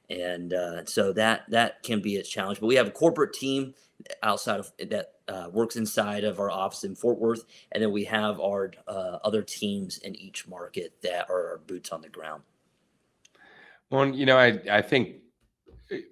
And 0.09 0.53
uh, 0.53 0.85
so 0.85 1.11
that 1.13 1.49
that 1.49 1.83
can 1.83 2.01
be 2.01 2.17
a 2.17 2.23
challenge. 2.23 2.59
But 2.59 2.67
we 2.67 2.75
have 2.75 2.87
a 2.87 2.91
corporate 2.91 3.33
team 3.33 3.73
outside 4.23 4.59
of 4.59 4.71
that 4.77 5.13
uh, 5.27 5.49
works 5.51 5.75
inside 5.75 6.23
of 6.23 6.39
our 6.39 6.49
office 6.49 6.83
in 6.83 6.95
Fort 6.95 7.19
Worth, 7.19 7.43
and 7.71 7.83
then 7.83 7.91
we 7.91 8.05
have 8.05 8.39
our 8.39 8.71
uh, 8.87 9.19
other 9.23 9.41
teams 9.41 9.97
in 9.99 10.15
each 10.15 10.47
market 10.47 10.93
that 11.01 11.29
are 11.29 11.51
our 11.51 11.61
boots 11.65 11.91
on 11.91 12.01
the 12.01 12.09
ground. 12.09 12.43
Well, 13.89 14.07
you 14.07 14.25
know, 14.25 14.37
I 14.37 14.59
I 14.71 14.81
think 14.81 15.17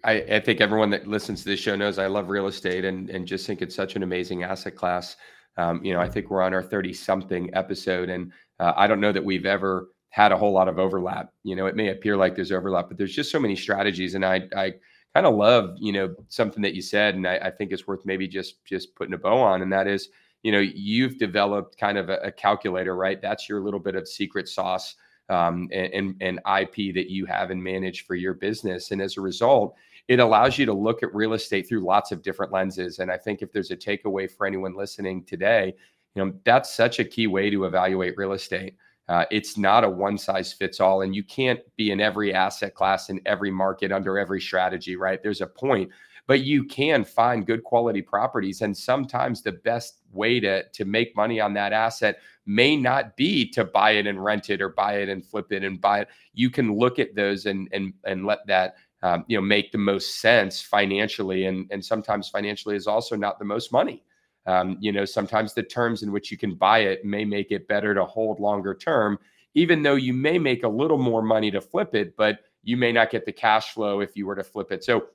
I, 0.04 0.14
I, 0.14 0.40
think 0.40 0.62
everyone 0.62 0.90
that 0.92 1.06
listens 1.06 1.44
to 1.44 1.50
this 1.50 1.60
show 1.60 1.76
knows 1.76 1.98
I 1.98 2.08
love 2.08 2.30
real 2.30 2.48
estate 2.48 2.86
and 2.86 3.10
and 3.10 3.28
just 3.28 3.46
think 3.46 3.62
it's 3.62 3.76
such 3.76 3.96
an 3.96 4.04
amazing 4.04 4.44
asset 4.44 4.76
class. 4.76 5.18
Um, 5.58 5.84
you 5.84 5.94
know, 5.94 6.00
I 6.00 6.10
think 6.10 6.30
we're 6.30 6.42
on 6.42 6.54
our 6.54 6.64
30 6.64 6.94
something 6.94 7.50
episode, 7.54 8.10
and 8.10 8.32
uh, 8.60 8.74
I 8.76 8.88
don't 8.88 9.00
know 9.00 9.12
that 9.12 9.24
we've 9.24 9.46
ever 9.46 9.90
had 10.10 10.32
a 10.32 10.38
whole 10.38 10.54
lot 10.54 10.68
of 10.68 10.80
overlap. 10.80 11.34
You 11.44 11.56
know, 11.56 11.66
it 11.66 11.76
may 11.76 11.90
appear 11.90 12.18
like 12.18 12.36
there's 12.36 12.52
overlap, 12.52 12.88
but 12.88 12.98
there's 12.98 13.14
just 13.14 13.32
so 13.32 13.40
many 13.40 13.56
strategies. 13.56 14.16
And 14.16 14.26
I, 14.26 14.48
I 14.56 14.74
kind 15.14 15.26
of 15.26 15.36
love, 15.36 15.76
you 15.78 15.92
know, 15.92 16.16
something 16.30 16.62
that 16.64 16.74
you 16.74 16.82
said, 16.82 17.16
and 17.16 17.28
I, 17.28 17.36
I, 17.38 17.52
think 17.52 17.72
it's 17.72 17.88
worth 17.88 18.06
maybe 18.06 18.28
just 18.28 18.64
just 18.66 18.96
putting 18.96 19.14
a 19.14 19.18
bow 19.18 19.38
on, 19.38 19.62
and 19.62 19.72
that 19.74 19.88
is, 19.88 20.10
you 20.44 20.52
know, 20.52 20.60
you've 20.60 21.18
developed 21.18 21.78
kind 21.78 21.98
of 21.98 22.10
a, 22.10 22.18
a 22.18 22.32
calculator, 22.32 22.96
right? 22.96 23.22
That's 23.22 23.50
your 23.50 23.62
little 23.62 23.80
bit 23.80 23.96
of 23.96 24.08
secret 24.08 24.48
sauce 24.48 24.96
um, 25.30 25.70
and, 25.72 26.16
and 26.22 26.40
IP 26.40 26.94
that 26.94 27.10
you 27.10 27.26
have 27.26 27.50
and 27.50 27.64
manage 27.64 28.06
for 28.06 28.16
your 28.16 28.34
business. 28.34 28.92
And 28.92 29.02
as 29.02 29.18
a 29.18 29.22
result, 29.22 29.76
it 30.08 30.20
allows 30.20 30.58
you 30.58 30.66
to 30.66 30.74
look 30.74 31.04
at 31.04 31.14
real 31.16 31.34
estate 31.34 31.68
through 31.68 31.84
lots 31.84 32.12
of 32.12 32.22
different 32.22 32.52
lenses. 32.52 33.00
And 33.00 33.12
I 33.12 33.18
think 33.18 33.42
if 33.42 33.52
there's 33.52 33.72
a 33.72 33.78
takeaway 33.78 34.30
for 34.30 34.46
anyone 34.46 34.76
listening 34.76 35.24
today, 35.24 35.74
you 36.14 36.24
know, 36.24 36.34
that's 36.46 36.74
such 36.74 37.00
a 37.00 37.06
key 37.06 37.28
way 37.28 37.50
to 37.50 37.66
evaluate 37.66 38.18
real 38.18 38.34
estate. 38.34 38.78
Uh, 39.08 39.26
it's 39.30 39.58
not 39.58 39.84
a 39.84 39.90
one 39.90 40.18
size 40.18 40.52
fits 40.52 40.80
all, 40.80 41.02
and 41.02 41.16
you 41.16 41.24
can't 41.24 41.60
be 41.76 41.92
in 41.92 42.00
every 42.00 42.34
asset 42.34 42.74
class 42.74 43.10
in 43.10 43.22
every 43.26 43.52
market 43.52 43.92
under 43.92 44.18
every 44.18 44.42
strategy, 44.42 44.96
right? 44.96 45.22
There's 45.22 45.42
a 45.42 45.48
point, 45.48 45.92
but 46.26 46.42
you 46.42 46.64
can 46.64 47.04
find 47.04 47.46
good 47.46 47.64
quality 47.64 48.02
properties, 48.02 48.62
and 48.62 48.76
sometimes 48.76 49.44
the 49.44 49.52
best 49.52 50.02
way 50.12 50.40
to 50.40 50.64
to 50.70 50.86
make 50.86 51.16
money 51.16 51.40
on 51.40 51.54
that 51.54 51.72
asset 51.72 52.18
may 52.48 52.76
not 52.76 53.16
be 53.16 53.48
to 53.52 53.64
buy 53.64 53.92
it 53.92 54.08
and 54.08 54.24
rent 54.24 54.50
it 54.50 54.62
or 54.62 54.70
buy 54.70 54.98
it 54.98 55.10
and 55.10 55.24
flip 55.24 55.52
it 55.52 55.64
and 55.64 55.82
buy 55.82 56.00
it. 56.00 56.08
You 56.34 56.50
can 56.50 56.76
look 56.76 56.98
at 56.98 57.14
those 57.14 57.46
and 57.46 57.70
and 57.74 57.94
and 58.06 58.26
let 58.26 58.48
that 58.48 58.76
um, 59.06 59.24
you 59.28 59.38
know 59.38 59.42
make 59.42 59.72
the 59.72 59.78
most 59.78 60.20
sense 60.20 60.62
financially, 60.62 61.46
and 61.46 61.68
and 61.70 61.86
sometimes 61.86 62.28
financially 62.28 62.76
is 62.76 62.88
also 62.88 63.16
not 63.16 63.38
the 63.38 63.46
most 63.46 63.72
money. 63.72 64.02
Um, 64.48 64.78
you 64.80 64.92
know, 64.92 65.06
sometimes 65.06 65.54
the 65.54 65.62
terms 65.62 66.02
in 66.02 66.12
which 66.12 66.32
you 66.32 66.38
can 66.38 66.56
buy 66.56 66.80
it 66.80 67.06
may 67.06 67.24
make 67.24 67.52
it 67.52 67.68
better 67.68 67.94
to 67.94 68.04
hold 68.04 68.40
longer 68.40 68.74
term, 68.74 69.20
even 69.54 69.84
though 69.84 69.96
you 69.96 70.12
may 70.12 70.40
make 70.40 70.64
a 70.64 70.68
little 70.68 70.98
more 70.98 71.22
money 71.22 71.52
to 71.52 71.62
flip 71.62 71.94
it, 71.94 72.18
but 72.18 72.40
you 72.64 72.78
may 72.78 72.92
not 72.92 73.12
get 73.12 73.26
the 73.26 73.32
cash 73.32 73.74
flow 73.74 74.00
if 74.00 74.16
you 74.16 74.26
were 74.26 74.36
to 74.36 74.44
flip 74.44 74.72
it. 74.72 74.84
So, 74.84 75.08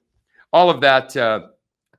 all 0.52 0.70
of 0.70 0.80
that 0.82 1.16
uh, 1.16 1.48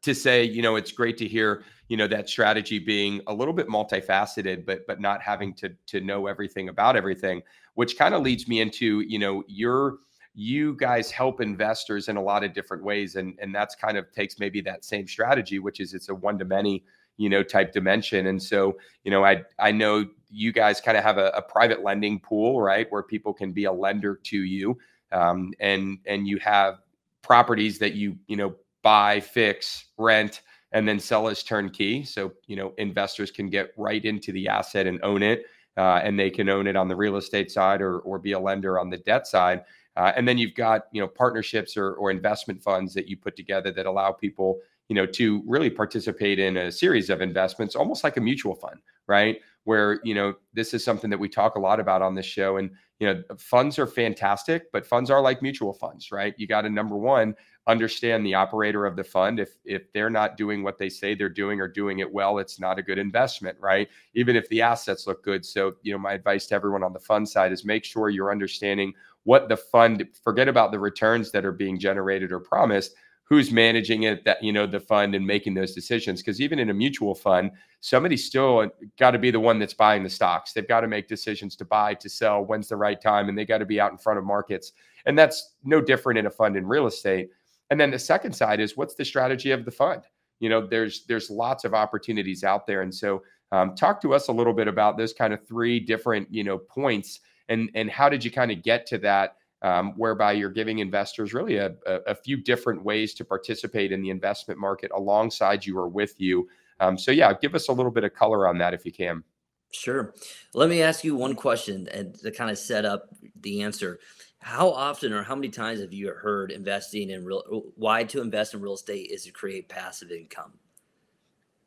to 0.01 0.15
say, 0.15 0.45
you 0.45 0.61
know, 0.61 0.77
it's 0.77 0.93
great 0.93 1.17
to 1.17 1.27
hear, 1.27 1.65
you 1.89 1.97
know, 1.97 2.07
that 2.07 2.29
strategy 2.29 2.79
being 2.79 3.19
a 3.27 3.33
little 3.33 3.53
bit 3.53 3.67
multifaceted, 3.67 4.65
but 4.65 4.87
but 4.87 5.01
not 5.01 5.21
having 5.21 5.53
to 5.55 5.69
to 5.87 5.99
know 5.99 6.27
everything 6.27 6.69
about 6.69 6.95
everything, 6.95 7.41
which 7.73 7.97
kind 7.97 8.13
of 8.13 8.21
leads 8.21 8.47
me 8.47 8.61
into, 8.61 9.01
you 9.01 9.19
know, 9.19 9.43
your 9.47 9.97
you 10.33 10.75
guys 10.75 11.11
help 11.11 11.41
investors 11.41 12.07
in 12.07 12.15
a 12.17 12.21
lot 12.21 12.43
of 12.43 12.53
different 12.53 12.83
ways 12.83 13.15
and 13.15 13.37
and 13.41 13.53
that's 13.53 13.75
kind 13.75 13.97
of 13.97 14.11
takes 14.13 14.39
maybe 14.39 14.61
that 14.61 14.85
same 14.85 15.07
strategy 15.07 15.59
which 15.59 15.79
is 15.79 15.93
it's 15.93 16.09
a 16.09 16.15
one 16.15 16.37
to 16.37 16.45
many 16.45 16.83
you 17.17 17.29
know 17.29 17.43
type 17.43 17.71
dimension. 17.71 18.27
And 18.27 18.41
so 18.41 18.77
you 19.03 19.11
know 19.11 19.23
i 19.23 19.43
i 19.59 19.71
know 19.71 20.07
you 20.29 20.51
guys 20.51 20.81
kind 20.81 20.97
of 20.97 21.03
have 21.03 21.17
a, 21.17 21.27
a 21.35 21.41
private 21.41 21.83
lending 21.83 22.19
pool 22.19 22.61
right 22.61 22.87
where 22.89 23.03
people 23.03 23.33
can 23.33 23.51
be 23.51 23.65
a 23.65 23.71
lender 23.71 24.15
to 24.23 24.37
you 24.37 24.77
um, 25.11 25.53
and 25.59 25.99
and 26.05 26.27
you 26.27 26.37
have 26.37 26.79
properties 27.21 27.77
that 27.79 27.93
you 27.93 28.17
you 28.27 28.35
know 28.35 28.55
buy 28.81 29.19
fix 29.19 29.85
rent 29.97 30.41
and 30.73 30.87
then 30.87 30.99
sell 30.99 31.27
as 31.27 31.43
turnkey. 31.43 32.03
So 32.03 32.33
you 32.47 32.55
know 32.55 32.73
investors 32.77 33.29
can 33.29 33.49
get 33.49 33.71
right 33.77 34.03
into 34.03 34.31
the 34.31 34.47
asset 34.47 34.87
and 34.87 34.99
own 35.03 35.21
it 35.21 35.45
uh, 35.77 36.01
and 36.03 36.17
they 36.17 36.29
can 36.29 36.49
own 36.49 36.65
it 36.65 36.75
on 36.75 36.87
the 36.87 36.95
real 36.95 37.17
estate 37.17 37.51
side 37.51 37.81
or 37.81 37.99
or 37.99 38.17
be 38.19 38.31
a 38.31 38.39
lender 38.39 38.79
on 38.79 38.89
the 38.89 38.97
debt 38.97 39.27
side 39.27 39.63
uh, 39.97 40.11
and 40.15 40.27
then 40.27 40.37
you've 40.37 40.55
got 40.55 40.83
you 40.91 41.01
know 41.01 41.07
partnerships 41.07 41.77
or, 41.77 41.93
or 41.93 42.11
investment 42.11 42.61
funds 42.61 42.93
that 42.93 43.07
you 43.07 43.17
put 43.17 43.35
together 43.35 43.71
that 43.71 43.85
allow 43.85 44.11
people 44.11 44.59
you 44.91 44.95
know, 44.95 45.05
to 45.05 45.41
really 45.47 45.69
participate 45.69 46.37
in 46.37 46.57
a 46.57 46.69
series 46.69 47.09
of 47.09 47.21
investments, 47.21 47.77
almost 47.77 48.03
like 48.03 48.17
a 48.17 48.19
mutual 48.19 48.55
fund, 48.55 48.81
right? 49.07 49.39
Where, 49.63 50.01
you 50.03 50.13
know, 50.13 50.33
this 50.51 50.73
is 50.73 50.83
something 50.83 51.09
that 51.09 51.17
we 51.17 51.29
talk 51.29 51.55
a 51.55 51.61
lot 51.61 51.79
about 51.79 52.01
on 52.01 52.13
this 52.13 52.25
show. 52.25 52.57
And, 52.57 52.71
you 52.99 53.07
know, 53.07 53.23
funds 53.37 53.79
are 53.79 53.87
fantastic, 53.87 54.69
but 54.73 54.85
funds 54.85 55.09
are 55.09 55.21
like 55.21 55.41
mutual 55.41 55.71
funds, 55.71 56.11
right? 56.11 56.33
You 56.37 56.45
got 56.45 56.63
to 56.63 56.69
number 56.69 56.97
one, 56.97 57.35
understand 57.67 58.25
the 58.25 58.33
operator 58.33 58.85
of 58.85 58.95
the 58.95 59.03
fund. 59.03 59.39
If 59.39 59.57
if 59.65 59.91
they're 59.93 60.09
not 60.09 60.37
doing 60.37 60.63
what 60.63 60.77
they 60.77 60.89
say 60.89 61.13
they're 61.13 61.29
doing 61.29 61.61
or 61.61 61.67
doing 61.67 61.99
it 61.99 62.11
well, 62.11 62.39
it's 62.39 62.59
not 62.59 62.79
a 62.79 62.83
good 62.83 62.97
investment, 62.97 63.57
right? 63.59 63.87
Even 64.13 64.35
if 64.35 64.47
the 64.49 64.61
assets 64.61 65.07
look 65.07 65.23
good. 65.23 65.45
So, 65.45 65.75
you 65.83 65.91
know, 65.91 65.99
my 65.99 66.13
advice 66.13 66.47
to 66.47 66.55
everyone 66.55 66.83
on 66.83 66.93
the 66.93 66.99
fund 66.99 67.27
side 67.27 67.51
is 67.51 67.63
make 67.63 67.83
sure 67.83 68.09
you're 68.09 68.31
understanding 68.31 68.93
what 69.23 69.49
the 69.49 69.57
fund, 69.57 70.07
forget 70.23 70.47
about 70.47 70.71
the 70.71 70.79
returns 70.79 71.31
that 71.31 71.45
are 71.45 71.51
being 71.51 71.77
generated 71.77 72.31
or 72.31 72.39
promised 72.39 72.95
who's 73.31 73.49
managing 73.49 74.03
it 74.03 74.25
that 74.25 74.43
you 74.43 74.51
know 74.51 74.67
the 74.67 74.77
fund 74.77 75.15
and 75.15 75.25
making 75.25 75.53
those 75.53 75.73
decisions 75.73 76.21
because 76.21 76.41
even 76.41 76.59
in 76.59 76.69
a 76.69 76.73
mutual 76.73 77.15
fund 77.15 77.49
somebody's 77.79 78.25
still 78.25 78.69
got 78.99 79.11
to 79.11 79.17
be 79.17 79.31
the 79.31 79.39
one 79.39 79.57
that's 79.57 79.73
buying 79.73 80.03
the 80.03 80.09
stocks 80.09 80.51
they've 80.51 80.67
got 80.67 80.81
to 80.81 80.87
make 80.89 81.07
decisions 81.07 81.55
to 81.55 81.63
buy 81.63 81.93
to 81.93 82.09
sell 82.09 82.43
when's 82.43 82.67
the 82.67 82.75
right 82.75 83.01
time 83.01 83.29
and 83.29 83.37
they 83.37 83.45
got 83.45 83.59
to 83.59 83.65
be 83.65 83.79
out 83.79 83.89
in 83.89 83.97
front 83.97 84.19
of 84.19 84.25
markets 84.25 84.73
and 85.05 85.17
that's 85.17 85.53
no 85.63 85.79
different 85.79 86.19
in 86.19 86.25
a 86.25 86.29
fund 86.29 86.57
in 86.57 86.67
real 86.67 86.87
estate 86.87 87.29
and 87.71 87.79
then 87.79 87.89
the 87.89 87.97
second 87.99 88.33
side 88.33 88.59
is 88.59 88.77
what's 88.77 88.93
the 88.93 89.05
strategy 89.05 89.49
of 89.49 89.65
the 89.65 89.71
fund 89.71 90.03
you 90.39 90.49
know 90.49 90.65
there's 90.65 91.05
there's 91.05 91.31
lots 91.31 91.65
of 91.65 91.73
opportunities 91.73 92.43
out 92.43 92.67
there 92.67 92.83
and 92.83 92.93
so 92.93 93.23
um, 93.53 93.75
talk 93.75 93.99
to 94.01 94.13
us 94.13 94.27
a 94.27 94.31
little 94.31 94.53
bit 94.53 94.67
about 94.67 94.97
those 94.97 95.13
kind 95.13 95.33
of 95.33 95.45
three 95.47 95.79
different 95.79 96.27
you 96.31 96.43
know 96.43 96.59
points 96.59 97.21
and 97.49 97.71
and 97.73 97.89
how 97.89 98.07
did 98.07 98.23
you 98.23 98.29
kind 98.29 98.51
of 98.51 98.61
get 98.61 98.85
to 98.85 98.99
that 98.99 99.35
um, 99.61 99.93
whereby 99.95 100.31
you're 100.31 100.49
giving 100.49 100.79
investors 100.79 101.33
really 101.33 101.57
a, 101.57 101.73
a, 101.85 101.95
a, 102.07 102.15
few 102.15 102.37
different 102.37 102.83
ways 102.83 103.13
to 103.13 103.25
participate 103.25 103.91
in 103.91 104.01
the 104.01 104.09
investment 104.09 104.59
market 104.59 104.91
alongside 104.95 105.65
you 105.65 105.77
or 105.77 105.87
with 105.87 106.19
you. 106.19 106.47
Um, 106.79 106.97
so, 106.97 107.11
yeah, 107.11 107.31
give 107.39 107.53
us 107.53 107.67
a 107.67 107.71
little 107.71 107.91
bit 107.91 108.03
of 108.03 108.13
color 108.13 108.47
on 108.47 108.57
that 108.57 108.73
if 108.73 108.85
you 108.85 108.91
can. 108.91 109.23
Sure. 109.71 110.13
Let 110.53 110.69
me 110.69 110.81
ask 110.81 111.03
you 111.03 111.15
one 111.15 111.35
question 111.35 111.87
and 111.93 112.15
to 112.21 112.31
kind 112.31 112.49
of 112.49 112.57
set 112.57 112.85
up 112.85 113.09
the 113.39 113.61
answer. 113.61 113.99
How 114.41 114.71
often 114.71 115.13
or 115.13 115.21
how 115.21 115.35
many 115.35 115.49
times 115.49 115.81
have 115.81 115.93
you 115.93 116.11
heard 116.13 116.51
investing 116.51 117.11
in 117.11 117.23
real, 117.23 117.63
why 117.75 118.03
to 118.05 118.21
invest 118.21 118.55
in 118.55 118.61
real 118.61 118.73
estate 118.73 119.11
is 119.11 119.23
to 119.25 119.31
create 119.31 119.69
passive 119.69 120.11
income? 120.11 120.53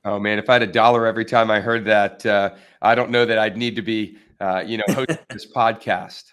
Oh 0.05 0.19
man, 0.19 0.39
if 0.39 0.51
I 0.51 0.55
had 0.55 0.63
a 0.63 0.67
dollar 0.67 1.07
every 1.07 1.25
time 1.25 1.53
I 1.53 1.61
heard 1.61 1.85
that, 1.87 2.27
uh, 2.27 2.51
I 2.83 2.97
don't 2.97 3.11
know 3.11 3.25
that 3.25 3.39
I'd 3.39 3.57
need 3.57 3.77
to 3.77 3.83
be, 3.83 4.19
uh, 4.41 4.63
you 4.67 4.79
know, 4.79 4.85
hosting 4.89 5.19
this 5.31 5.47
podcast. 5.51 6.33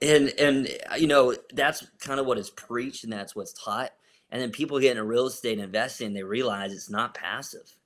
And 0.00 0.32
and 0.38 0.68
uh, 0.90 0.94
you 0.94 1.08
know 1.08 1.34
that's 1.52 1.84
kind 1.98 2.20
of 2.20 2.26
what 2.26 2.38
is 2.38 2.50
preached 2.50 3.04
and 3.04 3.12
that's 3.12 3.34
what's 3.34 3.52
taught. 3.52 3.90
And 4.30 4.40
then 4.40 4.52
people 4.52 4.78
get 4.78 4.92
into 4.92 5.04
real 5.04 5.26
estate 5.26 5.58
investing 5.58 6.14
they 6.14 6.22
realize 6.22 6.72
it's 6.72 6.90
not 6.90 7.14
passive 7.14 7.76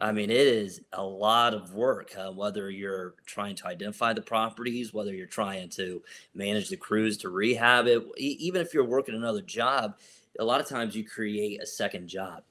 i 0.00 0.12
mean 0.12 0.30
it 0.30 0.36
is 0.36 0.80
a 0.92 1.02
lot 1.02 1.54
of 1.54 1.74
work 1.74 2.12
uh, 2.18 2.30
whether 2.30 2.70
you're 2.70 3.14
trying 3.26 3.54
to 3.54 3.66
identify 3.66 4.12
the 4.12 4.22
properties 4.22 4.92
whether 4.92 5.14
you're 5.14 5.26
trying 5.26 5.68
to 5.68 6.02
manage 6.34 6.68
the 6.68 6.76
crews 6.76 7.16
to 7.16 7.28
rehab 7.28 7.86
it 7.86 8.02
even 8.16 8.60
if 8.60 8.74
you're 8.74 8.84
working 8.84 9.14
another 9.14 9.42
job 9.42 9.94
a 10.38 10.44
lot 10.44 10.60
of 10.60 10.66
times 10.66 10.94
you 10.94 11.04
create 11.04 11.62
a 11.62 11.66
second 11.66 12.08
job. 12.08 12.42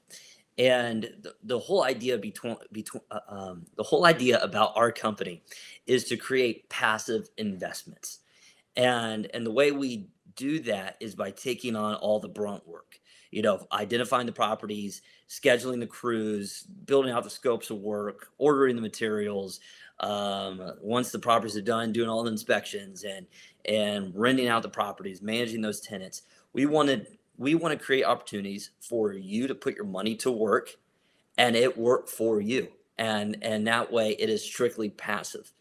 And 0.58 1.02
the, 1.20 1.34
the 1.42 1.58
whole 1.58 1.84
idea 1.84 2.16
between 2.16 2.56
between 2.72 3.02
uh, 3.10 3.20
um, 3.28 3.66
the 3.76 3.82
whole 3.82 4.06
idea 4.06 4.38
about 4.42 4.72
our 4.74 4.90
company 4.90 5.42
is 5.86 6.04
to 6.04 6.16
create 6.16 6.68
passive 6.70 7.28
investments. 7.36 8.20
And 8.74 9.30
and 9.34 9.44
the 9.44 9.52
way 9.52 9.70
we 9.70 10.08
do 10.34 10.60
that 10.60 10.96
is 11.00 11.14
by 11.14 11.30
taking 11.30 11.76
on 11.76 11.94
all 11.96 12.20
the 12.20 12.28
brunt 12.28 12.66
work 12.66 13.00
you 13.36 13.42
know 13.42 13.66
identifying 13.72 14.26
the 14.26 14.32
properties 14.32 15.02
scheduling 15.28 15.78
the 15.78 15.86
crews 15.86 16.64
building 16.86 17.12
out 17.12 17.22
the 17.22 17.30
scopes 17.30 17.68
of 17.70 17.78
work 17.78 18.28
ordering 18.38 18.74
the 18.74 18.82
materials 18.82 19.60
um, 20.00 20.72
once 20.80 21.10
the 21.10 21.18
properties 21.18 21.56
are 21.56 21.62
done 21.62 21.92
doing 21.92 22.08
all 22.08 22.22
the 22.22 22.30
inspections 22.30 23.04
and 23.04 23.26
and 23.64 24.12
renting 24.14 24.48
out 24.48 24.62
the 24.62 24.68
properties 24.68 25.22
managing 25.22 25.60
those 25.60 25.80
tenants. 25.80 26.22
We 26.52 26.66
wanted 26.66 27.18
we 27.38 27.54
want 27.54 27.78
to 27.78 27.84
create 27.84 28.04
opportunities 28.04 28.70
for 28.80 29.12
you 29.12 29.46
to 29.46 29.54
put 29.54 29.74
your 29.74 29.84
money 29.84 30.14
to 30.16 30.30
work 30.30 30.76
and 31.38 31.56
it 31.56 31.76
work 31.76 32.08
for 32.08 32.40
you. 32.40 32.68
And 32.98 33.38
and 33.42 33.66
that 33.66 33.90
way 33.92 34.10
it 34.18 34.28
is 34.28 34.42
strictly 34.42 34.90
passive. 34.90 35.52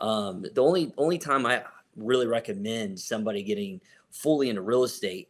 Um, 0.00 0.42
the 0.42 0.62
only 0.62 0.92
only 0.96 1.18
time 1.18 1.46
i 1.46 1.62
really 1.96 2.26
recommend 2.26 2.98
somebody 2.98 3.42
getting 3.42 3.80
fully 4.10 4.48
into 4.48 4.62
real 4.62 4.82
estate 4.82 5.28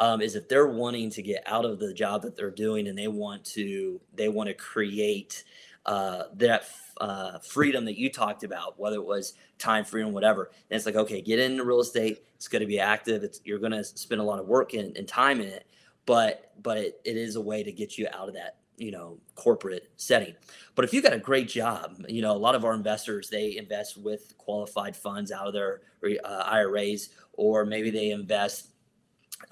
um, 0.00 0.22
is 0.22 0.34
if 0.34 0.48
they're 0.48 0.66
wanting 0.66 1.10
to 1.10 1.22
get 1.22 1.44
out 1.46 1.64
of 1.64 1.78
the 1.78 1.92
job 1.92 2.22
that 2.22 2.34
they're 2.34 2.50
doing 2.50 2.88
and 2.88 2.98
they 2.98 3.06
want 3.06 3.44
to 3.44 4.00
they 4.14 4.28
want 4.28 4.48
to 4.48 4.54
create 4.54 5.44
uh, 5.86 6.24
that 6.34 6.64
uh, 7.00 7.38
freedom 7.38 7.84
that 7.84 7.98
you 7.98 8.10
talked 8.10 8.42
about, 8.42 8.78
whether 8.78 8.96
it 8.96 9.04
was 9.04 9.34
time 9.58 9.84
freedom, 9.84 10.12
whatever. 10.12 10.50
And 10.70 10.76
it's 10.76 10.86
like, 10.86 10.96
okay, 10.96 11.20
get 11.20 11.38
into 11.38 11.64
real 11.64 11.80
estate. 11.80 12.24
It's 12.34 12.48
going 12.48 12.60
to 12.60 12.66
be 12.66 12.80
active. 12.80 13.22
It's 13.22 13.40
you're 13.44 13.58
going 13.58 13.72
to 13.72 13.84
spend 13.84 14.20
a 14.20 14.24
lot 14.24 14.38
of 14.38 14.46
work 14.46 14.74
and, 14.74 15.06
time 15.06 15.40
in 15.40 15.48
it, 15.48 15.66
but 16.06 16.52
but 16.62 16.78
it, 16.78 17.00
it 17.04 17.16
is 17.16 17.36
a 17.36 17.40
way 17.40 17.62
to 17.62 17.70
get 17.70 17.98
you 17.98 18.08
out 18.12 18.28
of 18.28 18.34
that 18.34 18.56
you 18.78 18.90
know 18.90 19.18
corporate 19.34 19.90
setting 19.96 20.34
but 20.74 20.86
if 20.86 20.94
you 20.94 21.02
got 21.02 21.12
a 21.12 21.18
great 21.18 21.46
job 21.46 22.02
you 22.08 22.22
know 22.22 22.32
a 22.32 22.38
lot 22.38 22.54
of 22.54 22.64
our 22.64 22.72
investors 22.72 23.28
they 23.28 23.58
invest 23.58 23.98
with 23.98 24.32
qualified 24.38 24.96
funds 24.96 25.30
out 25.30 25.46
of 25.46 25.52
their 25.52 25.82
uh, 26.24 26.44
iras 26.46 27.10
or 27.34 27.66
maybe 27.66 27.90
they 27.90 28.10
invest 28.10 28.70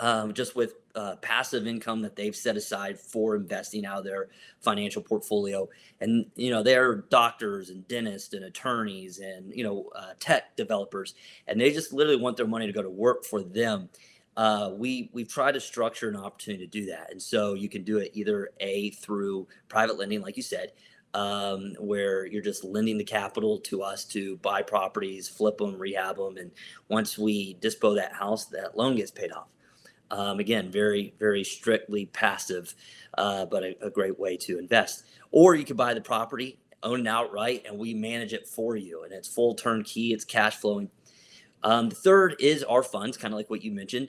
um, 0.00 0.32
just 0.32 0.56
with 0.56 0.74
uh, 0.94 1.16
passive 1.16 1.66
income 1.66 2.02
that 2.02 2.16
they've 2.16 2.34
set 2.34 2.56
aside 2.56 2.98
for 2.98 3.36
investing 3.36 3.86
out 3.86 3.98
of 3.98 4.04
their 4.04 4.28
financial 4.60 5.02
portfolio. 5.02 5.68
And 6.00 6.26
you 6.36 6.50
know 6.50 6.62
they're 6.62 6.96
doctors 6.96 7.70
and 7.70 7.86
dentists 7.88 8.34
and 8.34 8.44
attorneys 8.44 9.18
and 9.18 9.54
you 9.54 9.64
know 9.64 9.90
uh, 9.94 10.12
tech 10.18 10.56
developers 10.56 11.14
and 11.46 11.60
they 11.60 11.72
just 11.72 11.92
literally 11.92 12.20
want 12.20 12.36
their 12.36 12.46
money 12.46 12.66
to 12.66 12.72
go 12.72 12.82
to 12.82 12.90
work 12.90 13.24
for 13.24 13.42
them. 13.42 13.88
Uh, 14.36 14.72
we 14.76 15.10
we've 15.12 15.28
tried 15.28 15.52
to 15.52 15.60
structure 15.60 16.08
an 16.08 16.14
opportunity 16.16 16.64
to 16.64 16.70
do 16.70 16.86
that, 16.86 17.10
and 17.10 17.20
so 17.20 17.54
you 17.54 17.68
can 17.68 17.82
do 17.82 17.98
it 17.98 18.12
either 18.14 18.50
a 18.60 18.90
through 18.90 19.48
private 19.68 19.98
lending, 19.98 20.20
like 20.22 20.36
you 20.36 20.44
said, 20.44 20.70
um, 21.14 21.74
where 21.80 22.24
you're 22.24 22.42
just 22.42 22.62
lending 22.62 22.98
the 22.98 23.04
capital 23.04 23.58
to 23.58 23.82
us 23.82 24.04
to 24.04 24.36
buy 24.36 24.62
properties, 24.62 25.28
flip 25.28 25.58
them, 25.58 25.76
rehab 25.76 26.16
them, 26.16 26.36
and 26.36 26.52
once 26.88 27.18
we 27.18 27.56
dispo 27.56 27.96
that 27.96 28.12
house, 28.12 28.44
that 28.46 28.76
loan 28.76 28.94
gets 28.94 29.10
paid 29.10 29.32
off. 29.32 29.48
Um, 30.10 30.40
again, 30.40 30.70
very 30.70 31.14
very 31.18 31.44
strictly 31.44 32.06
passive, 32.06 32.74
uh, 33.16 33.46
but 33.46 33.62
a, 33.62 33.86
a 33.86 33.90
great 33.90 34.18
way 34.18 34.36
to 34.38 34.58
invest. 34.58 35.04
Or 35.30 35.54
you 35.54 35.64
could 35.64 35.76
buy 35.76 35.94
the 35.94 36.00
property, 36.00 36.58
own 36.82 37.00
it 37.00 37.06
outright, 37.06 37.64
and 37.66 37.78
we 37.78 37.94
manage 37.94 38.32
it 38.32 38.48
for 38.48 38.76
you, 38.76 39.04
and 39.04 39.12
it's 39.12 39.28
full 39.28 39.54
turnkey, 39.54 40.12
it's 40.12 40.24
cash 40.24 40.56
flowing. 40.56 40.90
Um, 41.62 41.88
the 41.88 41.96
third 41.96 42.36
is 42.38 42.62
our 42.64 42.82
funds, 42.82 43.16
kind 43.16 43.34
of 43.34 43.38
like 43.38 43.50
what 43.50 43.62
you 43.62 43.72
mentioned, 43.72 44.08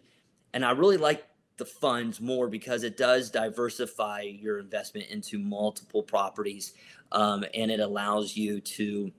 and 0.54 0.64
I 0.64 0.72
really 0.72 0.98
like 0.98 1.26
the 1.60 1.66
funds 1.66 2.20
more 2.20 2.48
because 2.48 2.84
it 2.84 2.98
does 2.98 3.30
diversify 3.30 4.22
your 4.22 4.60
investment 4.60 5.08
into 5.10 5.38
multiple 5.38 6.02
properties 6.02 6.74
um, 7.12 7.44
and 7.54 7.70
it 7.70 7.80
allows 7.80 8.36
you 8.36 8.62
to 8.62 9.12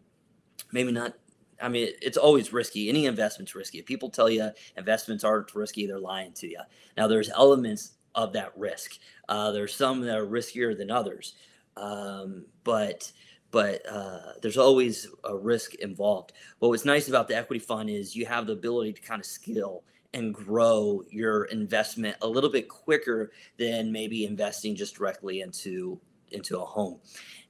maybe 0.73 0.91
not 0.91 1.15
I 1.61 1.69
mean, 1.69 1.89
it's 2.01 2.17
always 2.17 2.53
risky. 2.53 2.89
Any 2.89 3.07
investment's 3.07 3.55
risky. 3.55 3.79
If 3.79 3.87
people 3.87 4.11
tell 4.11 4.31
you 4.31 4.51
investments 4.77 5.25
aren't 5.25 5.55
risky, 5.55 5.87
they're 5.87 5.99
lying 5.99 6.33
to 6.35 6.49
you. 6.49 6.61
Now, 6.97 7.07
there's 7.07 7.31
elements 7.31 7.93
of 8.15 8.33
that 8.33 8.57
risk. 8.57 8.99
Uh, 9.29 9.53
there's 9.53 9.75
some 9.75 10.01
that 10.03 10.17
are 10.17 10.27
riskier 10.27 10.77
than 10.77 10.91
others, 10.91 11.35
um, 11.77 12.45
but 12.65 13.13
but 13.53 13.85
uh, 13.91 14.33
there's 14.43 14.57
always 14.57 15.09
a 15.25 15.37
risk 15.37 15.75
involved. 15.77 16.33
But 16.61 16.69
what's 16.69 16.85
nice 16.85 17.09
about 17.09 17.27
the 17.27 17.37
equity 17.37 17.59
fund 17.59 17.91
is 17.91 18.15
you 18.15 18.27
have 18.27 18.47
the 18.47 18.53
ability 18.53 18.93
to 18.93 19.01
kind 19.03 19.21
of 19.21 19.27
scale 19.27 19.83
and 20.15 20.35
grow 20.35 21.03
your 21.11 21.45
investment 21.45 22.17
a 22.23 22.29
little 22.29 22.51
bit 22.51 22.69
quicker 22.69 23.33
than 23.59 23.93
maybe 23.93 24.25
investing 24.25 24.75
just 24.75 24.97
directly 24.97 25.41
into 25.41 26.01
into 26.33 26.61
a 26.61 26.65
home. 26.65 27.01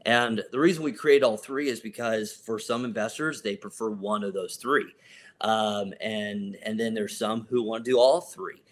And 0.06 0.42
the 0.50 0.58
reason 0.58 0.82
we 0.82 0.92
create 0.92 1.22
all 1.22 1.36
three 1.36 1.68
is 1.68 1.80
because 1.80 2.32
for 2.32 2.58
some 2.58 2.84
investors 2.84 3.42
they 3.42 3.56
prefer 3.56 3.90
one 3.90 4.24
of 4.24 4.32
those 4.32 4.56
three, 4.56 4.94
um, 5.42 5.92
and 6.00 6.56
and 6.62 6.80
then 6.80 6.94
there's 6.94 7.18
some 7.18 7.46
who 7.50 7.62
want 7.62 7.84
to 7.84 7.90
do 7.90 7.98
all 7.98 8.20
three, 8.20 8.62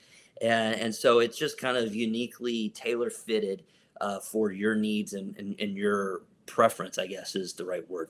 and 0.41 0.75
and 0.77 0.95
so 0.95 1.19
it's 1.19 1.37
just 1.37 1.59
kind 1.59 1.77
of 1.77 1.95
uniquely 1.95 2.71
tailor 2.71 3.11
fitted 3.11 3.65
uh, 4.01 4.21
for 4.21 4.53
your 4.53 4.75
needs 4.75 5.13
and, 5.13 5.37
and 5.37 5.55
and 5.61 5.77
your 5.77 6.23
preference. 6.47 6.97
I 6.97 7.07
guess 7.07 7.37
is 7.37 7.53
the 7.53 7.65
right 7.65 7.89
word. 7.91 8.09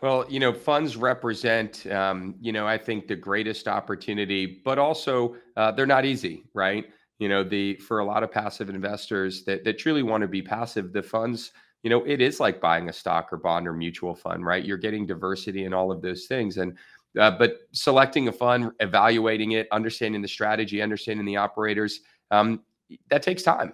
Well, 0.00 0.24
you 0.28 0.38
know, 0.38 0.52
funds 0.52 0.96
represent, 0.96 1.84
um, 1.88 2.36
you 2.40 2.52
know, 2.52 2.66
I 2.66 2.78
think 2.78 3.08
the 3.08 3.16
greatest 3.16 3.66
opportunity, 3.66 4.62
but 4.64 4.78
also 4.78 5.34
uh, 5.56 5.72
they're 5.72 5.86
not 5.86 6.04
easy, 6.04 6.44
right? 6.54 6.86
You 7.18 7.28
know, 7.28 7.42
the 7.42 7.74
for 7.76 7.98
a 7.98 8.04
lot 8.04 8.22
of 8.22 8.30
passive 8.30 8.68
investors 8.68 9.44
that 9.44 9.64
that 9.64 9.78
truly 9.78 10.02
want 10.02 10.22
to 10.22 10.28
be 10.28 10.42
passive, 10.42 10.92
the 10.92 11.02
funds, 11.02 11.52
you 11.82 11.90
know, 11.90 12.04
it 12.04 12.20
is 12.20 12.40
like 12.40 12.60
buying 12.60 12.88
a 12.88 12.92
stock 12.92 13.32
or 13.32 13.36
bond 13.36 13.66
or 13.66 13.72
mutual 13.72 14.14
fund, 14.14 14.44
right? 14.44 14.64
You're 14.64 14.76
getting 14.76 15.06
diversity 15.06 15.64
and 15.64 15.74
all 15.74 15.90
of 15.90 16.00
those 16.02 16.26
things, 16.26 16.58
and 16.58 16.76
uh, 17.18 17.32
but 17.32 17.58
selecting 17.72 18.28
a 18.28 18.32
fund, 18.32 18.70
evaluating 18.80 19.52
it, 19.52 19.66
understanding 19.72 20.22
the 20.22 20.28
strategy, 20.28 20.80
understanding 20.80 21.26
the 21.26 21.36
operators, 21.36 22.00
um, 22.30 22.62
that 23.10 23.22
takes 23.22 23.42
time 23.42 23.72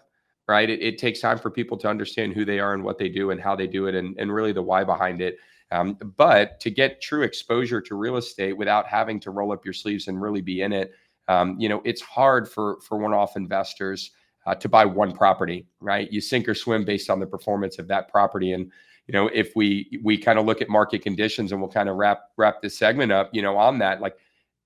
right? 0.48 0.68
It, 0.68 0.82
it, 0.82 0.98
takes 0.98 1.20
time 1.20 1.38
for 1.38 1.50
people 1.50 1.76
to 1.78 1.88
understand 1.88 2.34
who 2.34 2.44
they 2.44 2.60
are 2.60 2.74
and 2.74 2.84
what 2.84 2.98
they 2.98 3.08
do 3.08 3.30
and 3.30 3.40
how 3.40 3.56
they 3.56 3.66
do 3.66 3.86
it 3.86 3.94
and, 3.94 4.14
and 4.18 4.32
really 4.32 4.52
the 4.52 4.62
why 4.62 4.84
behind 4.84 5.20
it. 5.20 5.38
Um, 5.70 5.94
but 6.16 6.60
to 6.60 6.70
get 6.70 7.00
true 7.00 7.22
exposure 7.22 7.80
to 7.80 7.94
real 7.94 8.16
estate 8.16 8.52
without 8.52 8.86
having 8.86 9.18
to 9.20 9.30
roll 9.30 9.52
up 9.52 9.64
your 9.64 9.74
sleeves 9.74 10.08
and 10.08 10.20
really 10.20 10.42
be 10.42 10.62
in 10.62 10.72
it, 10.72 10.92
um, 11.28 11.56
you 11.58 11.68
know, 11.68 11.80
it's 11.84 12.02
hard 12.02 12.48
for 12.48 12.80
for 12.80 12.98
one-off 12.98 13.36
investors 13.36 14.10
uh, 14.46 14.54
to 14.54 14.68
buy 14.68 14.84
one 14.84 15.12
property, 15.12 15.66
right? 15.80 16.10
You 16.12 16.20
sink 16.20 16.48
or 16.48 16.54
swim 16.54 16.84
based 16.84 17.10
on 17.10 17.20
the 17.20 17.26
performance 17.26 17.78
of 17.78 17.88
that 17.88 18.08
property. 18.08 18.52
And 18.52 18.70
you 19.06 19.12
know, 19.12 19.28
if 19.28 19.52
we 19.56 20.00
we 20.02 20.18
kind 20.18 20.38
of 20.38 20.46
look 20.46 20.62
at 20.62 20.68
market 20.68 21.02
conditions, 21.02 21.52
and 21.52 21.60
we'll 21.60 21.70
kind 21.70 21.88
of 21.88 21.96
wrap 21.96 22.30
wrap 22.36 22.62
this 22.62 22.76
segment 22.76 23.12
up, 23.12 23.30
you 23.32 23.42
know, 23.42 23.56
on 23.56 23.78
that, 23.78 24.00
like 24.00 24.16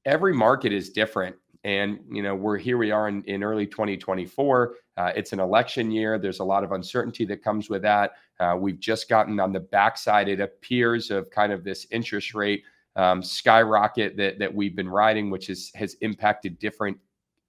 every 0.04 0.34
market 0.34 0.72
is 0.72 0.90
different. 0.90 1.36
And 1.64 1.98
you 2.10 2.22
know, 2.22 2.34
we're 2.34 2.56
here. 2.56 2.78
We 2.78 2.92
are 2.92 3.08
in, 3.08 3.22
in 3.24 3.42
early 3.42 3.66
2024. 3.66 4.74
Uh, 4.96 5.12
it's 5.14 5.32
an 5.32 5.40
election 5.40 5.90
year. 5.90 6.18
There's 6.18 6.40
a 6.40 6.44
lot 6.44 6.64
of 6.64 6.72
uncertainty 6.72 7.24
that 7.26 7.42
comes 7.42 7.68
with 7.68 7.82
that. 7.82 8.12
Uh, 8.40 8.56
we've 8.58 8.78
just 8.78 9.08
gotten 9.08 9.38
on 9.40 9.52
the 9.52 9.60
backside, 9.60 10.28
it 10.28 10.40
appears, 10.40 11.10
of 11.10 11.30
kind 11.30 11.52
of 11.52 11.64
this 11.64 11.86
interest 11.90 12.34
rate 12.34 12.62
um, 12.98 13.22
skyrocket 13.22 14.16
that 14.16 14.38
that 14.38 14.54
we've 14.54 14.76
been 14.76 14.88
riding, 14.88 15.30
which 15.30 15.48
is, 15.48 15.70
has 15.74 15.94
impacted 16.02 16.58
different 16.58 16.98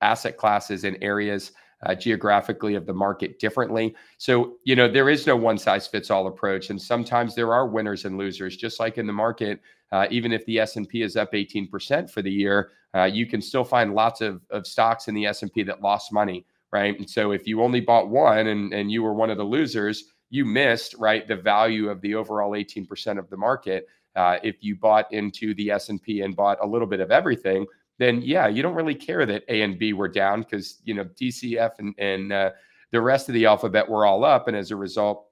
asset 0.02 0.38
classes 0.38 0.86
and 0.86 0.98
areas 1.02 1.52
uh, 1.86 1.96
geographically 1.96 2.76
of 2.76 2.86
the 2.86 2.94
market 2.94 3.40
differently. 3.40 3.96
So 4.18 4.58
you 4.64 4.76
know 4.76 4.90
there 4.90 5.10
is 5.10 5.28
no 5.28 5.36
one 5.36 5.58
size 5.58 5.88
fits 5.88 6.12
all 6.12 6.28
approach, 6.28 6.70
and 6.70 6.82
sometimes 6.82 7.36
there 7.36 7.54
are 7.54 7.68
winners 7.68 8.06
and 8.06 8.18
losers, 8.18 8.56
just 8.56 8.80
like 8.80 8.98
in 8.98 9.08
the 9.08 9.14
market. 9.14 9.60
Uh, 9.92 10.06
even 10.12 10.32
if 10.32 10.46
the 10.46 10.60
S 10.60 10.76
and 10.76 10.88
P 10.88 11.02
is 11.02 11.18
up 11.18 11.34
18% 11.34 12.12
for 12.12 12.22
the 12.22 12.32
year, 12.32 12.72
uh, 12.96 13.06
you 13.06 13.26
can 13.26 13.42
still 13.42 13.64
find 13.64 13.96
lots 13.96 14.22
of, 14.22 14.40
of 14.52 14.68
stocks 14.68 15.08
in 15.08 15.16
the 15.16 15.26
S 15.26 15.42
and 15.42 15.52
P 15.52 15.64
that 15.64 15.82
lost 15.82 16.14
money, 16.14 16.46
right? 16.72 16.96
And 17.00 17.10
so 17.10 17.32
if 17.32 17.48
you 17.48 17.64
only 17.64 17.82
bought 17.82 18.10
one 18.10 18.48
and 18.48 18.72
and 18.72 18.92
you 18.92 19.02
were 19.02 19.14
one 19.14 19.32
of 19.32 19.38
the 19.38 19.44
losers, 19.44 20.04
you 20.30 20.46
missed 20.46 20.96
right 21.00 21.28
the 21.28 21.36
value 21.36 21.90
of 21.90 22.02
the 22.02 22.16
overall 22.16 22.52
18% 22.52 23.18
of 23.18 23.30
the 23.30 23.38
market. 23.38 23.88
Uh, 24.16 24.38
if 24.44 24.58
you 24.62 24.76
bought 24.76 25.12
into 25.14 25.54
the 25.56 25.72
S 25.72 25.90
and 25.90 26.36
bought 26.36 26.58
a 26.62 26.68
little 26.68 26.88
bit 26.88 27.00
of 27.00 27.12
everything, 27.12 27.66
then 27.98 28.22
yeah, 28.22 28.48
you 28.48 28.62
don't 28.62 28.76
really 28.76 28.96
care 28.96 29.26
that 29.26 29.44
A 29.50 29.62
and 29.62 29.78
B 29.78 29.94
were 29.94 30.08
down 30.08 30.42
because 30.42 30.82
you 30.84 30.94
know 30.94 31.06
DCF 31.06 31.72
and 31.80 31.94
and 31.98 32.34
uh, 32.34 32.52
the 32.92 33.02
rest 33.02 33.30
of 33.30 33.34
the 33.34 33.46
alphabet 33.46 33.88
were 33.88 34.06
all 34.06 34.26
up, 34.26 34.48
and 34.48 34.58
as 34.58 34.72
a 34.72 34.76
result, 34.76 35.30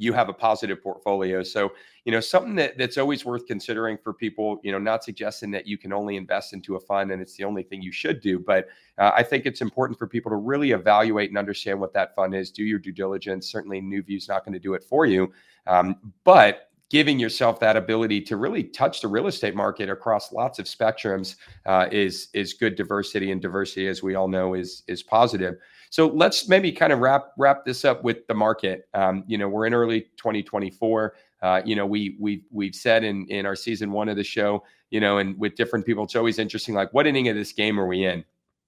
you 0.00 0.14
have 0.14 0.30
a 0.30 0.32
positive 0.32 0.82
portfolio. 0.82 1.42
So, 1.42 1.72
you 2.06 2.12
know, 2.12 2.20
something 2.20 2.54
that, 2.54 2.78
that's 2.78 2.96
always 2.96 3.26
worth 3.26 3.46
considering 3.46 3.98
for 4.02 4.14
people, 4.14 4.58
you 4.64 4.72
know, 4.72 4.78
not 4.78 5.04
suggesting 5.04 5.50
that 5.50 5.66
you 5.66 5.76
can 5.76 5.92
only 5.92 6.16
invest 6.16 6.54
into 6.54 6.76
a 6.76 6.80
fund 6.80 7.10
and 7.10 7.20
it's 7.20 7.34
the 7.36 7.44
only 7.44 7.62
thing 7.62 7.82
you 7.82 7.92
should 7.92 8.22
do. 8.22 8.38
But 8.38 8.68
uh, 8.96 9.10
I 9.14 9.22
think 9.22 9.44
it's 9.44 9.60
important 9.60 9.98
for 9.98 10.06
people 10.06 10.30
to 10.30 10.36
really 10.36 10.70
evaluate 10.70 11.28
and 11.28 11.36
understand 11.36 11.78
what 11.78 11.92
that 11.92 12.14
fund 12.14 12.34
is, 12.34 12.50
do 12.50 12.64
your 12.64 12.78
due 12.78 12.92
diligence. 12.92 13.50
Certainly, 13.52 13.82
NuView 13.82 14.16
is 14.16 14.26
not 14.26 14.42
going 14.42 14.54
to 14.54 14.58
do 14.58 14.72
it 14.72 14.82
for 14.82 15.04
you. 15.04 15.32
Um, 15.66 15.96
but 16.24 16.69
giving 16.90 17.18
yourself 17.18 17.60
that 17.60 17.76
ability 17.76 18.20
to 18.20 18.36
really 18.36 18.64
touch 18.64 19.00
the 19.00 19.08
real 19.08 19.28
estate 19.28 19.54
market 19.54 19.88
across 19.88 20.32
lots 20.32 20.58
of 20.58 20.66
spectrums 20.66 21.36
uh, 21.66 21.86
is 21.90 22.28
is 22.34 22.52
good 22.52 22.74
diversity 22.74 23.30
and 23.30 23.40
diversity 23.40 23.88
as 23.88 24.02
we 24.02 24.14
all 24.14 24.28
know 24.28 24.54
is 24.54 24.82
is 24.86 25.02
positive. 25.02 25.54
So 25.88 26.06
let's 26.08 26.48
maybe 26.48 26.70
kind 26.70 26.92
of 26.92 26.98
wrap 26.98 27.32
wrap 27.38 27.64
this 27.64 27.84
up 27.84 28.04
with 28.04 28.26
the 28.26 28.34
market. 28.34 28.88
Um, 28.94 29.24
you 29.26 29.38
know 29.38 29.48
we're 29.48 29.66
in 29.66 29.74
early 29.74 30.02
2024 30.16 31.14
uh, 31.42 31.62
you 31.64 31.74
know 31.74 31.86
we 31.86 32.16
we 32.20 32.42
we've 32.50 32.74
said 32.74 33.04
in 33.04 33.26
in 33.26 33.46
our 33.46 33.56
season 33.56 33.92
one 33.92 34.08
of 34.08 34.16
the 34.16 34.24
show 34.24 34.62
you 34.90 35.00
know 35.00 35.18
and 35.18 35.38
with 35.38 35.54
different 35.54 35.86
people 35.86 36.04
it's 36.04 36.16
always 36.16 36.38
interesting 36.38 36.74
like 36.74 36.92
what 36.92 37.06
inning 37.06 37.28
of 37.28 37.36
this 37.36 37.52
game 37.52 37.80
are 37.80 37.86
we 37.86 38.04
in 38.04 38.24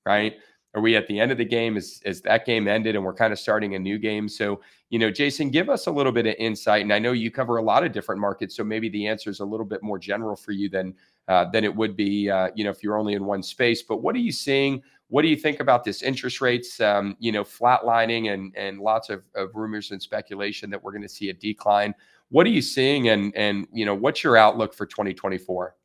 right 0.07 0.37
are 0.75 0.81
we 0.81 0.97
at 0.97 1.07
the 1.07 1.21
end 1.21 1.31
of 1.31 1.39
the 1.39 1.45
game? 1.45 1.77
Is 1.77 2.01
is 2.05 2.23
that 2.23 2.47
game 2.47 2.67
ended 2.67 2.97
and 2.97 3.05
we're 3.05 3.15
kind 3.15 3.33
of 3.33 3.39
starting 3.39 3.75
a 3.75 3.79
new 3.79 3.99
game? 3.99 4.29
So, 4.29 4.61
you 4.89 4.99
know, 4.99 5.11
Jason, 5.11 5.51
give 5.51 5.69
us 5.69 5.87
a 5.87 5.91
little 5.91 6.13
bit 6.13 6.27
of 6.27 6.35
insight. 6.39 6.83
And 6.83 6.93
I 6.93 6.99
know 6.99 7.13
you 7.13 7.31
cover 7.31 7.59
a 7.59 7.63
lot 7.63 7.85
of 7.85 7.93
different 7.93 8.21
markets, 8.21 8.57
so 8.57 8.65
maybe 8.65 8.89
the 8.89 9.07
answer 9.07 9.29
is 9.29 9.41
a 9.41 9.45
little 9.45 9.67
bit 9.67 9.83
more 9.83 9.99
general 9.99 10.35
for 10.35 10.53
you 10.53 10.71
than 10.71 10.95
uh, 11.29 11.45
than 11.51 11.65
it 11.65 11.75
would 11.75 11.95
be, 11.95 12.31
uh, 12.31 12.49
you 12.55 12.65
know, 12.65 12.71
if 12.71 12.83
you're 12.83 12.97
only 12.97 13.15
in 13.15 13.25
one 13.25 13.43
space. 13.43 13.83
But 13.83 13.99
what 13.99 14.15
are 14.15 14.21
you 14.21 14.33
seeing? 14.33 14.83
What 15.09 15.23
do 15.23 15.29
you 15.29 15.37
think 15.37 15.61
about 15.61 15.85
this 15.85 16.03
interest 16.03 16.41
rates, 16.41 16.81
um, 16.81 17.17
you 17.19 17.33
know, 17.33 17.45
flatlining 17.45 18.33
and 18.33 18.57
and 18.57 18.81
lots 18.81 19.11
of, 19.11 19.23
of 19.35 19.55
rumors 19.55 19.91
and 19.91 20.01
speculation 20.01 20.71
that 20.71 20.83
we're 20.83 20.93
going 20.93 21.03
to 21.03 21.09
see 21.09 21.29
a 21.29 21.35
decline? 21.35 21.95
What 22.31 22.47
are 22.47 22.51
you 22.51 22.63
seeing, 22.63 23.11
and 23.11 23.37
and 23.37 23.67
you 23.75 23.85
know, 23.85 23.95
what's 23.95 24.25
your 24.25 24.39
outlook 24.39 24.73
for 24.73 24.87
2024? 24.87 25.77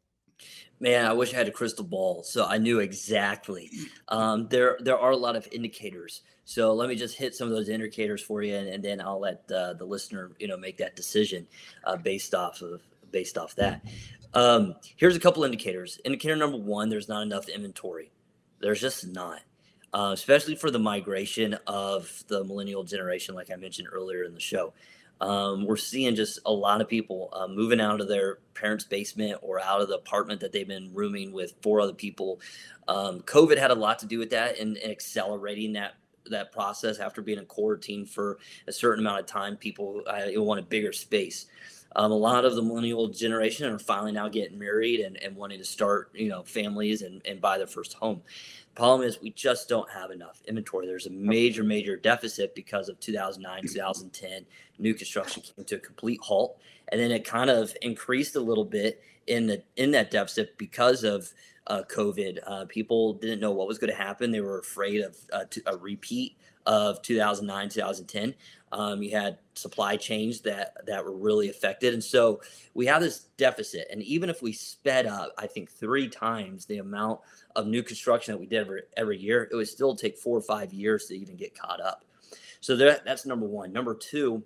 Man, 0.80 1.06
I 1.06 1.14
wish 1.14 1.34
I 1.34 1.38
had 1.38 1.48
a 1.48 1.52
crystal 1.52 1.84
ball 1.84 2.24
so 2.24 2.46
I 2.46 2.58
knew 2.60 2.80
exactly. 2.80 3.72
Um, 4.10 4.48
there, 4.50 4.78
there 4.80 4.98
are 4.98 5.12
a 5.12 5.18
lot 5.18 5.36
of 5.36 5.48
indicators. 5.52 6.22
So 6.46 6.74
let 6.74 6.88
me 6.88 6.96
just 6.96 7.18
hit 7.18 7.36
some 7.36 7.50
of 7.50 7.54
those 7.54 7.68
indicators 7.68 8.22
for 8.22 8.42
you, 8.42 8.56
and, 8.56 8.70
and 8.70 8.82
then 8.82 9.02
I'll 9.02 9.20
let 9.20 9.44
uh, 9.52 9.74
the 9.74 9.84
listener, 9.84 10.32
you 10.40 10.48
know, 10.48 10.56
make 10.56 10.78
that 10.78 10.96
decision 10.96 11.46
uh, 11.84 11.98
based 11.98 12.34
off 12.34 12.62
of 12.62 12.82
based 13.12 13.38
off 13.38 13.54
that. 13.56 13.82
Um, 14.34 14.76
here's 14.96 15.18
a 15.18 15.20
couple 15.20 15.44
indicators. 15.44 16.00
Indicator 16.06 16.38
number 16.38 16.58
one: 16.58 16.88
there's 16.88 17.10
not 17.10 17.22
enough 17.24 17.50
inventory. 17.50 18.12
There's 18.62 18.80
just 18.80 19.06
not, 19.08 19.42
uh, 19.94 20.12
especially 20.14 20.56
for 20.56 20.72
the 20.72 20.80
migration 20.80 21.58
of 21.68 22.24
the 22.30 22.46
millennial 22.46 22.86
generation, 22.86 23.36
like 23.36 23.52
I 23.52 23.58
mentioned 23.58 23.90
earlier 23.92 24.24
in 24.24 24.34
the 24.34 24.40
show. 24.40 24.74
Um, 25.20 25.66
we're 25.66 25.78
seeing 25.78 26.16
just 26.16 26.40
a 26.46 26.52
lot 26.52 26.82
of 26.82 26.88
people 26.88 27.30
uh, 27.34 27.48
moving 27.48 27.82
out 27.82 28.02
of 28.02 28.08
their 28.08 28.40
parents' 28.54 28.84
basement 28.84 29.40
or 29.42 29.60
out 29.60 29.82
of 29.82 29.88
the 29.88 29.96
apartment 29.96 30.42
that 30.42 30.52
they've 30.52 30.68
been 30.68 30.92
rooming 30.94 31.32
with 31.32 31.54
four 31.62 31.82
other 31.82 31.94
people. 31.94 32.40
Um, 32.88 33.22
COVID 33.22 33.58
had 33.58 33.72
a 33.72 33.76
lot 33.76 34.00
to 34.00 34.06
do 34.06 34.20
with 34.20 34.30
that 34.32 34.60
and, 34.60 34.78
accelerating 34.84 35.74
that 35.74 35.96
that 36.30 36.52
process 36.52 37.00
after 37.00 37.22
being 37.22 37.40
in 37.40 37.46
quarantine 37.46 38.06
for 38.06 38.38
a 38.68 38.72
certain 38.72 39.06
amount 39.06 39.22
of 39.22 39.26
time. 39.28 39.56
People 39.56 40.04
uh, 40.08 40.26
want 40.36 40.60
a 40.60 40.64
bigger 40.64 40.92
space. 40.92 41.46
Um, 41.98 42.12
a 42.12 42.16
lot 42.16 42.46
of 42.46 42.56
the 42.56 42.62
millennial 42.62 43.08
generation 43.08 43.74
are 43.74 43.80
finally 43.80 44.12
now 44.12 44.30
getting 44.30 44.60
married 44.60 45.00
and, 45.00 45.18
and 45.18 45.36
wanting 45.36 45.58
to 45.58 45.66
start, 45.66 46.12
you 46.14 46.30
know, 46.30 46.44
families 46.44 47.02
and, 47.02 47.24
and 47.26 47.42
buy 47.42 47.58
their 47.58 47.66
first 47.66 47.94
home. 47.94 48.22
The 48.76 48.80
problem 48.80 49.08
is, 49.08 49.20
we 49.20 49.32
just 49.32 49.68
don't 49.68 49.90
have 49.90 50.12
enough 50.12 50.40
inventory. 50.48 50.86
There's 50.86 51.08
a 51.08 51.12
major, 51.12 51.64
major 51.64 51.98
deficit 51.98 52.54
because 52.54 52.88
of 52.88 53.00
2009, 53.00 53.64
2010. 53.64 54.46
New 54.78 54.94
construction 54.94 55.42
came 55.42 55.66
to 55.66 55.76
a 55.78 55.80
complete 55.80 56.20
halt, 56.22 56.60
and 56.90 57.02
then 57.02 57.10
it 57.10 57.26
kind 57.26 57.50
of 57.50 57.76
increased 57.82 58.36
a 58.36 58.40
little 58.40 58.66
bit 58.66 59.02
in 59.26 59.48
the 59.48 59.64
in 59.76 59.90
that 59.92 60.12
deficit 60.12 60.56
because 60.60 61.04
of 61.04 61.34
uh, 61.66 61.82
COVID. 61.90 62.40
Uh, 62.46 62.66
people 62.66 63.14
didn't 63.14 63.40
know 63.40 63.52
what 63.52 63.68
was 63.68 63.80
going 63.80 63.92
to 63.92 63.98
happen. 63.98 64.32
They 64.32 64.42
were 64.42 64.60
afraid 64.60 65.02
of 65.02 65.18
uh, 65.34 65.46
a 65.66 65.76
repeat 65.76 66.38
of 66.68 67.02
2009, 67.02 67.70
2010. 67.70 68.36
Um, 68.72 69.02
you 69.02 69.12
had 69.12 69.38
supply 69.54 69.96
chains 69.96 70.42
that 70.42 70.86
that 70.86 71.04
were 71.04 71.16
really 71.16 71.50
affected, 71.50 71.94
and 71.94 72.04
so 72.04 72.42
we 72.74 72.86
have 72.88 73.02
this 73.02 73.28
deficit. 73.38 73.88
And 73.92 74.04
even 74.04 74.30
if 74.30 74.42
we 74.42 74.52
sped 74.52 75.06
up, 75.06 75.34
I 75.38 75.48
think 75.48 75.72
three 75.72 76.10
times 76.10 76.66
the 76.66 76.80
amount 76.80 77.22
of 77.56 77.68
new 77.68 77.82
construction 77.82 78.34
that 78.34 78.40
we 78.40 78.46
did 78.46 78.60
every, 78.60 78.82
every 78.98 79.18
year, 79.18 79.48
it 79.52 79.56
would 79.56 79.68
still 79.68 79.96
take 79.96 80.18
four 80.18 80.38
or 80.38 80.42
five 80.42 80.74
years 80.74 81.06
to 81.06 81.18
even 81.18 81.36
get 81.36 81.58
caught 81.58 81.82
up. 81.82 82.04
So 82.60 82.76
that, 82.76 83.06
that's 83.06 83.26
number 83.26 83.46
one. 83.46 83.72
Number 83.72 83.96
two, 83.96 84.44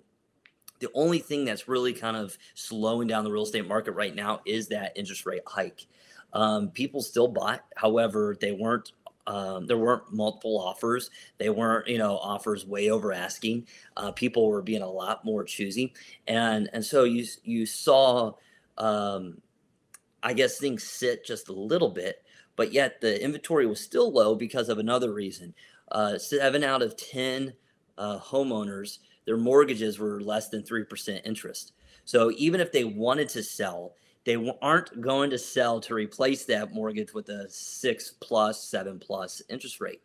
the 0.78 0.88
only 0.94 1.18
thing 1.18 1.44
that's 1.44 1.68
really 1.68 1.92
kind 1.92 2.16
of 2.16 2.36
slowing 2.54 3.08
down 3.08 3.24
the 3.24 3.32
real 3.32 3.44
estate 3.44 3.66
market 3.66 3.92
right 3.92 4.14
now 4.14 4.40
is 4.44 4.68
that 4.68 4.92
interest 4.96 5.26
rate 5.26 5.42
hike. 5.46 5.86
Um, 6.32 6.70
people 6.70 7.02
still 7.02 7.28
bought, 7.28 7.64
however, 7.76 8.36
they 8.40 8.52
weren't 8.52 8.92
um, 9.26 9.66
there 9.66 9.78
weren't 9.78 10.12
multiple 10.12 10.58
offers. 10.58 11.10
They 11.38 11.50
weren't, 11.50 11.86
you 11.88 11.98
know, 11.98 12.18
offers 12.18 12.66
way 12.66 12.90
over 12.90 13.12
asking. 13.12 13.66
Uh, 13.96 14.12
people 14.12 14.48
were 14.48 14.62
being 14.62 14.82
a 14.82 14.90
lot 14.90 15.24
more 15.24 15.44
choosy, 15.44 15.94
and 16.26 16.68
and 16.72 16.84
so 16.84 17.04
you 17.04 17.24
you 17.44 17.66
saw, 17.66 18.32
um, 18.78 19.40
I 20.22 20.32
guess 20.32 20.58
things 20.58 20.82
sit 20.82 21.24
just 21.24 21.48
a 21.48 21.52
little 21.52 21.90
bit, 21.90 22.24
but 22.56 22.72
yet 22.72 23.00
the 23.00 23.22
inventory 23.22 23.66
was 23.66 23.80
still 23.80 24.12
low 24.12 24.34
because 24.34 24.68
of 24.68 24.78
another 24.78 25.12
reason. 25.12 25.54
Uh, 25.90 26.18
seven 26.18 26.64
out 26.64 26.82
of 26.82 26.96
ten 26.96 27.52
uh, 27.98 28.18
homeowners, 28.18 28.98
their 29.24 29.36
mortgages 29.36 29.98
were 29.98 30.20
less 30.20 30.48
than 30.48 30.62
three 30.62 30.84
percent 30.84 31.22
interest. 31.24 31.72
So 32.04 32.32
even 32.36 32.60
if 32.60 32.72
they 32.72 32.84
wanted 32.84 33.28
to 33.30 33.42
sell, 33.44 33.94
they 34.24 34.54
aren't 34.62 35.00
going 35.00 35.30
to 35.30 35.38
sell 35.38 35.80
to 35.80 35.94
replace 35.94 36.44
that 36.44 36.72
mortgage 36.72 37.12
with 37.12 37.28
a 37.28 37.48
six 37.50 38.12
plus, 38.20 38.62
seven 38.62 38.98
plus 38.98 39.42
interest 39.48 39.80
rate. 39.80 40.02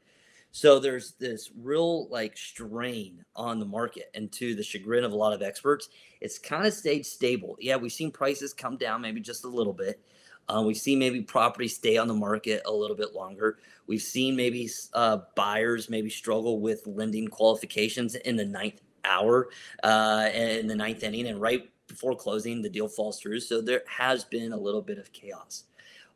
So 0.51 0.80
there's 0.80 1.13
this 1.20 1.51
real 1.61 2.07
like 2.09 2.36
strain 2.36 3.24
on 3.36 3.59
the 3.59 3.65
market, 3.65 4.09
and 4.15 4.32
to 4.34 4.55
the 4.55 4.63
chagrin 4.63 5.03
of 5.03 5.11
a 5.11 5.15
lot 5.15 5.34
of 5.34 5.41
experts, 5.41 5.89
it's 6.20 6.39
kind 6.39 6.65
of 6.65 6.74
stayed 6.74 7.05
stable. 7.05 7.57
Yeah, 7.59 7.76
we've 7.76 7.91
seen 7.91 8.11
prices 8.11 8.53
come 8.53 8.78
down 8.78 9.01
maybe 9.01 9.22
just 9.22 9.45
a 9.45 9.49
little 9.49 9.74
bit. 9.74 10.01
Uh, 10.49 10.63
we've 10.65 10.78
seen 10.78 10.97
maybe 10.97 11.22
properties 11.22 11.76
stay 11.76 11.97
on 11.97 12.07
the 12.07 12.13
market 12.13 12.61
a 12.65 12.72
little 12.72 12.95
bit 12.95 13.13
longer. 13.13 13.59
We've 13.86 14.01
seen 14.01 14.36
maybe 14.36 14.70
uh, 14.93 15.20
buyers 15.36 15.89
maybe 15.89 16.09
struggle 16.09 16.59
with 16.59 16.88
lending 16.88 17.28
qualifications 17.28 18.15
in 18.15 18.36
the 18.36 18.45
ninth 18.45 18.82
hour, 19.03 19.49
uh, 19.84 20.30
in 20.34 20.68
the 20.68 20.76
ninth 20.76 21.03
inning, 21.03 21.28
and 21.28 21.41
right 21.41 21.70
before 21.98 22.16
closing, 22.16 22.62
the 22.62 22.70
deal 22.70 22.88
falls 22.88 23.20
through. 23.20 23.39
So 23.39 23.60
there 23.60 23.82
has 23.88 24.24
been 24.24 24.54
a 24.54 24.58
little 24.58 24.84
bit 24.84 25.00
of 25.00 25.12
chaos. 25.12 25.64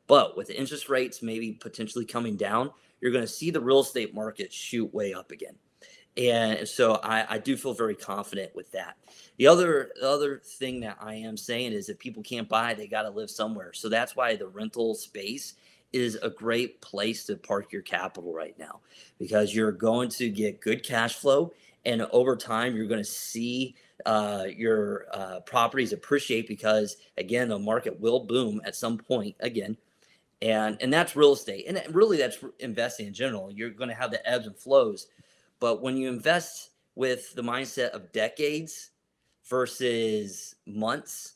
But 0.05 0.37
with 0.37 0.51
interest 0.51 0.89
rates 0.89 1.23
maybe 1.23 1.53
potentially 1.53 2.05
coming 2.05 2.35
down, 2.35 2.69
you're 2.99 3.11
going 3.11 3.23
to 3.23 3.27
see 3.27 3.49
the 3.49 3.59
real 3.59 3.79
estate 3.79 4.13
market 4.13 4.53
shoot 4.53 4.93
way 4.93 5.13
up 5.13 5.31
again. 5.31 5.55
And 6.17 6.67
so 6.67 6.99
I, 7.03 7.35
I 7.35 7.37
do 7.39 7.57
feel 7.57 7.73
very 7.73 7.95
confident 7.95 8.53
with 8.53 8.71
that. 8.73 8.97
The 9.37 9.47
other 9.47 9.91
the 9.99 10.09
other 10.09 10.41
thing 10.43 10.81
that 10.81 10.97
I 11.01 11.15
am 11.15 11.37
saying 11.37 11.71
is 11.71 11.87
that 11.87 11.97
people 11.97 12.21
can't 12.21 12.49
buy, 12.49 12.73
they 12.73 12.87
got 12.87 13.03
to 13.03 13.09
live 13.09 13.31
somewhere. 13.31 13.73
So 13.73 13.89
that's 13.89 14.15
why 14.15 14.35
the 14.35 14.47
rental 14.47 14.93
space 14.93 15.55
is 15.93 16.15
a 16.21 16.29
great 16.29 16.79
place 16.81 17.25
to 17.25 17.37
park 17.37 17.71
your 17.71 17.81
capital 17.81 18.33
right 18.33 18.57
now 18.59 18.81
because 19.17 19.55
you're 19.55 19.71
going 19.71 20.09
to 20.09 20.29
get 20.29 20.61
good 20.61 20.83
cash 20.83 21.15
flow 21.15 21.53
and 21.85 22.01
over 22.11 22.35
time 22.35 22.75
you're 22.75 22.87
going 22.87 23.03
to 23.03 23.09
see 23.09 23.75
uh, 24.05 24.45
your 24.55 25.05
uh, 25.13 25.39
properties 25.41 25.93
appreciate 25.93 26.47
because 26.47 26.97
again 27.17 27.49
the 27.49 27.59
market 27.59 27.99
will 27.99 28.21
boom 28.21 28.61
at 28.65 28.75
some 28.75 28.97
point 28.97 29.35
again. 29.39 29.77
And 30.41 30.77
and 30.81 30.91
that's 30.91 31.15
real 31.15 31.33
estate. 31.33 31.65
And 31.67 31.81
really 31.95 32.17
that's 32.17 32.39
investing 32.59 33.07
in 33.07 33.13
general. 33.13 33.51
You're 33.51 33.69
going 33.69 33.89
to 33.89 33.95
have 33.95 34.11
the 34.11 34.27
ebbs 34.27 34.47
and 34.47 34.55
flows. 34.55 35.07
But 35.59 35.81
when 35.81 35.97
you 35.97 36.09
invest 36.09 36.71
with 36.95 37.33
the 37.35 37.43
mindset 37.43 37.89
of 37.91 38.11
decades 38.11 38.91
versus 39.45 40.55
months 40.65 41.35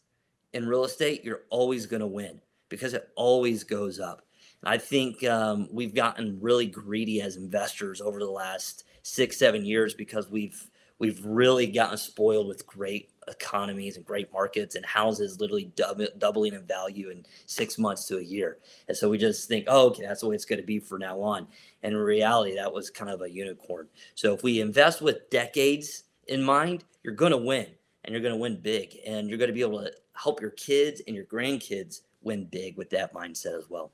in 0.54 0.68
real 0.68 0.86
estate 0.86 1.24
you're 1.24 1.44
always 1.50 1.86
going 1.86 2.00
to 2.00 2.08
win 2.08 2.40
because 2.70 2.94
it 2.94 3.10
always 3.16 3.64
goes 3.64 4.00
up. 4.00 4.22
I 4.64 4.78
think 4.78 5.24
um, 5.26 5.68
we've 5.72 5.94
gotten 5.94 6.40
really 6.42 6.66
greedy 6.66 7.22
as 7.22 7.36
investors 7.36 8.02
over 8.02 8.20
the 8.20 8.32
last 8.32 8.86
six 9.04 9.38
seven 9.38 9.64
years 9.64 9.94
because 9.94 10.30
we've 10.30 10.70
we've 11.00 11.24
really 11.26 11.68
gotten 11.68 11.98
spoiled 11.98 12.48
with 12.48 12.66
great 12.66 13.12
economies 13.28 13.98
and 13.98 14.06
great 14.06 14.32
markets 14.32 14.76
and 14.76 14.86
houses 14.86 15.40
literally 15.40 15.72
dub- 15.76 16.02
doubling 16.18 16.54
in 16.54 16.64
value 16.64 17.10
in 17.10 17.26
six 17.46 17.78
months 17.78 18.06
to 18.06 18.18
a 18.18 18.24
year. 18.24 18.60
And 18.88 18.96
so 18.96 19.10
we 19.10 19.18
just 19.18 19.48
think, 19.48 19.66
oh, 19.68 19.88
okay, 19.88 20.04
that's 20.04 20.22
the 20.22 20.28
way 20.28 20.36
it's 20.36 20.46
going 20.46 20.62
to 20.62 20.66
be 20.66 20.80
from 20.80 21.00
now 21.00 21.22
on. 21.22 21.48
And 21.84 21.94
in 21.94 22.00
reality, 22.00 22.56
that 22.56 22.72
was 22.72 22.90
kind 22.90 23.12
of 23.12 23.22
a 23.22 23.30
unicorn. 23.30 23.88
So 24.16 24.34
if 24.34 24.44
we 24.44 24.62
invest 24.62 25.02
with 25.02 25.30
decades 25.30 26.04
in 26.28 26.42
mind, 26.42 26.84
you're 27.04 27.14
going 27.14 27.32
to 27.32 27.38
win 27.38 27.68
and 28.04 28.14
you're 28.14 28.22
going 28.22 28.34
to 28.34 28.40
win 28.40 28.58
big 28.62 28.98
and 29.06 29.28
you're 29.28 29.38
going 29.38 29.50
to 29.50 29.54
be 29.54 29.62
able 29.62 29.82
to 29.82 29.92
help 30.14 30.40
your 30.40 30.52
kids 30.52 31.02
and 31.08 31.16
your 31.16 31.26
grandkids 31.26 32.02
win 32.22 32.46
big 32.46 32.78
with 32.78 32.90
that 32.92 33.14
mindset 33.14 33.58
as 33.58 33.70
well. 33.70 33.92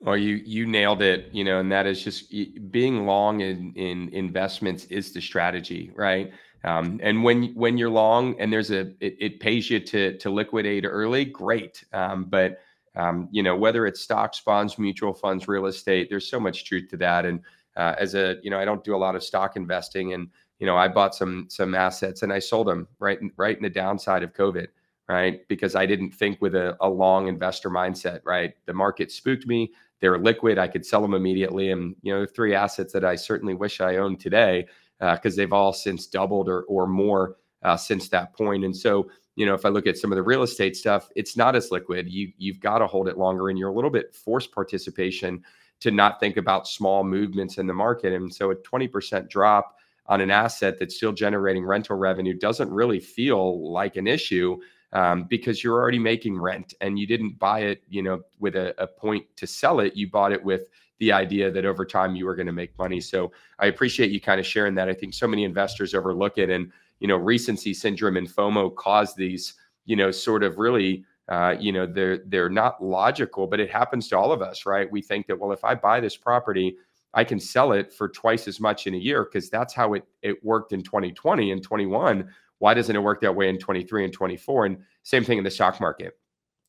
Well, 0.00 0.16
you 0.16 0.36
you 0.44 0.66
nailed 0.66 1.00
it, 1.02 1.30
you 1.32 1.44
know, 1.44 1.60
and 1.60 1.72
that 1.72 1.86
is 1.86 2.02
just 2.02 2.30
being 2.70 3.06
long 3.06 3.40
in 3.40 3.72
in 3.74 4.10
investments 4.10 4.84
is 4.86 5.12
the 5.12 5.20
strategy, 5.20 5.92
right? 5.94 6.32
Um, 6.62 7.00
and 7.02 7.24
when 7.24 7.54
when 7.54 7.78
you're 7.78 7.90
long 7.90 8.38
and 8.38 8.52
there's 8.52 8.70
a 8.70 8.80
it, 9.00 9.16
it, 9.18 9.40
pays 9.40 9.70
you 9.70 9.80
to 9.80 10.18
to 10.18 10.30
liquidate 10.30 10.84
early, 10.86 11.24
great. 11.24 11.84
Um, 11.92 12.24
but 12.24 12.60
um, 12.96 13.28
you 13.30 13.42
know 13.42 13.56
whether 13.56 13.86
it's 13.86 14.00
stocks, 14.00 14.40
bonds, 14.40 14.78
mutual 14.78 15.14
funds, 15.14 15.48
real 15.48 15.66
estate, 15.66 16.08
there's 16.10 16.28
so 16.28 16.40
much 16.40 16.64
truth 16.64 16.88
to 16.90 16.96
that. 16.98 17.24
And 17.24 17.40
uh, 17.76 17.94
as 17.98 18.14
a 18.14 18.36
you 18.42 18.50
know, 18.50 18.58
I 18.58 18.64
don't 18.66 18.84
do 18.84 18.94
a 18.94 18.98
lot 18.98 19.16
of 19.16 19.22
stock 19.22 19.56
investing, 19.56 20.12
and 20.12 20.28
you 20.58 20.66
know, 20.66 20.76
I 20.76 20.88
bought 20.88 21.14
some 21.14 21.46
some 21.48 21.74
assets 21.74 22.22
and 22.22 22.32
I 22.32 22.40
sold 22.40 22.66
them 22.66 22.88
right 22.98 23.18
right 23.36 23.56
in 23.56 23.62
the 23.62 23.70
downside 23.70 24.22
of 24.22 24.34
COVID 24.34 24.66
right? 25.08 25.46
Because 25.48 25.74
I 25.74 25.86
didn't 25.86 26.12
think 26.12 26.40
with 26.40 26.54
a, 26.54 26.76
a 26.80 26.88
long 26.88 27.28
investor 27.28 27.70
mindset, 27.70 28.20
right? 28.24 28.54
The 28.66 28.72
market 28.72 29.12
spooked 29.12 29.46
me. 29.46 29.72
They're 30.00 30.18
liquid. 30.18 30.58
I 30.58 30.68
could 30.68 30.84
sell 30.84 31.02
them 31.02 31.14
immediately. 31.14 31.70
And, 31.70 31.94
you 32.02 32.12
know, 32.14 32.26
three 32.26 32.54
assets 32.54 32.92
that 32.92 33.04
I 33.04 33.14
certainly 33.14 33.54
wish 33.54 33.80
I 33.80 33.96
owned 33.96 34.20
today 34.20 34.66
because 34.98 35.34
uh, 35.34 35.36
they've 35.36 35.52
all 35.52 35.72
since 35.72 36.06
doubled 36.06 36.48
or, 36.48 36.62
or 36.62 36.86
more 36.86 37.36
uh, 37.62 37.76
since 37.76 38.08
that 38.08 38.34
point. 38.34 38.64
And 38.64 38.76
so, 38.76 39.10
you 39.36 39.46
know, 39.46 39.54
if 39.54 39.64
I 39.64 39.68
look 39.68 39.86
at 39.86 39.98
some 39.98 40.12
of 40.12 40.16
the 40.16 40.22
real 40.22 40.42
estate 40.42 40.76
stuff, 40.76 41.08
it's 41.16 41.36
not 41.36 41.56
as 41.56 41.70
liquid. 41.70 42.08
You, 42.08 42.32
you've 42.38 42.60
got 42.60 42.78
to 42.78 42.86
hold 42.86 43.08
it 43.08 43.18
longer 43.18 43.48
and 43.48 43.58
you're 43.58 43.70
a 43.70 43.74
little 43.74 43.90
bit 43.90 44.14
forced 44.14 44.52
participation 44.52 45.42
to 45.80 45.90
not 45.90 46.20
think 46.20 46.36
about 46.36 46.68
small 46.68 47.04
movements 47.04 47.58
in 47.58 47.66
the 47.66 47.74
market. 47.74 48.12
And 48.12 48.32
so 48.32 48.50
a 48.50 48.56
20% 48.56 49.28
drop 49.28 49.76
on 50.06 50.20
an 50.20 50.30
asset 50.30 50.78
that's 50.78 50.96
still 50.96 51.12
generating 51.12 51.64
rental 51.64 51.96
revenue 51.96 52.34
doesn't 52.34 52.70
really 52.70 53.00
feel 53.00 53.72
like 53.72 53.96
an 53.96 54.06
issue 54.06 54.58
um, 54.94 55.24
because 55.24 55.62
you're 55.62 55.74
already 55.74 55.98
making 55.98 56.40
rent 56.40 56.72
and 56.80 56.98
you 56.98 57.06
didn't 57.06 57.38
buy 57.38 57.60
it, 57.60 57.82
you 57.88 58.02
know, 58.02 58.22
with 58.38 58.54
a, 58.54 58.80
a 58.80 58.86
point 58.86 59.26
to 59.36 59.46
sell 59.46 59.80
it. 59.80 59.94
You 59.96 60.08
bought 60.08 60.32
it 60.32 60.42
with 60.42 60.68
the 61.00 61.12
idea 61.12 61.50
that 61.50 61.64
over 61.64 61.84
time 61.84 62.14
you 62.14 62.24
were 62.24 62.36
going 62.36 62.46
to 62.46 62.52
make 62.52 62.78
money. 62.78 63.00
So 63.00 63.32
I 63.58 63.66
appreciate 63.66 64.12
you 64.12 64.20
kind 64.20 64.38
of 64.38 64.46
sharing 64.46 64.74
that. 64.76 64.88
I 64.88 64.94
think 64.94 65.12
so 65.12 65.26
many 65.26 65.42
investors 65.44 65.94
overlook 65.94 66.38
it, 66.38 66.48
and 66.48 66.70
you 67.00 67.08
know, 67.08 67.16
recency 67.16 67.74
syndrome 67.74 68.16
and 68.16 68.28
FOMO 68.28 68.74
cause 68.76 69.14
these, 69.14 69.54
you 69.84 69.96
know, 69.96 70.10
sort 70.10 70.42
of 70.42 70.58
really. 70.58 71.04
Uh, 71.26 71.56
you 71.58 71.72
know 71.72 71.86
they're 71.86 72.18
they're 72.26 72.50
not 72.50 72.84
logical, 72.84 73.46
but 73.46 73.58
it 73.58 73.70
happens 73.70 74.08
to 74.08 74.18
all 74.18 74.30
of 74.30 74.42
us, 74.42 74.66
right? 74.66 74.92
We 74.92 75.00
think 75.00 75.26
that 75.26 75.40
well, 75.40 75.52
if 75.52 75.64
I 75.64 75.74
buy 75.74 75.98
this 75.98 76.18
property, 76.18 76.76
I 77.14 77.24
can 77.24 77.40
sell 77.40 77.72
it 77.72 77.94
for 77.94 78.10
twice 78.10 78.46
as 78.46 78.60
much 78.60 78.86
in 78.86 78.92
a 78.92 78.98
year 78.98 79.24
because 79.24 79.48
that's 79.48 79.72
how 79.72 79.94
it 79.94 80.04
it 80.20 80.44
worked 80.44 80.74
in 80.74 80.82
2020 80.82 81.50
and 81.50 81.62
21 81.62 82.28
why 82.58 82.74
doesn't 82.74 82.94
it 82.94 83.00
work 83.00 83.20
that 83.20 83.34
way 83.34 83.48
in 83.48 83.58
23 83.58 84.04
and 84.04 84.12
24? 84.12 84.66
And 84.66 84.78
same 85.02 85.24
thing 85.24 85.38
in 85.38 85.44
the 85.44 85.50
stock 85.50 85.80
market, 85.80 86.18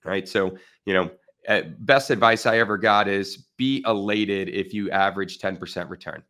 right? 0.03 0.27
So, 0.27 0.57
you 0.85 0.93
know, 0.93 1.11
uh, 1.47 1.61
best 1.79 2.09
advice 2.09 2.45
I 2.45 2.57
ever 2.57 2.77
got 2.77 3.07
is 3.07 3.45
be 3.57 3.83
elated 3.85 4.49
if 4.49 4.73
you 4.73 4.89
average 4.91 5.39
10% 5.39 5.89
return. 5.89 6.23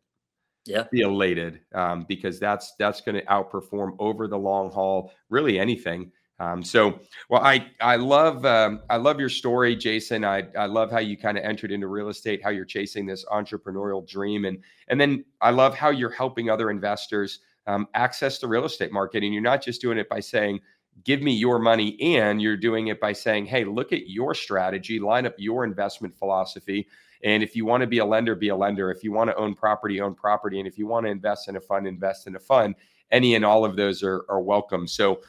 Yeah. 0.66 0.84
Be 0.90 1.00
elated 1.02 1.60
um, 1.74 2.04
because 2.08 2.40
that's 2.40 2.74
that's 2.78 3.00
going 3.00 3.14
to 3.14 3.24
outperform 3.26 3.94
over 4.00 4.26
the 4.26 4.38
long 4.38 4.70
haul, 4.70 5.12
really 5.30 5.60
anything. 5.60 6.10
Um, 6.38 6.62
so, 6.62 7.00
well, 7.30 7.42
I 7.42 7.68
I 7.80 7.96
love 7.96 8.44
um, 8.44 8.82
I 8.90 8.96
love 8.96 9.18
your 9.18 9.28
story, 9.28 9.74
Jason. 9.74 10.24
I 10.24 10.44
I 10.58 10.66
love 10.66 10.90
how 10.90 10.98
you 10.98 11.16
kind 11.16 11.38
of 11.38 11.44
entered 11.44 11.70
into 11.70 11.86
real 11.86 12.08
estate, 12.08 12.42
how 12.42 12.50
you're 12.50 12.64
chasing 12.64 13.06
this 13.06 13.24
entrepreneurial 13.26 14.06
dream, 14.06 14.44
and 14.44 14.58
and 14.88 15.00
then 15.00 15.24
I 15.40 15.50
love 15.50 15.74
how 15.74 15.90
you're 15.90 16.10
helping 16.10 16.50
other 16.50 16.70
investors 16.70 17.40
um, 17.66 17.88
access 17.94 18.38
the 18.38 18.48
real 18.48 18.64
estate 18.64 18.92
market. 18.92 19.22
And 19.22 19.32
you're 19.32 19.42
not 19.42 19.62
just 19.62 19.80
doing 19.80 19.98
it 19.98 20.08
by 20.08 20.20
saying, 20.20 20.60
give 21.04 21.22
me 21.22 21.32
your 21.32 21.58
money. 21.58 22.00
And 22.00 22.40
you're 22.40 22.56
doing 22.56 22.88
it 22.88 23.00
by 23.00 23.12
saying, 23.12 23.46
hey, 23.46 23.64
look 23.64 23.92
at 23.92 24.08
your 24.08 24.34
strategy, 24.34 24.98
line 24.98 25.26
up 25.26 25.34
your 25.38 25.64
investment 25.64 26.16
philosophy. 26.16 26.88
And 27.24 27.42
if 27.42 27.56
you 27.56 27.64
want 27.64 27.80
to 27.80 27.86
be 27.86 27.98
a 27.98 28.04
lender, 28.04 28.34
be 28.34 28.48
a 28.48 28.56
lender. 28.56 28.90
If 28.90 29.02
you 29.02 29.12
want 29.12 29.30
to 29.30 29.36
own 29.36 29.54
property, 29.54 30.00
own 30.00 30.14
property. 30.14 30.58
And 30.58 30.68
if 30.68 30.78
you 30.78 30.86
want 30.86 31.06
to 31.06 31.10
invest 31.10 31.48
in 31.48 31.56
a 31.56 31.60
fund, 31.60 31.86
invest 31.86 32.26
in 32.26 32.36
a 32.36 32.40
fund. 32.40 32.74
Any 33.10 33.34
and 33.34 33.44
all 33.44 33.64
of 33.64 33.76
those 33.76 34.02
are, 34.02 34.24
are 34.28 34.40
welcome. 34.40 34.86
So 34.86 35.20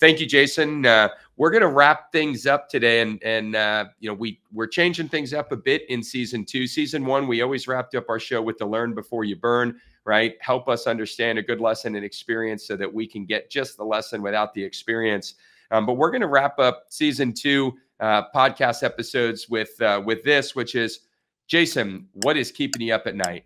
thank 0.00 0.20
you, 0.20 0.26
Jason. 0.26 0.84
Uh, 0.84 1.08
we're 1.36 1.50
going 1.50 1.62
to 1.62 1.68
wrap 1.68 2.12
things 2.12 2.46
up 2.46 2.68
today, 2.68 3.00
and 3.02 3.22
and 3.22 3.54
uh, 3.54 3.86
you 4.00 4.08
know 4.08 4.14
we 4.14 4.40
we're 4.52 4.66
changing 4.66 5.08
things 5.08 5.34
up 5.34 5.52
a 5.52 5.56
bit 5.56 5.82
in 5.90 6.02
season 6.02 6.44
two. 6.44 6.66
Season 6.66 7.04
one, 7.04 7.26
we 7.26 7.42
always 7.42 7.68
wrapped 7.68 7.94
up 7.94 8.06
our 8.08 8.18
show 8.18 8.40
with 8.40 8.56
the 8.58 8.66
learn 8.66 8.94
before 8.94 9.24
you 9.24 9.36
burn 9.36 9.78
right? 10.06 10.36
Help 10.40 10.68
us 10.68 10.86
understand 10.86 11.36
a 11.36 11.42
good 11.42 11.60
lesson 11.60 11.96
and 11.96 12.04
experience 12.04 12.66
so 12.66 12.76
that 12.76 12.92
we 12.92 13.06
can 13.06 13.26
get 13.26 13.50
just 13.50 13.76
the 13.76 13.84
lesson 13.84 14.22
without 14.22 14.54
the 14.54 14.62
experience. 14.62 15.34
Um, 15.72 15.84
but 15.84 15.94
we're 15.94 16.12
going 16.12 16.22
to 16.22 16.28
wrap 16.28 16.58
up 16.60 16.84
season 16.88 17.32
two 17.32 17.76
uh, 17.98 18.22
podcast 18.34 18.84
episodes 18.84 19.48
with 19.48 19.80
uh, 19.82 20.00
with 20.04 20.22
this, 20.22 20.54
which 20.54 20.76
is 20.76 21.00
Jason. 21.48 22.08
What 22.22 22.36
is 22.36 22.52
keeping 22.52 22.82
you 22.82 22.94
up 22.94 23.06
at 23.06 23.16
night? 23.16 23.44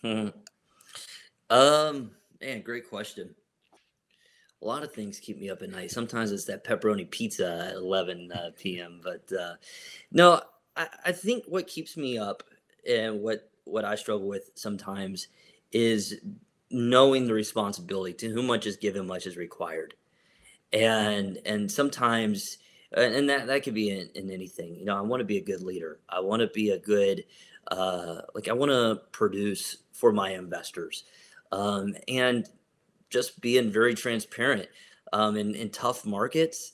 Hmm. 0.00 0.28
Um, 1.50 2.10
man, 2.40 2.62
great 2.62 2.88
question. 2.88 3.34
A 4.62 4.66
lot 4.66 4.82
of 4.82 4.92
things 4.92 5.20
keep 5.20 5.38
me 5.38 5.50
up 5.50 5.60
at 5.60 5.70
night. 5.70 5.90
Sometimes 5.90 6.32
it's 6.32 6.46
that 6.46 6.64
pepperoni 6.64 7.08
pizza 7.10 7.68
at 7.70 7.76
11 7.76 8.32
uh, 8.32 8.50
p.m. 8.58 9.00
But 9.04 9.30
uh, 9.38 9.54
no, 10.10 10.40
I, 10.74 10.88
I 11.04 11.12
think 11.12 11.44
what 11.46 11.66
keeps 11.66 11.98
me 11.98 12.16
up 12.16 12.42
and 12.88 13.20
what 13.20 13.50
what 13.64 13.84
I 13.84 13.96
struggle 13.96 14.28
with 14.28 14.50
sometimes 14.54 15.28
is 15.72 16.20
knowing 16.70 17.26
the 17.26 17.34
responsibility 17.34 18.12
to 18.14 18.28
whom 18.28 18.46
much 18.46 18.66
is 18.66 18.76
given 18.76 19.06
much 19.06 19.26
is 19.26 19.36
required. 19.36 19.94
And 20.72 21.38
and 21.46 21.70
sometimes 21.70 22.58
and 22.92 23.28
that 23.28 23.46
that 23.46 23.62
could 23.62 23.74
be 23.74 23.90
in, 23.90 24.08
in 24.14 24.30
anything. 24.30 24.74
You 24.74 24.84
know 24.84 24.96
i 24.96 25.00
want 25.00 25.20
to 25.20 25.24
be 25.24 25.38
a 25.38 25.44
good 25.44 25.62
leader. 25.62 26.00
I 26.08 26.20
want 26.20 26.40
to 26.40 26.48
be 26.48 26.70
a 26.70 26.78
good 26.78 27.24
uh 27.70 28.22
like 28.34 28.48
i 28.48 28.52
want 28.52 28.70
to 28.70 29.00
produce 29.12 29.78
for 29.92 30.12
my 30.12 30.30
investors. 30.30 31.04
Um 31.52 31.94
and 32.08 32.48
just 33.10 33.40
being 33.40 33.70
very 33.70 33.94
transparent 33.94 34.68
um 35.12 35.36
in, 35.36 35.54
in 35.54 35.70
tough 35.70 36.04
markets 36.04 36.72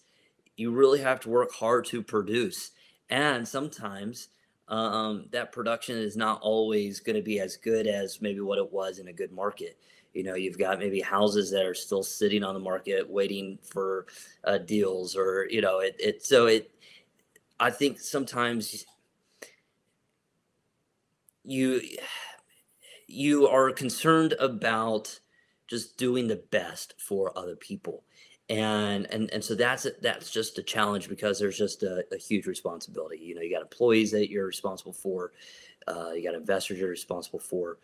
you 0.56 0.70
really 0.70 1.00
have 1.00 1.20
to 1.20 1.28
work 1.28 1.52
hard 1.52 1.84
to 1.86 2.02
produce. 2.02 2.72
And 3.10 3.46
sometimes 3.46 4.28
um, 4.68 5.26
that 5.32 5.52
production 5.52 5.96
is 5.96 6.16
not 6.16 6.40
always 6.40 7.00
going 7.00 7.16
to 7.16 7.22
be 7.22 7.40
as 7.40 7.56
good 7.56 7.86
as 7.86 8.20
maybe 8.20 8.40
what 8.40 8.58
it 8.58 8.72
was 8.72 8.98
in 8.98 9.08
a 9.08 9.12
good 9.12 9.32
market. 9.32 9.78
You 10.14 10.24
know, 10.24 10.34
you've 10.34 10.58
got 10.58 10.78
maybe 10.78 11.00
houses 11.00 11.50
that 11.50 11.64
are 11.64 11.74
still 11.74 12.02
sitting 12.02 12.44
on 12.44 12.54
the 12.54 12.60
market 12.60 13.08
waiting 13.08 13.58
for 13.62 14.06
uh, 14.44 14.58
deals, 14.58 15.16
or 15.16 15.46
you 15.50 15.60
know, 15.60 15.80
it, 15.80 15.96
it. 15.98 16.24
So 16.24 16.46
it, 16.46 16.70
I 17.58 17.70
think 17.70 17.98
sometimes 17.98 18.84
you 21.44 21.80
you 23.06 23.46
are 23.48 23.70
concerned 23.70 24.34
about 24.34 25.18
just 25.66 25.96
doing 25.96 26.28
the 26.28 26.42
best 26.50 26.94
for 26.98 27.36
other 27.36 27.56
people 27.56 28.04
and 28.52 29.06
and 29.10 29.30
and 29.32 29.42
so 29.42 29.54
that's 29.54 29.86
that's 30.00 30.30
just 30.30 30.58
a 30.58 30.62
challenge 30.62 31.08
because 31.08 31.38
there's 31.38 31.58
just 31.58 31.82
a, 31.82 32.04
a 32.12 32.16
huge 32.18 32.46
responsibility. 32.46 33.18
You 33.18 33.34
know 33.34 33.40
you 33.40 33.50
got 33.50 33.62
employees 33.62 34.10
that 34.12 34.30
you're 34.30 34.46
responsible 34.46 34.92
for 34.92 35.32
uh, 35.88 36.10
you 36.12 36.22
got 36.22 36.34
investors 36.34 36.78
you're 36.78 36.88
responsible 36.90 37.40
for. 37.40 37.78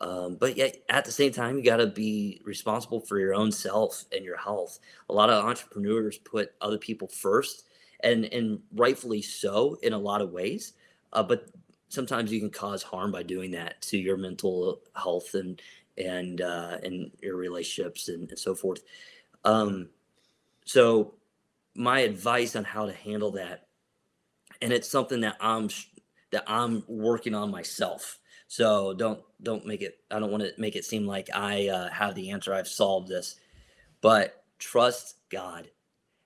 Um, 0.00 0.34
but 0.36 0.56
yet 0.56 0.82
at 0.88 1.04
the 1.04 1.12
same 1.12 1.32
time 1.32 1.56
you 1.56 1.64
got 1.64 1.76
to 1.76 1.86
be 1.86 2.40
responsible 2.44 3.00
for 3.00 3.18
your 3.18 3.34
own 3.34 3.52
self 3.52 4.04
and 4.12 4.24
your 4.24 4.36
health. 4.36 4.80
A 5.08 5.14
lot 5.14 5.30
of 5.30 5.44
entrepreneurs 5.44 6.18
put 6.18 6.52
other 6.60 6.78
people 6.78 7.08
first 7.08 7.64
and 8.00 8.24
and 8.26 8.60
rightfully 8.74 9.22
so 9.22 9.78
in 9.82 9.92
a 9.92 9.98
lot 9.98 10.20
of 10.20 10.30
ways 10.32 10.74
uh, 11.12 11.22
but 11.22 11.48
sometimes 11.88 12.32
you 12.32 12.40
can 12.40 12.50
cause 12.50 12.82
harm 12.82 13.12
by 13.12 13.22
doing 13.22 13.50
that 13.52 13.80
to 13.82 13.98
your 13.98 14.16
mental 14.16 14.80
health 14.94 15.34
and 15.34 15.62
and 15.96 16.40
uh, 16.40 16.78
and 16.82 17.10
your 17.22 17.36
relationships 17.36 18.08
and, 18.08 18.28
and 18.30 18.38
so 18.38 18.54
forth. 18.54 18.82
Um, 19.44 19.88
so 20.64 21.14
my 21.74 22.00
advice 22.00 22.56
on 22.56 22.64
how 22.64 22.86
to 22.86 22.92
handle 22.92 23.32
that, 23.32 23.66
and 24.62 24.72
it's 24.72 24.88
something 24.88 25.20
that 25.20 25.36
I'm 25.40 25.68
that 26.30 26.44
I'm 26.46 26.82
working 26.88 27.34
on 27.34 27.50
myself. 27.50 28.18
So 28.48 28.94
don't 28.94 29.20
don't 29.42 29.66
make 29.66 29.82
it. 29.82 29.98
I 30.10 30.18
don't 30.18 30.30
want 30.30 30.42
to 30.42 30.52
make 30.58 30.76
it 30.76 30.84
seem 30.84 31.06
like 31.06 31.28
I 31.34 31.68
uh, 31.68 31.90
have 31.90 32.14
the 32.14 32.30
answer. 32.30 32.54
I've 32.54 32.68
solved 32.68 33.08
this, 33.08 33.36
but 34.00 34.44
trust 34.58 35.16
God. 35.30 35.70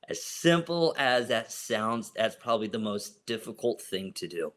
As 0.09 0.23
simple 0.23 0.95
as 0.97 1.29
that 1.29 1.53
sounds, 1.53 2.13
that's 2.17 2.37
probably 2.37 2.69
the 2.69 2.79
most 2.79 3.27
difficult 3.27 3.83
thing 3.83 4.13
to 4.15 4.27
do. 4.27 4.53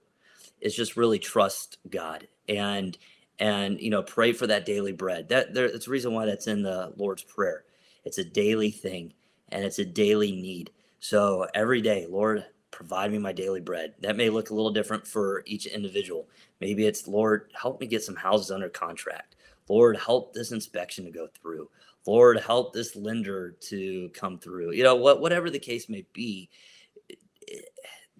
Is 0.61 0.75
just 0.75 0.95
really 0.95 1.19
trust 1.19 1.77
God 1.89 2.27
and 2.47 2.97
and 3.39 3.79
you 3.81 3.89
know 3.89 4.03
pray 4.03 4.33
for 4.33 4.47
that 4.47 4.65
daily 4.65 4.91
bread. 4.91 5.29
That 5.29 5.53
there, 5.53 5.71
that's 5.71 5.85
the 5.85 5.91
reason 5.91 6.13
why 6.13 6.25
that's 6.25 6.47
in 6.47 6.61
the 6.61 6.93
Lord's 6.97 7.23
prayer. 7.23 7.63
It's 8.05 8.17
a 8.17 8.23
daily 8.23 8.71
thing 8.71 9.13
and 9.51 9.63
it's 9.63 9.79
a 9.79 9.85
daily 9.85 10.31
need. 10.31 10.71
So 10.99 11.47
every 11.53 11.81
day, 11.81 12.05
Lord, 12.09 12.45
provide 12.71 13.11
me 13.11 13.17
my 13.17 13.33
daily 13.33 13.59
bread. 13.59 13.93
That 13.99 14.17
may 14.17 14.29
look 14.29 14.49
a 14.49 14.53
little 14.53 14.71
different 14.71 15.05
for 15.05 15.43
each 15.45 15.65
individual. 15.65 16.27
Maybe 16.59 16.85
it's, 16.85 17.07
Lord, 17.07 17.51
help 17.59 17.79
me 17.79 17.87
get 17.87 18.03
some 18.03 18.15
houses 18.15 18.51
under 18.51 18.69
contract. 18.69 19.35
Lord, 19.67 19.97
help 19.97 20.33
this 20.33 20.51
inspection 20.51 21.05
to 21.05 21.11
go 21.11 21.27
through. 21.27 21.69
Lord, 22.05 22.39
help 22.39 22.73
this 22.73 22.95
lender 22.95 23.51
to 23.69 24.09
come 24.13 24.39
through. 24.39 24.73
You 24.73 24.83
know, 24.83 24.95
what 24.95 25.21
whatever 25.21 25.49
the 25.49 25.59
case 25.59 25.87
may 25.87 26.05
be, 26.13 26.49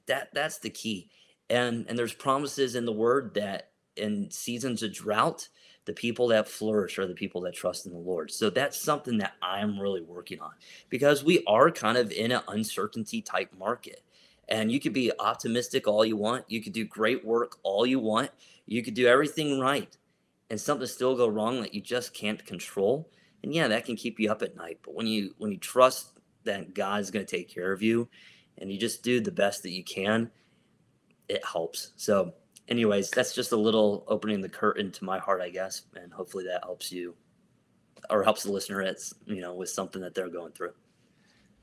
that 0.06 0.30
that's 0.34 0.60
the 0.60 0.70
key. 0.70 1.10
And 1.50 1.86
and 1.90 1.98
there's 1.98 2.14
promises 2.14 2.76
in 2.76 2.86
the 2.86 2.92
word 2.92 3.34
that 3.36 3.72
in 3.96 4.30
seasons 4.32 4.84
of 4.84 4.94
drought, 4.94 5.50
the 5.86 5.94
people 5.94 6.28
that 6.28 6.48
flourish 6.48 7.00
are 7.00 7.08
the 7.08 7.14
people 7.14 7.42
that 7.42 7.54
trust 7.54 7.86
in 7.86 7.92
the 7.92 7.98
Lord. 7.98 8.32
So 8.32 8.50
that's 8.50 8.80
something 8.80 9.18
that 9.18 9.34
I'm 9.42 9.80
really 9.80 10.02
working 10.02 10.40
on 10.40 10.52
because 10.90 11.24
we 11.24 11.44
are 11.48 11.72
kind 11.72 11.98
of 11.98 12.12
in 12.12 12.32
an 12.32 12.42
uncertainty 12.48 13.22
type 13.22 13.52
market. 13.58 14.04
And 14.48 14.72
you 14.72 14.80
could 14.80 14.94
be 14.94 15.12
optimistic 15.18 15.88
all 15.88 16.06
you 16.06 16.18
want. 16.18 16.46
You 16.50 16.62
could 16.62 16.74
do 16.74 16.86
great 16.86 17.26
work 17.26 17.58
all 17.64 17.86
you 17.86 18.00
want. 18.00 18.32
You 18.66 18.84
could 18.84 18.94
do 18.94 19.08
everything 19.08 19.60
right 19.60 19.96
and 20.50 20.60
something 20.60 20.86
still 20.86 21.16
go 21.16 21.28
wrong 21.28 21.62
that 21.62 21.74
you 21.74 21.82
just 21.82 22.14
can't 22.14 22.46
control. 22.46 23.10
And 23.42 23.54
yeah, 23.54 23.70
that 23.70 23.86
can 23.86 23.96
keep 23.96 24.20
you 24.20 24.30
up 24.30 24.42
at 24.42 24.56
night. 24.58 24.80
But 24.84 24.94
when 24.94 25.08
you 25.08 25.34
when 25.38 25.52
you 25.52 25.58
trust 25.58 26.20
that 26.44 26.74
God 26.74 27.00
is 27.00 27.10
going 27.10 27.26
to 27.26 27.38
take 27.38 27.50
care 27.50 27.72
of 27.72 27.82
you 27.82 28.10
and 28.58 28.72
you 28.72 28.78
just 28.78 29.02
do 29.02 29.20
the 29.22 29.32
best 29.32 29.64
that 29.64 29.72
you 29.72 29.84
can, 29.84 30.30
it 31.30 31.44
helps. 31.46 31.94
So 31.96 32.34
anyways, 32.68 33.10
that's 33.10 33.34
just 33.34 33.52
a 33.52 33.58
little 33.58 34.04
opening 34.08 34.42
the 34.42 34.50
curtain 34.50 34.92
to 34.92 35.04
my 35.04 35.20
heart, 35.20 35.42
I 35.42 35.50
guess, 35.50 35.84
and 35.96 36.12
hopefully 36.12 36.46
that 36.46 36.64
helps 36.64 36.92
you 36.92 37.16
or 38.10 38.24
helps 38.24 38.44
the 38.44 38.52
listener. 38.52 38.82
It's 38.82 39.14
you 39.26 39.42
know 39.42 39.54
with 39.54 39.70
something 39.70 40.02
that 40.02 40.16
they're 40.16 40.30
going 40.30 40.54
through. 40.54 40.74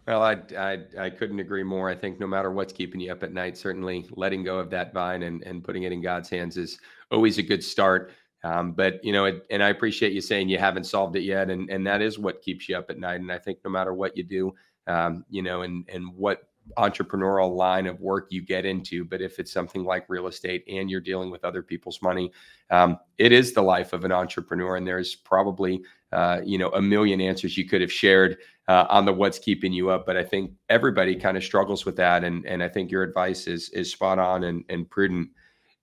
Well, 0.06 0.22
I, 0.22 0.36
I 0.56 0.78
I 0.98 1.10
couldn't 1.10 1.40
agree 1.40 1.62
more. 1.62 1.90
I 1.90 1.94
think 1.94 2.18
no 2.18 2.26
matter 2.26 2.50
what's 2.50 2.72
keeping 2.72 3.00
you 3.00 3.12
up 3.12 3.22
at 3.22 3.32
night, 3.32 3.58
certainly 3.58 4.06
letting 4.16 4.42
go 4.44 4.58
of 4.58 4.70
that 4.70 4.92
vine 4.92 5.22
and 5.22 5.42
and 5.42 5.62
putting 5.62 5.82
it 5.82 5.92
in 5.92 6.00
God's 6.00 6.30
hands 6.30 6.56
is 6.56 6.78
always 7.10 7.38
a 7.38 7.42
good 7.42 7.62
start. 7.62 8.12
Um, 8.44 8.72
but 8.72 9.04
you 9.04 9.12
know, 9.12 9.24
it, 9.26 9.44
and 9.50 9.62
I 9.62 9.68
appreciate 9.68 10.12
you 10.12 10.20
saying 10.20 10.48
you 10.48 10.58
haven't 10.58 10.84
solved 10.84 11.16
it 11.16 11.22
yet, 11.22 11.50
and 11.50 11.68
and 11.70 11.86
that 11.86 12.00
is 12.00 12.18
what 12.18 12.42
keeps 12.42 12.68
you 12.68 12.76
up 12.76 12.90
at 12.90 12.98
night. 12.98 13.20
And 13.20 13.32
I 13.32 13.38
think 13.38 13.58
no 13.64 13.70
matter 13.70 13.92
what 13.92 14.16
you 14.16 14.22
do, 14.22 14.54
um, 14.86 15.24
you 15.28 15.42
know, 15.42 15.62
and 15.62 15.88
and 15.92 16.14
what 16.14 16.47
entrepreneurial 16.76 17.54
line 17.54 17.86
of 17.86 18.00
work 18.00 18.26
you 18.30 18.42
get 18.42 18.64
into. 18.64 19.04
But 19.04 19.20
if 19.20 19.38
it's 19.38 19.52
something 19.52 19.84
like 19.84 20.08
real 20.08 20.26
estate 20.26 20.64
and 20.68 20.90
you're 20.90 21.00
dealing 21.00 21.30
with 21.30 21.44
other 21.44 21.62
people's 21.62 22.02
money, 22.02 22.32
um, 22.70 22.98
it 23.16 23.32
is 23.32 23.52
the 23.52 23.62
life 23.62 23.92
of 23.92 24.04
an 24.04 24.12
entrepreneur. 24.12 24.76
And 24.76 24.86
there's 24.86 25.14
probably, 25.14 25.82
uh, 26.12 26.40
you 26.44 26.58
know, 26.58 26.70
a 26.70 26.82
million 26.82 27.20
answers 27.20 27.56
you 27.56 27.66
could 27.66 27.80
have 27.80 27.92
shared 27.92 28.38
uh, 28.68 28.86
on 28.90 29.04
the 29.04 29.12
what's 29.12 29.38
keeping 29.38 29.72
you 29.72 29.90
up. 29.90 30.04
But 30.04 30.16
I 30.16 30.24
think 30.24 30.52
everybody 30.68 31.16
kind 31.16 31.36
of 31.36 31.44
struggles 31.44 31.86
with 31.86 31.96
that. 31.96 32.24
And, 32.24 32.44
and 32.46 32.62
I 32.62 32.68
think 32.68 32.90
your 32.90 33.02
advice 33.02 33.46
is, 33.46 33.70
is 33.70 33.90
spot 33.90 34.18
on 34.18 34.44
and, 34.44 34.64
and 34.68 34.88
prudent. 34.88 35.30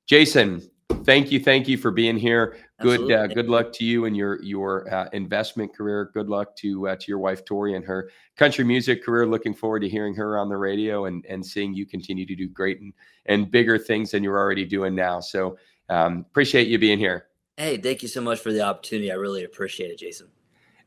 Jason, 0.05 0.61
thank 1.05 1.31
you, 1.31 1.39
thank 1.39 1.67
you 1.67 1.77
for 1.77 1.91
being 1.91 2.17
here. 2.17 2.57
Good, 2.81 3.11
uh, 3.11 3.27
good 3.27 3.47
luck 3.47 3.71
to 3.73 3.85
you 3.85 4.05
and 4.05 4.17
your 4.17 4.41
your 4.41 4.91
uh, 4.93 5.07
investment 5.13 5.73
career. 5.73 6.09
Good 6.13 6.27
luck 6.27 6.55
to 6.57 6.89
uh, 6.89 6.95
to 6.95 7.05
your 7.07 7.19
wife 7.19 7.45
Tori 7.45 7.75
and 7.75 7.85
her 7.85 8.09
country 8.35 8.65
music 8.65 9.03
career. 9.03 9.25
Looking 9.25 9.53
forward 9.53 9.81
to 9.81 9.89
hearing 9.89 10.15
her 10.15 10.37
on 10.37 10.49
the 10.49 10.57
radio 10.57 11.05
and 11.05 11.25
and 11.29 11.45
seeing 11.45 11.73
you 11.73 11.85
continue 11.85 12.25
to 12.25 12.35
do 12.35 12.49
great 12.49 12.81
and 12.81 12.91
and 13.27 13.49
bigger 13.49 13.77
things 13.77 14.11
than 14.11 14.23
you're 14.23 14.37
already 14.37 14.65
doing 14.65 14.95
now. 14.95 15.19
So 15.19 15.57
um, 15.89 16.25
appreciate 16.29 16.67
you 16.67 16.79
being 16.79 16.99
here. 16.99 17.27
Hey, 17.55 17.77
thank 17.77 18.01
you 18.01 18.09
so 18.09 18.19
much 18.19 18.39
for 18.39 18.51
the 18.51 18.61
opportunity. 18.61 19.11
I 19.11 19.15
really 19.15 19.45
appreciate 19.45 19.91
it, 19.91 19.99
Jason. 19.99 20.27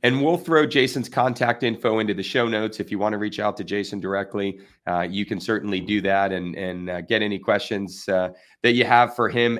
And 0.03 0.22
we'll 0.22 0.36
throw 0.36 0.64
Jason's 0.64 1.09
contact 1.09 1.64
info 1.64 1.99
into 1.99 2.14
the 2.14 2.22
show 2.22 2.46
notes. 2.46 2.78
If 2.78 2.92
you 2.92 3.01
want 3.01 3.14
to 3.14 3.18
reach 3.18 3.40
out 3.40 3.57
to 3.57 3.64
Jason 3.64 3.99
directly, 3.99 4.61
uh, 4.86 5.01
you 5.01 5.26
can 5.26 5.40
certainly 5.40 5.80
do 5.80 6.01
that 6.03 6.32
and 6.32 6.55
and 6.55 6.90
uh, 6.90 7.01
get 7.01 7.22
any 7.22 7.38
questions 7.38 8.07
uh, 8.09 8.30
that 8.62 8.74
you 8.74 8.84
have 8.84 9.16
for 9.16 9.28
him 9.28 9.59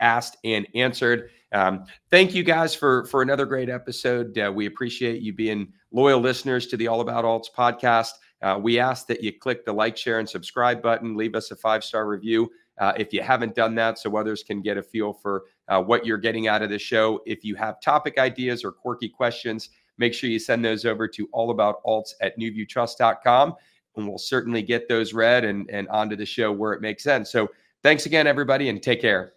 asked 0.00 0.36
and 0.44 0.66
answered. 0.74 1.30
Um, 1.52 1.84
thank 2.10 2.34
you 2.34 2.42
guys 2.42 2.74
for 2.74 3.04
for 3.06 3.22
another 3.22 3.46
great 3.46 3.68
episode. 3.68 4.36
Uh, 4.36 4.52
we 4.54 4.66
appreciate 4.66 5.22
you 5.22 5.32
being 5.32 5.72
loyal 5.92 6.20
listeners 6.20 6.66
to 6.68 6.76
the 6.76 6.88
All 6.88 7.00
About 7.00 7.24
Alts 7.24 7.46
podcast. 7.56 8.10
uh, 8.42 8.58
we 8.60 8.78
ask 8.78 9.06
that 9.06 9.22
you 9.22 9.32
click 9.32 9.64
the 9.64 9.72
like, 9.72 9.96
share, 9.96 10.18
and 10.18 10.28
subscribe 10.28 10.82
button. 10.82 11.16
Leave 11.16 11.34
us 11.34 11.50
a 11.50 11.56
five 11.56 11.84
star 11.84 12.06
review 12.06 12.50
uh, 12.78 12.92
if 12.96 13.12
you 13.12 13.22
haven't 13.22 13.54
done 13.54 13.74
that, 13.76 13.98
so 13.98 14.16
others 14.16 14.42
can 14.42 14.60
get 14.60 14.76
a 14.76 14.82
feel 14.82 15.12
for 15.12 15.44
uh, 15.68 15.80
what 15.80 16.04
you're 16.04 16.18
getting 16.18 16.48
out 16.48 16.62
of 16.62 16.70
the 16.70 16.78
show. 16.78 17.20
If 17.24 17.44
you 17.44 17.54
have 17.54 17.80
topic 17.80 18.18
ideas 18.18 18.64
or 18.64 18.72
quirky 18.72 19.08
questions, 19.08 19.70
make 19.96 20.12
sure 20.12 20.28
you 20.28 20.38
send 20.38 20.64
those 20.64 20.84
over 20.84 21.06
to 21.08 21.28
allaboutalts 21.28 22.14
at 22.20 22.38
nuviewtrust.com, 22.38 23.54
and 23.96 24.08
we'll 24.08 24.18
certainly 24.18 24.62
get 24.62 24.88
those 24.88 25.14
read 25.14 25.44
and, 25.44 25.70
and 25.70 25.88
onto 25.88 26.16
the 26.16 26.26
show 26.26 26.52
where 26.52 26.72
it 26.72 26.80
makes 26.80 27.04
sense. 27.04 27.30
So 27.30 27.48
thanks 27.82 28.06
again, 28.06 28.26
everybody, 28.26 28.68
and 28.68 28.82
take 28.82 29.00
care. 29.00 29.34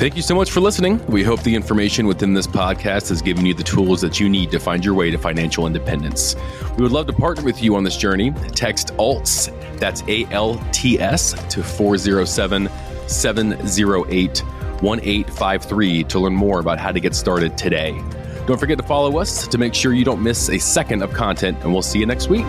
Thank 0.00 0.16
you 0.16 0.22
so 0.22 0.34
much 0.34 0.50
for 0.50 0.60
listening. 0.60 1.04
We 1.08 1.22
hope 1.22 1.42
the 1.42 1.54
information 1.54 2.06
within 2.06 2.32
this 2.32 2.46
podcast 2.46 3.10
has 3.10 3.20
given 3.20 3.44
you 3.44 3.52
the 3.52 3.62
tools 3.62 4.00
that 4.00 4.18
you 4.18 4.30
need 4.30 4.50
to 4.50 4.58
find 4.58 4.82
your 4.82 4.94
way 4.94 5.10
to 5.10 5.18
financial 5.18 5.66
independence. 5.66 6.36
We 6.78 6.82
would 6.82 6.90
love 6.90 7.06
to 7.08 7.12
partner 7.12 7.44
with 7.44 7.62
you 7.62 7.76
on 7.76 7.84
this 7.84 7.98
journey. 7.98 8.30
Text 8.54 8.92
ALTS, 8.92 9.50
that's 9.74 10.02
A 10.08 10.24
L 10.30 10.58
T 10.72 10.98
S, 10.98 11.34
to 11.50 11.62
407 11.62 12.70
708 13.08 14.38
1853 14.38 16.04
to 16.04 16.18
learn 16.18 16.34
more 16.34 16.60
about 16.60 16.78
how 16.78 16.92
to 16.92 16.98
get 16.98 17.14
started 17.14 17.58
today. 17.58 17.92
Don't 18.46 18.58
forget 18.58 18.78
to 18.78 18.84
follow 18.84 19.18
us 19.18 19.46
to 19.48 19.58
make 19.58 19.74
sure 19.74 19.92
you 19.92 20.06
don't 20.06 20.22
miss 20.22 20.48
a 20.48 20.58
second 20.58 21.02
of 21.02 21.12
content, 21.12 21.58
and 21.62 21.74
we'll 21.74 21.82
see 21.82 21.98
you 21.98 22.06
next 22.06 22.30
week. 22.30 22.46